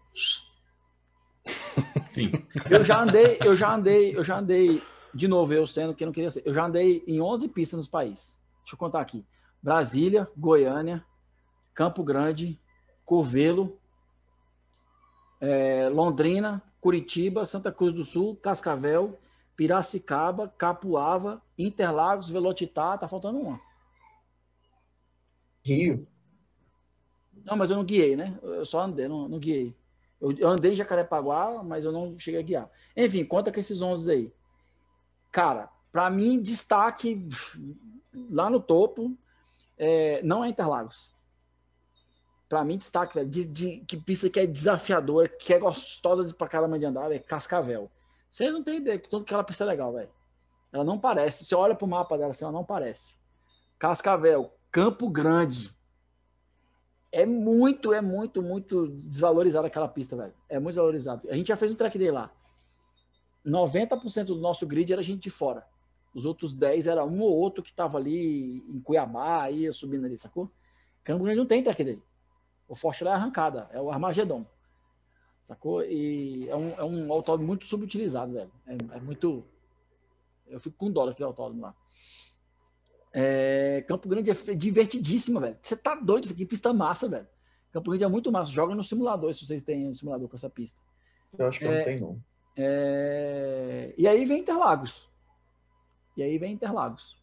[2.08, 2.32] Sim.
[2.70, 4.82] Eu já andei, eu já andei, eu já andei,
[5.14, 7.88] de novo, eu sendo que não queria ser, eu já andei em 11 pistas nos
[7.88, 8.40] países.
[8.62, 9.24] Deixa eu contar aqui.
[9.62, 11.04] Brasília, Goiânia,
[11.74, 12.58] Campo Grande,
[13.04, 13.78] Covelo,
[15.40, 19.18] é, Londrina, Curitiba, Santa Cruz do Sul, Cascavel,
[19.56, 23.60] Piracicaba, Capuava, Interlagos, Velotitá, tá faltando uma.
[25.64, 26.06] Rio.
[27.44, 28.38] Não, mas eu não guiei, né?
[28.42, 29.74] Eu só andei, não, não guiei.
[30.20, 32.70] Eu andei em Jacarepaguá, mas eu não cheguei a guiar.
[32.94, 34.32] Enfim, conta com esses 11 aí.
[35.32, 37.26] Cara, para mim, destaque
[38.30, 39.16] lá no topo
[39.78, 41.10] é, não é Interlagos
[42.50, 46.34] para mim, destaque, velho, de, de, que pista que é desafiadora, que é gostosa de
[46.34, 47.88] pra caramba de andar, é Cascavel.
[48.28, 50.10] Vocês não têm ideia que toda aquela pista é legal, velho.
[50.72, 51.44] Ela não parece.
[51.44, 53.16] Você olha pro mapa dela assim, ela não parece.
[53.78, 55.72] Cascavel, Campo Grande.
[57.12, 60.34] É muito, é muito, muito desvalorizada aquela pista, velho.
[60.48, 61.28] É muito valorizado.
[61.30, 62.32] A gente já fez um track day lá.
[63.46, 65.64] 90% do nosso grid era gente de fora.
[66.12, 70.18] Os outros 10 era um ou outro que tava ali em Cuiabá, ia subindo ali,
[70.18, 70.50] sacou?
[71.04, 72.02] Campo Grande não tem track day.
[72.70, 74.46] O forte lá é arrancada, é o Armagedon.
[75.42, 75.82] Sacou?
[75.82, 78.52] E é um, é um autódromo muito subutilizado, velho.
[78.64, 79.44] É, é, muito.
[80.46, 81.74] Eu fico com dó daquele autódromo lá.
[83.12, 85.58] É, Campo Grande é divertidíssimo, velho.
[85.60, 87.26] Você tá doido, que pista massa, velho.
[87.72, 88.52] Campo Grande é muito massa.
[88.52, 90.78] Joga no simulador, se vocês têm um simulador com essa pista.
[91.36, 92.22] Eu acho que é, não tem, não.
[92.56, 93.92] É...
[93.98, 95.10] E aí vem Interlagos.
[96.16, 97.19] E aí vem Interlagos.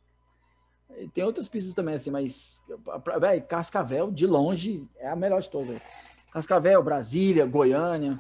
[1.14, 2.64] Tem outras pistas também, assim, mas,
[3.20, 5.80] velho, Cascavel, de longe, é a melhor de todas.
[6.32, 8.20] Cascavel, Brasília, Goiânia.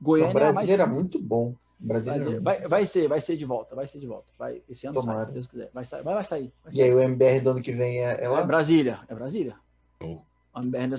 [0.00, 0.80] Goiânia Não, Brasília é mais...
[0.80, 1.54] era muito bom.
[1.78, 4.32] Brasília vai, vai, ser, vai ser de volta, vai ser de volta.
[4.38, 5.20] Vai, esse ano Tomara.
[5.20, 5.70] sai, se Deus quiser.
[5.72, 6.52] Vai, vai, vai sair.
[6.62, 6.80] Vai sair.
[6.80, 8.40] E aí o MBR do ano que vem é, é lá?
[8.40, 9.56] É Brasília, é Brasília.
[10.02, 10.18] Oh.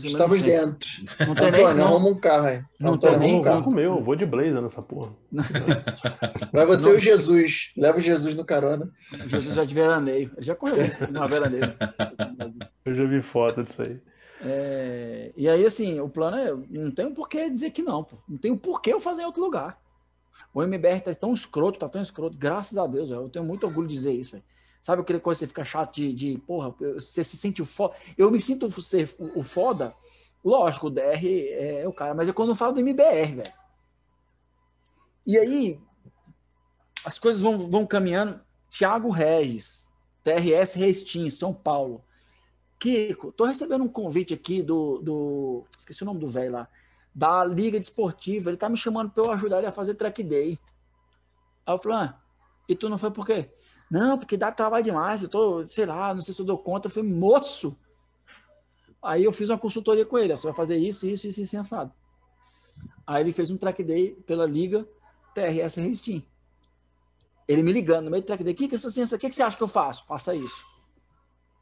[0.03, 0.89] Estamos dentro.
[1.27, 2.63] Não tem Antônio, nem, arruma um carro aí.
[2.79, 3.73] Não tem nem um carro.
[3.73, 5.13] meu, vou de blazer nessa porra.
[6.53, 6.93] Vai você não.
[6.93, 7.73] e o Jesus.
[7.75, 8.89] Leva o Jesus no carona.
[9.27, 10.31] Jesus já de veraneio.
[10.37, 10.77] Ele já correu
[11.09, 11.63] uma veraneio.
[12.85, 13.99] Eu já vi foto disso aí.
[14.43, 15.31] É...
[15.35, 16.53] E aí, assim, o plano é.
[16.69, 18.03] Não tem um porquê dizer que não.
[18.03, 18.17] Pô.
[18.27, 19.77] Não tem um porquê eu fazer em outro lugar.
[20.53, 23.87] O MBR tá tão escroto, tá tão escroto, graças a Deus, eu tenho muito orgulho
[23.87, 24.43] de dizer isso, velho.
[24.81, 27.95] Sabe aquele coisa que você fica chato de, de porra, você se sente foda.
[28.17, 29.93] Eu me sinto ser o foda,
[30.43, 33.53] lógico, o DR é o cara, mas é quando eu falo do MBR, velho.
[35.25, 35.79] E aí,
[37.05, 38.41] as coisas vão, vão caminhando.
[38.69, 39.89] Thiago Regis,
[40.23, 42.03] TRS Restim, São Paulo.
[42.79, 44.99] Kiko, tô recebendo um convite aqui do.
[44.99, 46.67] do esqueci o nome do velho lá.
[47.13, 48.49] Da Liga Desportiva.
[48.49, 50.57] Ele tá me chamando para eu ajudar ele a fazer track day.
[51.65, 52.19] Aí eu falei, ah,
[52.67, 53.51] e tu não foi por quê?
[53.91, 55.21] Não, porque dá trabalho demais.
[55.21, 56.87] Eu tô, sei lá, não sei se eu dou conta.
[56.87, 57.77] Eu falei, moço.
[59.03, 60.35] Aí eu fiz uma consultoria com ele.
[60.35, 61.91] Você vai fazer isso, isso, isso, isso, assado.
[63.05, 64.87] Aí ele fez um track day pela Liga
[65.35, 66.25] TRS Restim.
[67.45, 68.53] Ele me ligando no meio do track day.
[68.53, 70.05] O que, que, assim, que, que você acha que eu faço?
[70.05, 70.65] Faça isso.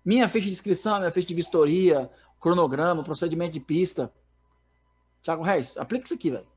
[0.05, 4.13] Minha ficha de inscrição, minha ficha de vistoria, cronograma, procedimento de pista.
[5.23, 6.47] Tiago Reis, aplica isso aqui, velho.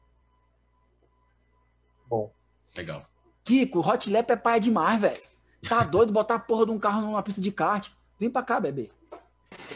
[2.07, 2.31] Bom.
[2.77, 3.07] Legal.
[3.43, 5.32] Kiko, Hot Lap é pai demais, velho.
[5.69, 7.89] Tá doido botar a porra de um carro numa pista de kart.
[8.19, 8.89] Vem pra cá, bebê.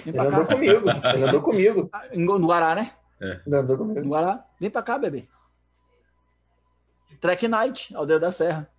[0.04, 0.36] Vem pra Ele cá.
[0.38, 0.90] andou comigo.
[0.90, 1.90] Ele andou comigo.
[1.94, 2.92] Ah, no Guará, né?
[3.20, 3.40] É.
[3.46, 4.00] Ele andou comigo.
[4.00, 4.44] No Guará.
[4.60, 5.28] Vem pra cá, bebê.
[7.20, 8.70] Track Night, Aldeia da Serra.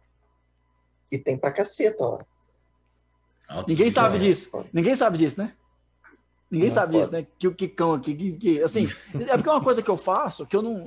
[1.11, 2.19] E tem pra caceta lá.
[3.67, 4.65] Ninguém sabe disso.
[4.73, 5.53] Ninguém sabe disso, né?
[6.51, 7.03] Ninguém não sabe pode.
[7.03, 7.27] disso, né?
[7.39, 8.83] Que o Kikão aqui, que, que, assim,
[9.27, 10.85] é porque é uma coisa que eu faço que eu não.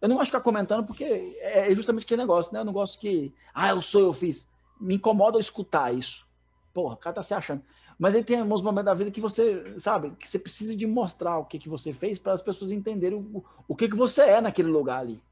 [0.00, 2.60] Eu não gosto de ficar comentando porque é justamente aquele negócio, né?
[2.60, 3.32] Eu não gosto que.
[3.52, 4.50] Ah, eu sou, eu fiz.
[4.80, 6.26] Me incomoda eu escutar isso.
[6.72, 7.62] Porra, o cara tá se achando.
[7.98, 11.38] Mas aí tem alguns momentos da vida que você, sabe, que você precisa de mostrar
[11.38, 14.40] o que, que você fez para as pessoas entenderem o, o que, que você é
[14.40, 15.22] naquele lugar ali.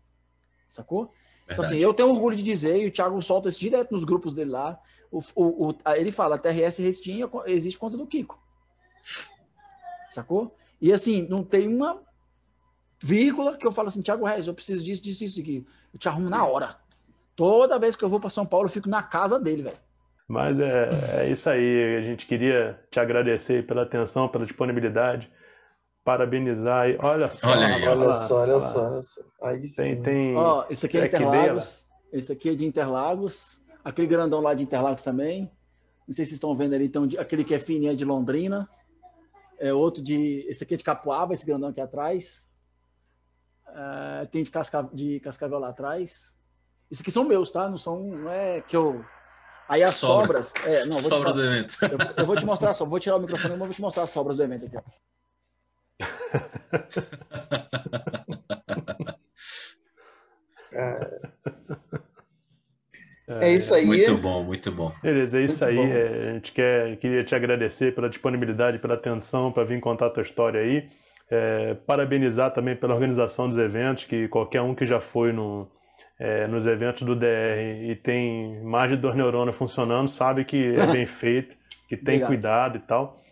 [0.66, 1.12] Sacou?
[1.46, 1.52] Verdade.
[1.52, 4.34] Então, assim, eu tenho orgulho de dizer, e o Thiago solta isso direto nos grupos
[4.34, 4.80] dele lá.
[5.10, 8.42] O, o, o, ele fala, a TRS Restinha existe contra do Kiko.
[10.08, 10.56] Sacou?
[10.80, 12.02] E assim, não tem uma
[13.02, 15.66] vírgula que eu falo assim, Thiago Reis, eu preciso disso, disso, isso aqui.
[15.92, 16.78] Eu te arrumo na hora.
[17.36, 19.76] Toda vez que eu vou para São Paulo, eu fico na casa dele, velho.
[20.28, 20.88] Mas é,
[21.18, 21.98] é isso aí.
[21.98, 25.30] A gente queria te agradecer pela atenção, pela disponibilidade.
[26.04, 26.88] Parabenizar.
[26.88, 27.48] E olha só.
[27.48, 29.20] Olha, aí, olha, olha só, olha só, olha só.
[29.42, 29.82] Aí sim.
[29.82, 30.36] Tem, tem...
[30.36, 31.86] Ó, esse aqui é Interlagos.
[32.12, 33.62] Esse aqui é de Interlagos.
[33.84, 35.50] Aquele grandão lá de Interlagos também.
[36.06, 38.68] Não sei se vocês estão vendo ali, então, aquele que é fininho é de Londrina.
[39.58, 40.44] É outro de.
[40.48, 42.48] Esse aqui é de Capuava, esse grandão aqui atrás.
[43.68, 46.33] É, tem de, Casca, de Cascavel lá atrás.
[46.94, 47.68] Esses aqui são meus, tá?
[47.68, 48.00] Não são.
[48.00, 49.04] Não é que eu.
[49.68, 50.44] Aí as Sobra.
[50.44, 50.54] sobras.
[50.64, 51.76] É, não, Sobra do evento.
[51.82, 52.84] Eu, eu, vou te mostrar só.
[52.84, 54.76] Vou tirar o microfone e vou te mostrar as sobras do evento aqui.
[60.72, 61.20] é.
[63.26, 63.86] É, é isso aí.
[63.86, 64.92] Muito bom, muito bom.
[65.02, 65.90] Beleza, é isso muito aí.
[65.90, 70.10] É, a gente quer, queria te agradecer pela disponibilidade, pela atenção para vir contar a
[70.10, 70.88] tua história aí.
[71.28, 75.68] É, parabenizar também pela organização dos eventos, que qualquer um que já foi no,
[76.18, 80.86] é, nos eventos do DR e tem mais de duas neuronas funcionando, sabe que é
[80.92, 81.56] bem feito,
[81.88, 82.28] que tem Obrigado.
[82.28, 83.22] cuidado e tal.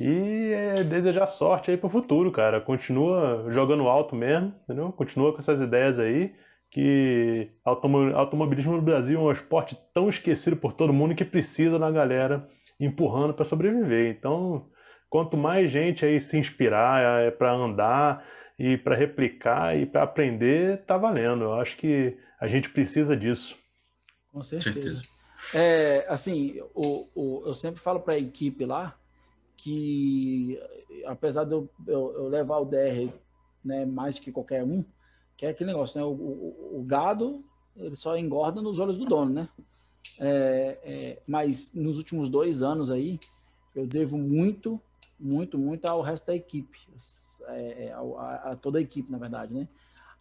[0.00, 2.60] E é, desejar sorte aí pro futuro, cara.
[2.60, 4.90] Continua jogando alto mesmo, entendeu?
[4.92, 6.32] Continua com essas ideias aí
[6.72, 11.90] que automobilismo no Brasil é um esporte tão esquecido por todo mundo que precisa da
[11.90, 12.48] galera
[12.80, 14.10] empurrando para sobreviver.
[14.10, 14.64] Então,
[15.10, 18.24] quanto mais gente aí se inspirar é, para andar
[18.58, 21.44] e para replicar e para aprender, tá valendo.
[21.44, 23.56] Eu acho que a gente precisa disso.
[24.32, 24.80] Com certeza.
[24.80, 25.02] certeza.
[25.54, 28.96] É, assim, o, o, eu sempre falo para a equipe lá
[29.56, 30.58] que,
[31.06, 33.12] apesar de eu, eu, eu levar o DR
[33.64, 34.84] né, mais que qualquer um,
[35.36, 36.04] que é aquele negócio, né?
[36.04, 37.44] O, o, o gado
[37.76, 39.48] ele só engorda nos olhos do dono, né?
[40.20, 43.18] É, é, mas nos últimos dois anos aí,
[43.74, 44.80] eu devo muito,
[45.18, 46.78] muito, muito ao resto da equipe,
[47.48, 49.68] é, é a, a, toda a equipe, na verdade, né?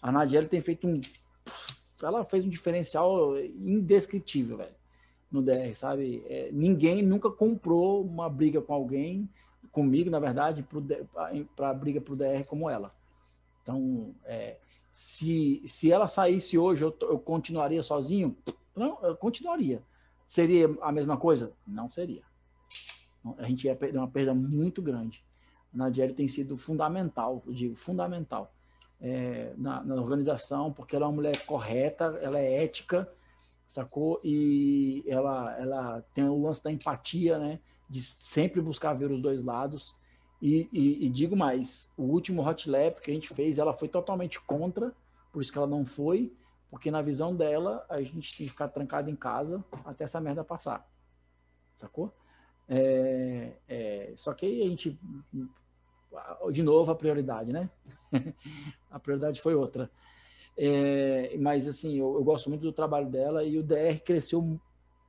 [0.02, 1.00] A Nadiela tem feito um,
[2.02, 4.76] ela fez um diferencial indescritível, velho,
[5.32, 6.24] no DR, sabe?
[6.28, 9.30] É, ninguém nunca comprou uma briga com alguém,
[9.72, 10.66] comigo, na verdade,
[11.56, 12.94] para briga pro DR como ela.
[13.62, 14.58] Então, é,
[14.92, 18.36] se, se ela saísse hoje, eu, eu continuaria sozinho?
[18.76, 19.84] Não, eu continuaria.
[20.26, 21.54] Seria a mesma coisa?
[21.66, 22.24] Não seria.
[23.38, 25.24] A gente ia perder uma perda muito grande.
[25.74, 28.54] A Nadiele tem sido fundamental, eu digo, fundamental
[29.02, 33.12] é, na, na, organização, porque ela é uma mulher correta, ela é ética,
[33.68, 34.22] sacou?
[34.24, 37.60] E ela, ela tem o lance da empatia, né?
[37.90, 39.96] De sempre buscar ver os dois lados.
[40.42, 43.88] E, e, e, digo mais, o último hot lap que a gente fez, ela foi
[43.88, 44.94] totalmente contra,
[45.32, 46.34] por isso que ela não foi,
[46.70, 50.44] porque na visão dela, a gente tem que ficar trancado em casa até essa merda
[50.44, 50.88] passar.
[51.74, 52.14] Sacou?
[52.68, 54.98] É, é, só que aí a gente,
[56.52, 57.70] de novo, a prioridade, né?
[58.90, 59.90] a prioridade foi outra.
[60.58, 64.60] É, mas assim, eu, eu, gosto muito do trabalho dela e o DR cresceu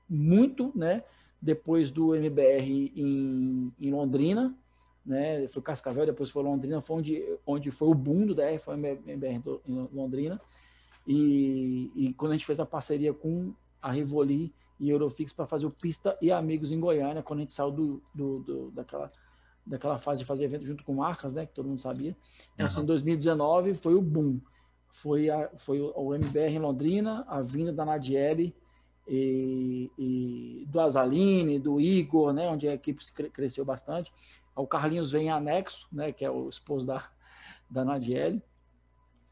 [0.09, 1.03] muito, né?
[1.41, 4.57] Depois do MBR em, em Londrina,
[5.05, 5.47] né?
[5.49, 8.79] Foi Cascavel, depois foi Londrina, foi onde, onde foi o boom do DR, foi o
[8.79, 10.41] MBR em Londrina.
[11.07, 15.67] E, e quando a gente fez a parceria com a Rivoli e Eurofix para fazer
[15.67, 19.11] o Pista e Amigos em Goiânia, quando a gente saiu do, do, do, daquela,
[19.65, 22.17] daquela fase de fazer evento junto com marcas, né, que todo mundo sabia.
[22.55, 22.73] Então, uhum.
[22.73, 24.41] assim, em 2019 foi o boom.
[24.93, 28.55] Foi, a, foi o MBR em Londrina, a vinda da Nadiele
[29.09, 33.03] e, e do Azaline, do Igor, né, onde a equipe
[33.33, 34.13] cresceu bastante.
[34.55, 37.09] O Carlinhos vem em anexo, né, que é o esposo da,
[37.71, 38.43] da Nadiele.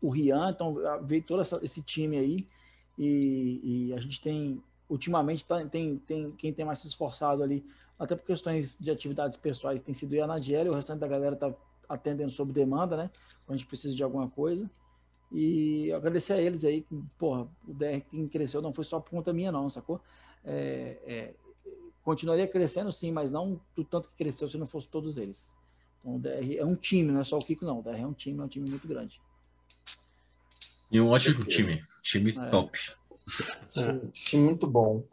[0.01, 2.49] O Rian, então veio todo essa, esse time aí.
[2.99, 7.65] E, e, a gente tem, ultimamente, tá, tem, tem quem tem mais se esforçado ali,
[8.01, 11.53] até por questões de atividades pessoais, tem sido a Nadiele, o restante da galera está
[11.87, 13.11] atendendo sob demanda, né?
[13.45, 14.69] Quando a gente precisa de alguma coisa.
[15.31, 16.85] E agradecer a eles aí,
[17.19, 20.01] porra, o DR que cresceu não foi só por conta minha, não, sacou?
[20.43, 21.35] É, é,
[22.03, 25.55] continuaria crescendo sim, mas não do tanto que cresceu se não fosse todos eles.
[26.01, 27.81] Então o DR é um time, não é só o Kiko, não.
[27.81, 29.21] O DR é um time, é um time muito grande.
[30.91, 31.83] E um ótimo time.
[32.03, 32.49] Time é.
[32.49, 32.79] top.
[33.77, 34.07] É.
[34.13, 35.05] Time muito bom.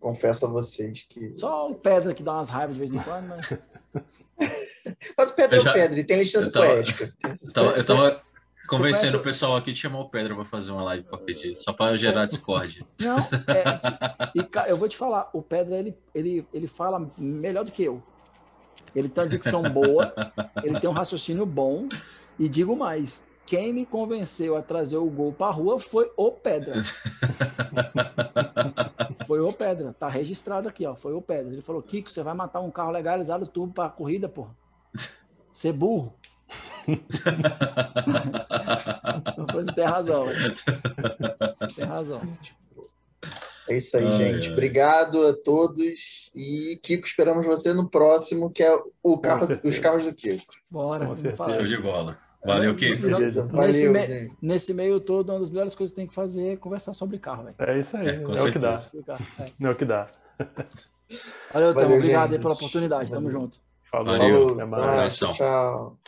[0.00, 1.36] Confesso a vocês que.
[1.36, 3.52] Só o Pedra que dá umas raivas de vez em quando, mas.
[5.16, 7.12] mas o Pedro é o Pedro, e tem licença poética.
[7.76, 8.22] Eu tava,
[8.68, 11.72] convencendo o pessoal aqui de chamar o Pedro para fazer uma live para pedir, só
[11.72, 12.86] para gerar Discord.
[13.00, 17.72] Não, é, e, eu vou te falar, o Pedro ele, ele, ele fala melhor do
[17.72, 18.02] que eu.
[18.94, 20.14] Ele tem uma dicção boa,
[20.62, 21.88] ele tem um raciocínio bom,
[22.38, 26.30] e digo mais, quem me convenceu a trazer o gol para a rua foi o
[26.30, 26.74] Pedra.
[29.26, 31.54] foi o Pedra, tá registrado aqui, ó, foi o Pedra.
[31.54, 34.54] Ele falou: "Kiko, você vai matar um carro legalizado tudo para corrida, porra.
[35.50, 36.12] Você burro".
[39.52, 40.24] Você tem razão.
[41.76, 42.22] Tem razão.
[43.68, 44.48] É isso aí, ai, gente.
[44.48, 44.52] Ai.
[44.54, 46.30] Obrigado a todos.
[46.34, 50.54] E Kiko, esperamos você no próximo, que é o carro, os carros do Kiko.
[50.70, 52.16] Bora, Show de bola.
[52.44, 53.02] Valeu, Kiko.
[53.02, 56.56] Beleza, nesse, me, nesse, meio todo, uma das melhores coisas que tem que fazer é
[56.56, 57.44] conversar sobre carro.
[57.44, 57.56] Véio.
[57.58, 58.08] É isso aí.
[58.08, 58.80] É, é o que dá.
[59.38, 59.66] É.
[59.66, 60.08] é o que dá.
[61.52, 63.10] Valeu, Valeu Obrigado pela oportunidade.
[63.10, 63.22] Valeu.
[63.22, 63.58] Tamo junto.
[63.90, 64.18] Falou.
[64.18, 64.48] Valeu.
[64.54, 65.18] Até mais.
[65.18, 65.98] Tchau.